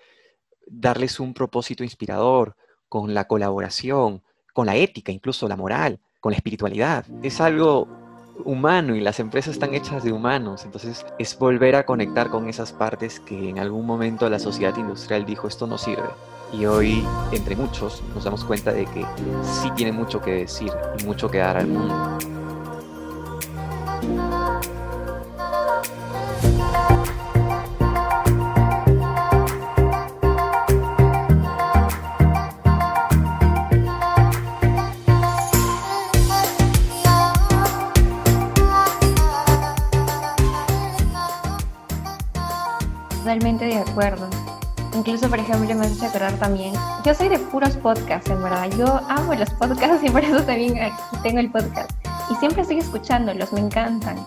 darles 0.68 1.20
un 1.20 1.34
propósito 1.34 1.84
inspirador, 1.84 2.56
con 2.88 3.14
la 3.14 3.26
colaboración, 3.26 4.22
con 4.54 4.68
la 4.68 4.76
ética, 4.76 5.12
incluso 5.12 5.48
la 5.48 5.56
moral, 5.56 6.00
con 6.20 6.32
la 6.32 6.38
espiritualidad. 6.38 7.06
Es 7.24 7.42
algo 7.42 7.88
humano 8.46 8.96
y 8.96 9.02
las 9.02 9.20
empresas 9.20 9.54
están 9.54 9.74
hechas 9.74 10.04
de 10.04 10.12
humanos, 10.12 10.66
entonces 10.66 11.06
es 11.18 11.38
volver 11.38 11.76
a 11.76 11.86
conectar 11.86 12.30
con 12.30 12.48
esas 12.48 12.74
partes 12.74 13.20
que 13.20 13.50
en 13.50 13.60
algún 13.60 13.86
momento 13.86 14.30
la 14.30 14.40
sociedad 14.40 14.76
industrial 14.78 15.26
dijo 15.26 15.48
esto 15.48 15.68
no 15.68 15.78
sirve. 15.78 16.10
Y 16.54 16.66
hoy, 16.66 17.04
entre 17.32 17.56
muchos, 17.56 18.02
nos 18.14 18.24
damos 18.24 18.46
cuenta 18.46 18.72
de 18.72 18.86
que 18.86 19.06
sí 19.44 19.70
tiene 19.76 19.92
mucho 19.92 20.22
que 20.22 20.32
decir 20.32 20.72
y 20.98 21.04
mucho 21.04 21.30
que 21.30 21.40
dar 21.40 21.58
al 21.58 21.68
mundo. 21.68 22.37
Totalmente 43.28 43.66
de 43.66 43.78
acuerdo. 43.78 44.30
Incluso, 44.96 45.30
por 45.30 45.38
ejemplo, 45.38 45.76
me 45.76 45.86
hace 45.86 46.06
acordar 46.06 46.32
también, 46.40 46.74
yo 47.04 47.14
soy 47.14 47.28
de 47.28 47.38
puros 47.38 47.76
podcasts, 47.76 48.30
en 48.30 48.42
verdad. 48.42 48.70
Yo 48.78 49.02
amo 49.10 49.36
los 49.36 49.50
podcasts 49.50 50.02
y 50.04 50.10
por 50.10 50.24
eso 50.24 50.42
también 50.44 50.82
aquí 50.82 51.18
tengo 51.24 51.40
el 51.40 51.52
podcast. 51.52 52.07
Y 52.30 52.36
siempre 52.36 52.62
estoy 52.62 52.80
escuchándolos, 52.80 53.54
me 53.54 53.62
encantan. 53.62 54.18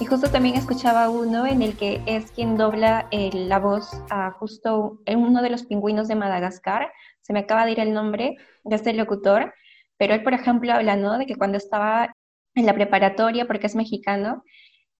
Y 0.00 0.06
justo 0.06 0.30
también 0.30 0.56
escuchaba 0.56 1.10
uno 1.10 1.46
en 1.46 1.60
el 1.60 1.76
que 1.76 2.02
es 2.06 2.30
quien 2.30 2.56
dobla 2.56 3.06
la 3.10 3.58
voz 3.58 4.02
a 4.08 4.30
justo 4.30 5.02
uno 5.06 5.42
de 5.42 5.50
los 5.50 5.64
pingüinos 5.64 6.08
de 6.08 6.14
Madagascar. 6.14 6.90
Se 7.20 7.34
me 7.34 7.40
acaba 7.40 7.66
de 7.66 7.72
ir 7.72 7.80
el 7.80 7.92
nombre 7.92 8.36
de 8.64 8.76
este 8.76 8.94
locutor, 8.94 9.52
pero 9.98 10.14
él, 10.14 10.22
por 10.22 10.32
ejemplo, 10.32 10.72
habla 10.72 10.96
¿no? 10.96 11.18
de 11.18 11.26
que 11.26 11.36
cuando 11.36 11.58
estaba 11.58 12.14
en 12.54 12.64
la 12.64 12.72
preparatoria, 12.72 13.46
porque 13.46 13.66
es 13.66 13.76
mexicano, 13.76 14.42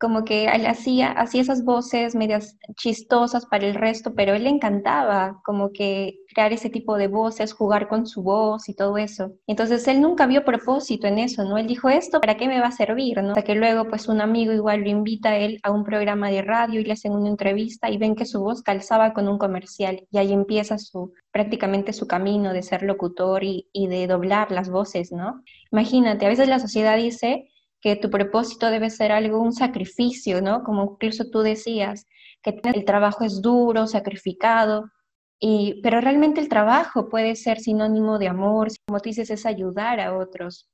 como 0.01 0.25
que 0.25 0.47
él 0.47 0.65
hacía, 0.65 1.13
hacía 1.13 1.43
esas 1.43 1.63
voces 1.63 2.15
medias 2.15 2.57
chistosas 2.75 3.45
para 3.45 3.67
el 3.67 3.75
resto, 3.75 4.15
pero 4.15 4.35
él 4.35 4.45
le 4.45 4.49
encantaba 4.49 5.43
como 5.45 5.73
que 5.73 6.21
crear 6.33 6.55
ese 6.55 6.71
tipo 6.71 6.97
de 6.97 7.07
voces, 7.07 7.53
jugar 7.53 7.87
con 7.87 8.07
su 8.07 8.23
voz 8.23 8.71
y 8.71 8.75
todo 8.75 8.97
eso. 8.97 9.35
Entonces 9.47 9.87
él 9.89 10.01
nunca 10.01 10.27
vio 10.27 10.43
propósito 10.43 11.07
en 11.07 11.19
eso, 11.19 11.45
¿no? 11.45 11.59
Él 11.59 11.67
dijo, 11.67 11.91
¿esto 11.91 12.19
para 12.19 12.39
qué 12.39 12.49
me 12.49 12.61
va 12.61 12.69
a 12.69 12.73
servir? 12.73 13.23
¿no? 13.23 13.31
Hasta 13.31 13.43
que 13.43 13.55
luego 13.55 13.89
pues 13.89 14.09
un 14.09 14.23
amigo 14.23 14.55
igual 14.55 14.81
lo 14.81 14.89
invita 14.89 15.31
a 15.31 15.37
él 15.37 15.61
a 15.63 15.71
un 15.71 15.85
programa 15.85 16.31
de 16.31 16.41
radio 16.41 16.81
y 16.81 16.85
le 16.85 16.95
hacen 16.95 17.13
una 17.13 17.29
entrevista 17.29 17.91
y 17.91 17.99
ven 17.99 18.17
que 18.17 18.25
su 18.25 18.41
voz 18.41 18.63
calzaba 18.63 19.13
con 19.13 19.29
un 19.29 19.37
comercial 19.37 20.07
y 20.11 20.17
ahí 20.17 20.33
empieza 20.33 20.79
su 20.79 21.13
prácticamente 21.31 21.93
su 21.93 22.07
camino 22.07 22.55
de 22.55 22.63
ser 22.63 22.83
locutor 22.83 23.45
y, 23.45 23.69
y 23.73 23.87
de 23.87 24.07
doblar 24.07 24.51
las 24.51 24.71
voces, 24.71 25.13
¿no? 25.13 25.43
Imagínate, 25.71 26.25
a 26.25 26.31
veces 26.31 26.49
la 26.49 26.59
sociedad 26.59 26.97
dice 26.97 27.50
que 27.81 27.97
tu 27.97 28.11
propósito 28.11 28.71
debe 28.71 28.91
ser 28.91 29.13
algo, 29.13 29.41
un 29.41 29.53
sacrificio, 29.53 30.43
¿no? 30.43 30.63
Como 30.63 30.93
incluso 30.95 31.31
tú 31.31 31.41
decías, 31.41 32.07
que 32.43 32.61
el 32.63 32.85
trabajo 32.85 33.25
es 33.25 33.43
duro, 33.43 33.87
sacrificado, 33.87 34.91
y, 35.39 35.81
pero 35.83 36.01
realmente 36.01 36.41
el 36.41 36.49
trabajo 36.49 37.09
puede 37.09 37.35
ser 37.37 37.61
sinónimo 37.61 38.19
de 38.19 38.29
amor, 38.29 38.69
como 38.87 39.01
tú 39.01 39.09
dices, 39.09 39.31
es 39.31 39.47
ayudar 39.47 40.01
a 40.01 40.17
otros. 40.17 40.69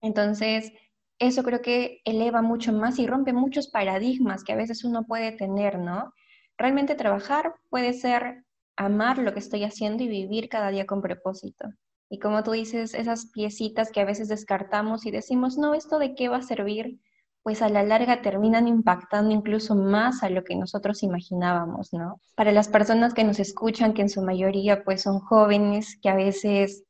Entonces, 0.00 0.72
eso 1.18 1.42
creo 1.42 1.60
que 1.62 2.00
eleva 2.04 2.42
mucho 2.42 2.72
más 2.72 2.98
y 2.98 3.06
rompe 3.06 3.32
muchos 3.32 3.68
paradigmas 3.68 4.44
que 4.44 4.52
a 4.52 4.56
veces 4.56 4.84
uno 4.84 5.04
puede 5.04 5.32
tener, 5.32 5.78
¿no? 5.78 6.12
Realmente 6.56 6.94
trabajar 6.94 7.54
puede 7.70 7.92
ser 7.92 8.44
amar 8.76 9.18
lo 9.18 9.32
que 9.32 9.40
estoy 9.40 9.64
haciendo 9.64 10.04
y 10.04 10.08
vivir 10.08 10.48
cada 10.48 10.70
día 10.70 10.86
con 10.86 11.02
propósito. 11.02 11.68
Y 12.10 12.18
como 12.18 12.42
tú 12.42 12.52
dices, 12.52 12.94
esas 12.94 13.26
piecitas 13.26 13.90
que 13.92 14.00
a 14.00 14.04
veces 14.04 14.28
descartamos 14.28 15.04
y 15.04 15.10
decimos, 15.10 15.58
no, 15.58 15.74
¿esto 15.74 15.98
de 15.98 16.14
qué 16.14 16.28
va 16.28 16.38
a 16.38 16.42
servir? 16.42 17.00
Pues 17.42 17.62
a 17.62 17.68
la 17.68 17.82
larga 17.82 18.22
terminan 18.22 18.66
impactando 18.66 19.32
incluso 19.32 19.74
más 19.74 20.22
a 20.22 20.30
lo 20.30 20.42
que 20.42 20.56
nosotros 20.56 21.02
imaginábamos, 21.02 21.92
¿no? 21.92 22.20
Para 22.34 22.52
las 22.52 22.68
personas 22.68 23.14
que 23.14 23.24
nos 23.24 23.38
escuchan, 23.38 23.92
que 23.92 24.02
en 24.02 24.08
su 24.08 24.22
mayoría 24.22 24.84
pues 24.84 25.02
son 25.02 25.20
jóvenes, 25.20 25.98
que 26.02 26.08
a 26.08 26.14
veces 26.14 26.84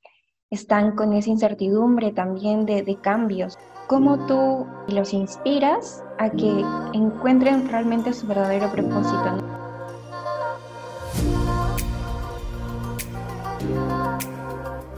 están 0.51 0.97
con 0.97 1.13
esa 1.13 1.31
incertidumbre 1.31 2.13
también 2.13 2.65
de, 2.65 2.83
de 2.83 2.97
cambios, 3.01 3.57
¿cómo 3.87 4.27
tú 4.27 4.67
los 4.89 5.13
inspiras 5.13 6.03
a 6.19 6.31
que 6.31 6.65
encuentren 6.93 7.69
realmente 7.69 8.13
su 8.13 8.27
verdadero 8.27 8.71
propósito? 8.71 9.68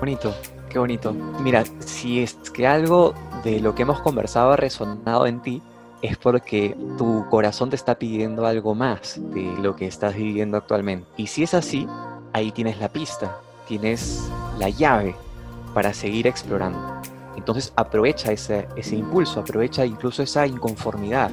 Bonito, 0.01 0.35
qué 0.71 0.79
bonito. 0.79 1.13
Mira, 1.13 1.63
si 1.81 2.23
es 2.23 2.35
que 2.55 2.67
algo 2.67 3.13
de 3.45 3.61
lo 3.61 3.75
que 3.75 3.83
hemos 3.83 4.01
conversado 4.01 4.53
ha 4.53 4.57
resonado 4.57 5.27
en 5.27 5.43
ti, 5.43 5.63
es 6.01 6.17
porque 6.17 6.75
tu 6.97 7.27
corazón 7.29 7.69
te 7.69 7.77
está 7.77 7.97
pidiendo 7.97 8.47
algo 8.47 8.75
más 8.75 9.21
de 9.21 9.43
lo 9.61 9.77
que 9.77 9.87
estás 9.87 10.15
viviendo 10.15 10.57
actualmente. 10.57 11.07
Y 11.19 11.27
si 11.27 11.43
es 11.43 11.53
así, 11.53 11.87
ahí 12.33 12.51
tienes 12.51 12.79
la 12.81 12.89
pista, 12.89 13.37
tienes 13.69 14.27
la 14.59 14.71
llave 14.71 15.15
para 15.75 15.93
seguir 15.93 16.27
explorando. 16.27 16.81
Entonces 17.37 17.71
aprovecha 17.77 18.33
ese, 18.33 18.67
impulso, 18.93 19.41
aprovecha 19.41 19.85
incluso 19.85 20.23
esa 20.23 20.47
inconformidad, 20.47 21.31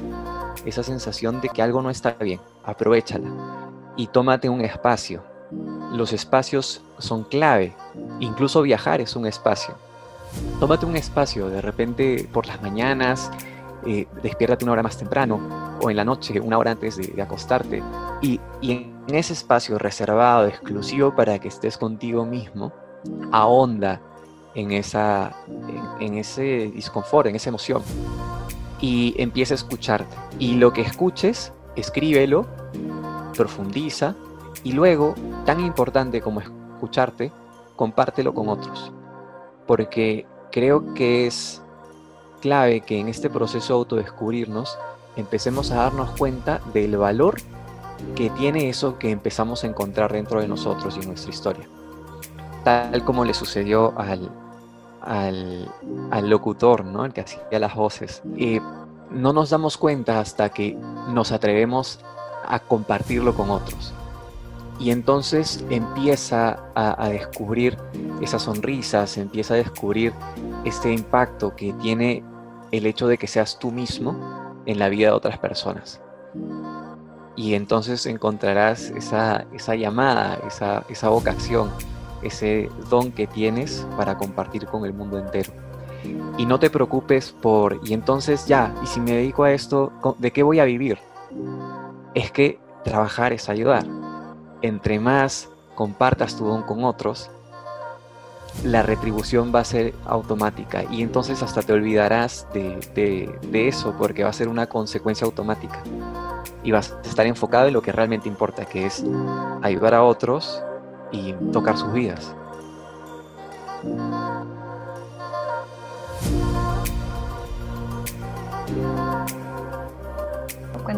esa 0.66 0.82
sensación 0.82 1.40
de 1.40 1.48
que 1.48 1.62
algo 1.62 1.80
no 1.80 1.88
está 1.88 2.12
bien, 2.12 2.40
aprovechala 2.64 3.30
y 3.96 4.08
tómate 4.08 4.48
un 4.48 4.60
espacio, 4.60 5.22
los 5.92 6.12
espacios 6.12 6.82
son 6.98 7.24
clave. 7.24 7.74
Incluso 8.20 8.62
viajar 8.62 9.00
es 9.00 9.16
un 9.16 9.26
espacio. 9.26 9.74
Tómate 10.60 10.86
un 10.86 10.96
espacio, 10.96 11.48
de 11.48 11.60
repente 11.62 12.28
por 12.32 12.46
las 12.46 12.60
mañanas, 12.60 13.30
eh, 13.86 14.06
despiértate 14.22 14.64
una 14.64 14.72
hora 14.72 14.82
más 14.82 14.98
temprano 14.98 15.78
o 15.80 15.90
en 15.90 15.96
la 15.96 16.04
noche, 16.04 16.40
una 16.40 16.58
hora 16.58 16.72
antes 16.72 16.96
de, 16.96 17.20
acostarte. 17.22 17.82
Y, 18.20 18.40
en 18.60 18.98
ese 19.08 19.32
espacio 19.32 19.78
reservado, 19.78 20.46
exclusivo 20.46 21.16
para 21.16 21.38
que 21.38 21.48
estés 21.48 21.78
contigo 21.78 22.26
mismo, 22.26 22.72
ahonda 23.32 24.02
en, 24.54 24.72
esa, 24.72 25.32
en, 25.46 26.06
en 26.08 26.18
ese 26.18 26.70
disconfort, 26.74 27.28
en 27.28 27.36
esa 27.36 27.48
emoción. 27.48 27.82
Y 28.80 29.14
empieza 29.16 29.54
a 29.54 29.56
escucharte. 29.56 30.14
Y 30.38 30.56
lo 30.56 30.72
que 30.72 30.82
escuches, 30.82 31.52
escríbelo, 31.74 32.46
profundiza 33.34 34.14
y 34.64 34.72
luego, 34.72 35.14
tan 35.44 35.60
importante 35.60 36.20
como 36.20 36.40
escucharte, 36.40 37.32
compártelo 37.76 38.34
con 38.34 38.48
otros. 38.48 38.92
Porque 39.66 40.26
creo 40.50 40.94
que 40.94 41.26
es 41.26 41.62
clave 42.40 42.80
que 42.80 42.98
en 42.98 43.08
este 43.08 43.30
proceso 43.30 43.74
de 43.74 43.78
autodescubrirnos 43.78 44.78
empecemos 45.16 45.70
a 45.70 45.76
darnos 45.76 46.10
cuenta 46.12 46.60
del 46.72 46.96
valor 46.96 47.36
que 48.14 48.30
tiene 48.30 48.68
eso 48.68 48.98
que 48.98 49.10
empezamos 49.10 49.64
a 49.64 49.66
encontrar 49.66 50.12
dentro 50.12 50.40
de 50.40 50.48
nosotros 50.48 50.96
y 50.96 51.00
en 51.00 51.08
nuestra 51.08 51.30
historia. 51.30 51.68
Tal 52.64 53.04
como 53.04 53.24
le 53.24 53.34
sucedió 53.34 53.98
al, 53.98 54.30
al, 55.02 56.30
locutor, 56.30 56.84
¿no? 56.84 57.04
el 57.04 57.12
que 57.12 57.22
hacía 57.22 57.58
las 57.58 57.74
voces. 57.74 58.22
Eh, 58.36 58.60
no 59.10 59.32
nos 59.32 59.50
damos 59.50 59.76
cuenta 59.76 60.20
hasta 60.20 60.50
que 60.50 60.76
nos 61.08 61.32
atrevemos 61.32 62.00
a 62.46 62.60
compartirlo 62.60 63.34
con 63.34 63.50
otros 63.50 63.94
y 64.78 64.92
entonces 64.92 65.64
empieza 65.70 66.60
a, 66.74 67.08
descubrir 67.08 67.76
esas 68.22 68.42
sonrisas, 68.42 69.18
empieza 69.18 69.54
a 69.54 69.56
descubrir 69.56 70.12
este 70.64 70.92
impacto 70.92 71.56
que 71.56 71.72
tiene 71.74 72.22
el 72.70 72.86
hecho 72.86 73.08
de 73.08 73.18
que 73.18 73.26
seas 73.26 73.58
tú 73.58 73.72
mismo 73.72 74.60
en 74.66 74.78
la 74.78 74.88
vida 74.88 75.08
de 75.08 75.14
otras 75.14 75.38
personas. 75.38 76.00
Y 77.34 77.54
entonces 77.54 78.06
encontrarás 78.06 78.90
esa, 78.90 79.46
esa 79.52 79.74
llamada, 79.74 80.38
esa, 80.46 80.84
esa 80.88 81.08
vocación, 81.08 81.70
ese 82.22 82.68
don 82.88 83.10
que 83.10 83.26
tienes 83.26 83.86
para 83.96 84.16
compartir 84.16 84.66
con 84.66 84.84
el 84.84 84.92
mundo 84.92 85.18
entero. 85.18 85.52
Y 86.36 86.46
no 86.46 86.60
te 86.60 86.70
preocupes 86.70 87.32
por, 87.32 87.80
y 87.84 87.94
entonces 87.94 88.46
ya, 88.46 88.72
y 88.82 88.86
si 88.86 89.00
me 89.00 89.12
dedico 89.12 89.42
a 89.42 89.52
esto, 89.52 89.92
¿de 90.18 90.30
qué 90.30 90.44
voy 90.44 90.60
a 90.60 90.64
vivir? 90.64 90.98
Es 92.14 92.30
que 92.30 92.60
trabajar 92.84 93.32
es 93.32 93.48
ayudar 93.48 93.84
entre 94.62 95.00
más 95.00 95.48
compartas 95.74 96.36
tu 96.36 96.44
don 96.44 96.62
con 96.62 96.84
otros, 96.84 97.30
la 98.64 98.82
retribución 98.82 99.52
va 99.54 99.60
a 99.60 99.64
ser 99.64 99.94
automática 100.04 100.84
y 100.90 101.02
entonces 101.02 101.42
hasta 101.42 101.62
te 101.62 101.72
olvidarás 101.72 102.46
de, 102.52 103.38
eso 103.52 103.94
porque 103.96 104.24
va 104.24 104.30
a 104.30 104.32
ser 104.32 104.48
una 104.48 104.66
consecuencia 104.66 105.24
automática 105.24 105.82
y 106.64 106.72
vas 106.72 106.92
a 106.92 107.08
estar 107.08 107.26
enfocado 107.26 107.68
en 107.68 107.74
lo 107.74 107.82
que 107.82 107.92
realmente 107.92 108.28
importa, 108.28 108.64
que 108.64 108.86
es 108.86 109.04
ayudar 109.62 109.94
a 109.94 110.02
otros 110.02 110.62
y 111.12 111.32
tocar 111.52 111.76
sus 111.76 111.92
vidas. 111.92 112.34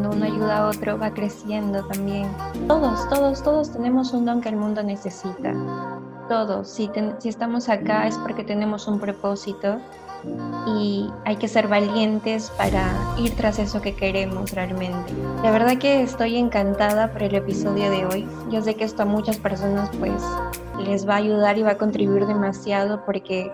Cuando 0.00 0.16
uno 0.16 0.24
ayuda 0.24 0.56
a 0.56 0.68
otro 0.68 0.98
va 0.98 1.12
creciendo 1.12 1.84
también. 1.84 2.26
Todos, 2.66 3.06
todos, 3.10 3.42
todos 3.42 3.70
tenemos 3.70 4.14
un 4.14 4.24
don 4.24 4.40
que 4.40 4.48
el 4.48 4.56
mundo 4.56 4.82
necesita. 4.82 5.52
Todos. 6.26 6.70
Si, 6.70 6.90
si 7.18 7.28
estamos 7.28 7.68
acá 7.68 8.06
es 8.06 8.16
porque 8.16 8.42
tenemos 8.42 8.88
un 8.88 8.98
propósito 8.98 9.78
y 10.66 11.10
hay 11.26 11.36
que 11.36 11.48
ser 11.48 11.68
valientes 11.68 12.50
para 12.56 12.90
ir 13.18 13.36
tras 13.36 13.58
eso 13.58 13.82
que 13.82 13.94
queremos 13.94 14.52
realmente. 14.52 15.12
La 15.42 15.50
verdad 15.50 15.76
que 15.76 16.00
estoy 16.02 16.38
encantada 16.38 17.12
por 17.12 17.22
el 17.22 17.34
episodio 17.34 17.90
de 17.90 18.06
hoy. 18.06 18.28
Yo 18.50 18.62
sé 18.62 18.76
que 18.76 18.84
esto 18.84 19.02
a 19.02 19.04
muchas 19.04 19.36
personas 19.36 19.90
pues 19.98 20.22
les 20.78 21.06
va 21.06 21.16
a 21.16 21.18
ayudar 21.18 21.58
y 21.58 21.62
va 21.62 21.72
a 21.72 21.76
contribuir 21.76 22.26
demasiado 22.26 23.04
porque 23.04 23.52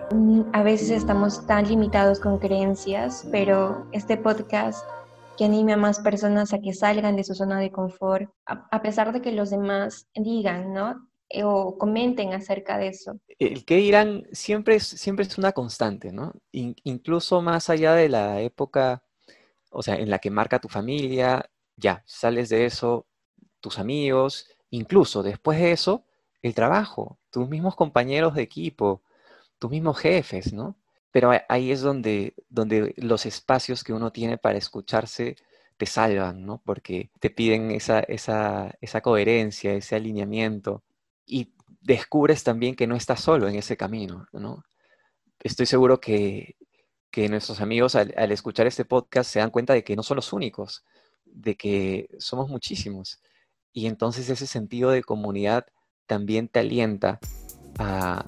a 0.53 0.63
veces 0.63 0.91
estamos 0.91 1.45
tan 1.45 1.67
limitados 1.67 2.21
con 2.21 2.37
creencias, 2.37 3.27
pero 3.33 3.85
este 3.91 4.15
podcast 4.15 4.79
que 5.37 5.45
anime 5.45 5.73
a 5.73 5.77
más 5.77 5.99
personas 5.99 6.53
a 6.53 6.59
que 6.59 6.73
salgan 6.73 7.15
de 7.15 7.23
su 7.23 7.35
zona 7.35 7.59
de 7.59 7.71
confort, 7.71 8.29
a, 8.45 8.81
pesar 8.81 9.13
de 9.13 9.21
que 9.21 9.31
los 9.31 9.49
demás 9.49 10.07
digan, 10.15 10.73
¿no? 10.73 11.07
Eh, 11.29 11.43
o 11.43 11.77
comenten 11.77 12.33
acerca 12.33 12.77
de 12.77 12.87
eso. 12.87 13.19
El 13.39 13.65
que 13.65 13.77
dirán 13.77 14.25
siempre 14.31 14.75
es, 14.75 14.87
siempre 14.87 15.25
es 15.25 15.37
una 15.37 15.51
constante, 15.51 16.11
¿no? 16.11 16.33
incluso 16.51 17.41
más 17.41 17.69
allá 17.69 17.93
de 17.93 18.09
la 18.09 18.41
época, 18.41 19.03
o 19.69 19.83
sea, 19.83 19.95
en 19.95 20.09
la 20.09 20.19
que 20.19 20.31
marca 20.31 20.59
tu 20.59 20.69
familia, 20.69 21.49
ya, 21.75 22.01
sales 22.05 22.49
de 22.49 22.65
eso, 22.65 23.05
tus 23.59 23.77
amigos, 23.77 24.47
incluso 24.69 25.21
después 25.21 25.59
de 25.59 25.71
eso, 25.71 26.05
el 26.41 26.53
trabajo, 26.53 27.19
tus 27.29 27.47
mismos 27.49 27.75
compañeros 27.75 28.33
de 28.35 28.43
equipo, 28.43 29.03
tus 29.59 29.69
mismos 29.71 29.97
jefes, 29.99 30.53
¿no? 30.53 30.75
Pero 31.11 31.31
ahí 31.49 31.71
es 31.71 31.81
donde, 31.81 32.35
donde 32.49 32.93
los 32.97 33.25
espacios 33.25 33.83
que 33.83 33.93
uno 33.93 34.11
tiene 34.11 34.37
para 34.37 34.57
escucharse 34.57 35.35
te 35.77 35.85
salvan, 35.85 36.45
¿no? 36.45 36.61
Porque 36.65 37.11
te 37.19 37.29
piden 37.29 37.71
esa, 37.71 37.99
esa, 37.99 38.75
esa 38.81 39.01
coherencia, 39.01 39.73
ese 39.73 39.95
alineamiento 39.95 40.83
y 41.25 41.53
descubres 41.81 42.43
también 42.43 42.75
que 42.75 42.87
no 42.87 42.95
estás 42.95 43.21
solo 43.21 43.47
en 43.47 43.55
ese 43.55 43.77
camino, 43.77 44.27
¿no? 44.33 44.63
Estoy 45.39 45.65
seguro 45.65 45.99
que, 45.99 46.55
nuestros 47.29 47.61
amigos 47.61 47.95
al, 47.95 48.31
escuchar 48.31 48.67
este 48.67 48.85
podcast 48.85 49.31
se 49.31 49.39
dan 49.39 49.49
cuenta 49.49 49.73
de 49.73 49.83
que 49.83 49.95
no 49.95 50.03
son 50.03 50.17
los 50.17 50.33
únicos, 50.33 50.85
de 51.25 51.55
que 51.55 52.09
somos 52.19 52.47
muchísimos. 52.47 53.19
Y 53.73 53.87
entonces 53.87 54.29
ese 54.29 54.45
sentido 54.45 54.91
de 54.91 55.03
comunidad 55.03 55.65
también 56.05 56.47
te 56.47 56.59
alienta 56.59 57.19
a, 57.79 58.23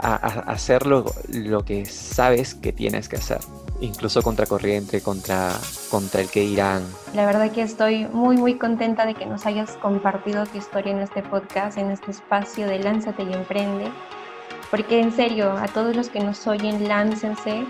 hacer 0.00 0.86
lo, 0.86 1.04
que 1.64 1.86
sabes 1.86 2.54
que 2.54 2.72
tienes 2.72 3.08
que 3.08 3.16
hacer 3.16 3.40
incluso 3.82 4.22
contracorriente, 4.22 5.00
contra, 5.00 5.52
contra 5.90 6.20
el 6.20 6.28
que 6.28 6.44
irán. 6.44 6.82
La 7.14 7.24
verdad 7.24 7.50
que 7.50 7.62
estoy 7.62 8.06
muy 8.06 8.36
muy 8.36 8.58
contenta 8.58 9.06
de 9.06 9.14
que 9.14 9.24
nos 9.24 9.46
hayas 9.46 9.70
compartido 9.78 10.44
tu 10.44 10.58
historia 10.58 10.92
en 10.92 10.98
este 10.98 11.22
podcast, 11.22 11.78
en 11.78 11.90
este 11.90 12.10
espacio 12.10 12.66
de 12.66 12.78
Lánzate 12.78 13.22
y 13.22 13.32
Emprende, 13.32 13.90
porque 14.70 15.00
en 15.00 15.12
serio, 15.12 15.52
a 15.52 15.66
todos 15.66 15.96
los 15.96 16.10
que 16.10 16.20
nos 16.20 16.46
oyen, 16.46 16.88
láncense 16.88 17.64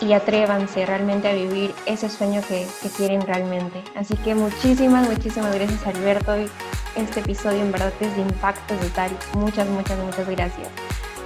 y 0.00 0.12
atrévanse 0.12 0.84
realmente 0.84 1.28
a 1.28 1.32
vivir 1.32 1.72
ese 1.86 2.08
sueño 2.08 2.42
que, 2.48 2.66
que 2.82 2.88
quieren 2.88 3.22
realmente. 3.22 3.82
Así 3.94 4.16
que 4.16 4.34
muchísimas, 4.34 5.08
muchísimas 5.08 5.54
gracias 5.54 5.86
Alberto. 5.86 6.34
Este 6.96 7.20
episodio 7.20 7.60
en 7.60 7.70
verdad 7.70 7.92
es 8.00 8.16
de 8.16 8.22
impacto 8.22 8.74
total. 8.74 9.10
Muchas, 9.34 9.68
muchas, 9.68 9.96
muchas 9.98 10.28
gracias 10.28 10.68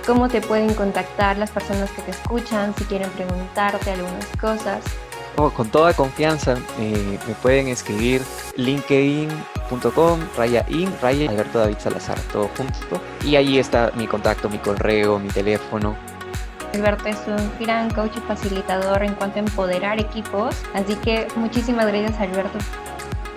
cómo 0.07 0.28
te 0.28 0.40
pueden 0.40 0.74
contactar 0.74 1.38
las 1.38 1.51
personas 1.51 1.90
que 1.90 2.03
te 2.03 2.11
escuchan, 2.11 2.74
si 2.76 2.84
quieren 2.84 3.11
preguntarte 3.11 3.90
algunas 3.90 4.26
cosas. 4.40 4.82
Oh, 5.36 5.51
con 5.51 5.68
toda 5.70 5.94
confianza 5.94 6.57
eh, 6.78 7.18
me 7.26 7.34
pueden 7.34 7.68
escribir 7.68 8.20
linkedin.com, 8.57 10.20
raya 10.36 10.66
in, 10.68 10.92
raya 11.01 11.30
Alberto 11.30 11.61
David 11.61 11.78
Salazar, 11.78 12.18
todo 12.32 12.51
junto. 12.57 13.01
Y 13.24 13.36
ahí 13.36 13.59
está 13.59 13.92
mi 13.94 14.07
contacto, 14.07 14.51
mi 14.51 14.59
correo, 14.59 15.18
mi 15.18 15.28
teléfono. 15.28 15.96
Alberto 16.74 17.09
es 17.09 17.18
un 17.26 17.51
gran 17.59 17.90
coach 17.90 18.16
y 18.16 18.20
facilitador 18.20 19.03
en 19.03 19.14
cuanto 19.14 19.36
a 19.36 19.40
empoderar 19.40 19.98
equipos, 19.98 20.55
así 20.74 20.94
que 20.96 21.26
muchísimas 21.36 21.86
gracias 21.86 22.20
Alberto 22.20 22.59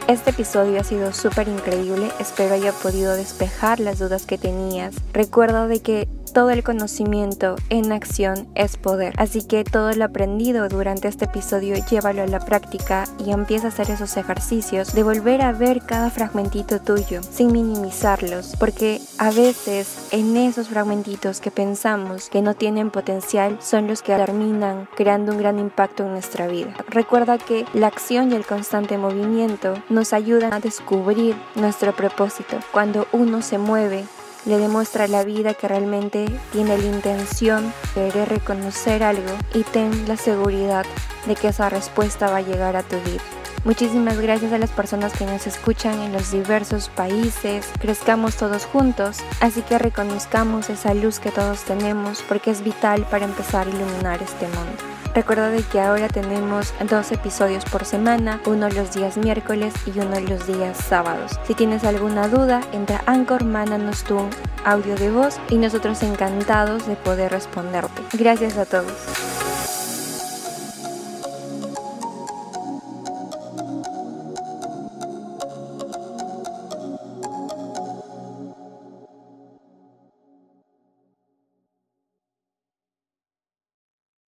este 0.07 0.31
episodio 0.31 0.81
ha 0.81 0.83
sido 0.83 1.13
súper 1.13 1.47
increíble, 1.47 2.11
espero 2.19 2.55
haya 2.55 2.73
podido 2.73 3.15
despejar 3.15 3.79
las 3.79 3.99
dudas 3.99 4.25
que 4.25 4.37
tenías. 4.37 4.95
Recuerda 5.13 5.65
de 5.67 5.81
que 5.81 6.09
todo 6.33 6.49
el 6.49 6.63
conocimiento 6.63 7.55
en 7.69 7.91
acción 7.91 8.47
es 8.55 8.75
poder. 8.77 9.13
Así 9.17 9.43
que 9.43 9.63
todo 9.63 9.91
lo 9.93 10.05
aprendido 10.05 10.67
durante 10.67 11.07
este 11.07 11.25
episodio 11.25 11.75
llévalo 11.89 12.23
a 12.23 12.27
la 12.27 12.39
práctica 12.39 13.05
y 13.23 13.31
empieza 13.31 13.67
a 13.67 13.69
hacer 13.69 13.91
esos 13.91 14.17
ejercicios 14.17 14.93
de 14.93 15.03
volver 15.03 15.41
a 15.43 15.51
ver 15.51 15.81
cada 15.85 16.09
fragmentito 16.09 16.81
tuyo 16.81 17.21
sin 17.21 17.51
minimizarlos, 17.51 18.55
porque 18.59 18.99
a 19.19 19.31
veces 19.31 20.07
en 20.11 20.35
esos 20.35 20.69
fragmentitos 20.69 21.39
que 21.39 21.51
pensamos 21.51 22.29
que 22.29 22.41
no 22.41 22.55
tienen 22.55 22.89
potencial 22.89 23.59
son 23.61 23.87
los 23.87 24.01
que 24.01 24.15
terminan 24.15 24.87
creando 24.95 25.31
un 25.31 25.37
gran 25.37 25.59
impacto 25.59 26.03
en 26.03 26.11
nuestra 26.11 26.47
vida. 26.47 26.73
Recuerda 26.87 27.37
que 27.37 27.65
la 27.73 27.87
acción 27.87 28.31
y 28.31 28.35
el 28.35 28.45
constante 28.45 28.97
movimiento 28.97 29.75
nos 29.89 30.13
ayudan 30.13 30.51
a 30.51 30.59
descubrir 30.59 31.35
nuestro 31.55 31.95
propósito. 31.95 32.57
Cuando 32.71 33.07
uno 33.11 33.41
se 33.41 33.59
mueve, 33.59 34.05
le 34.45 34.57
demuestra 34.57 35.05
a 35.05 35.07
la 35.07 35.23
vida 35.23 35.53
que 35.53 35.67
realmente 35.67 36.25
tiene 36.51 36.77
la 36.77 36.85
intención 36.85 37.73
de 37.95 38.25
reconocer 38.25 39.03
algo 39.03 39.31
y 39.53 39.63
ten 39.63 40.07
la 40.07 40.17
seguridad 40.17 40.85
de 41.27 41.35
que 41.35 41.49
esa 41.49 41.69
respuesta 41.69 42.29
va 42.29 42.37
a 42.37 42.41
llegar 42.41 42.75
a 42.75 42.83
tu 42.83 42.97
vida. 42.97 43.21
Muchísimas 43.65 44.19
gracias 44.19 44.51
a 44.51 44.57
las 44.57 44.71
personas 44.71 45.13
que 45.13 45.25
nos 45.25 45.47
escuchan 45.47 45.97
en 46.01 46.11
los 46.11 46.31
diversos 46.31 46.89
países. 46.89 47.65
Crezcamos 47.79 48.35
todos 48.35 48.65
juntos, 48.65 49.19
así 49.39 49.61
que 49.61 49.79
reconozcamos 49.79 50.69
esa 50.69 50.93
luz 50.93 51.19
que 51.19 51.31
todos 51.31 51.63
tenemos 51.63 52.21
porque 52.27 52.51
es 52.51 52.61
vital 52.61 53.05
para 53.09 53.23
empezar 53.23 53.67
a 53.67 53.69
iluminar 53.69 54.21
este 54.21 54.47
mundo. 54.47 55.02
Recuerda 55.15 55.49
de 55.49 55.61
que 55.61 55.79
ahora 55.79 56.07
tenemos 56.07 56.73
dos 56.89 57.11
episodios 57.11 57.65
por 57.65 57.85
semana, 57.85 58.41
uno 58.45 58.67
los 58.69 58.93
días 58.93 59.15
miércoles 59.17 59.73
y 59.85 59.99
uno 59.99 60.19
los 60.19 60.47
días 60.47 60.77
sábados. 60.77 61.39
Si 61.45 61.53
tienes 61.53 61.83
alguna 61.83 62.27
duda, 62.27 62.61
entra 62.71 63.03
a 63.05 63.11
Anchor, 63.11 63.43
mándanos 63.43 64.03
tu 64.03 64.17
audio 64.65 64.95
de 64.95 65.11
voz 65.11 65.39
y 65.49 65.57
nosotros 65.57 66.01
encantados 66.01 66.87
de 66.87 66.95
poder 66.95 67.31
responderte. 67.31 68.01
Gracias 68.13 68.57
a 68.57 68.65
todos. 68.65 69.32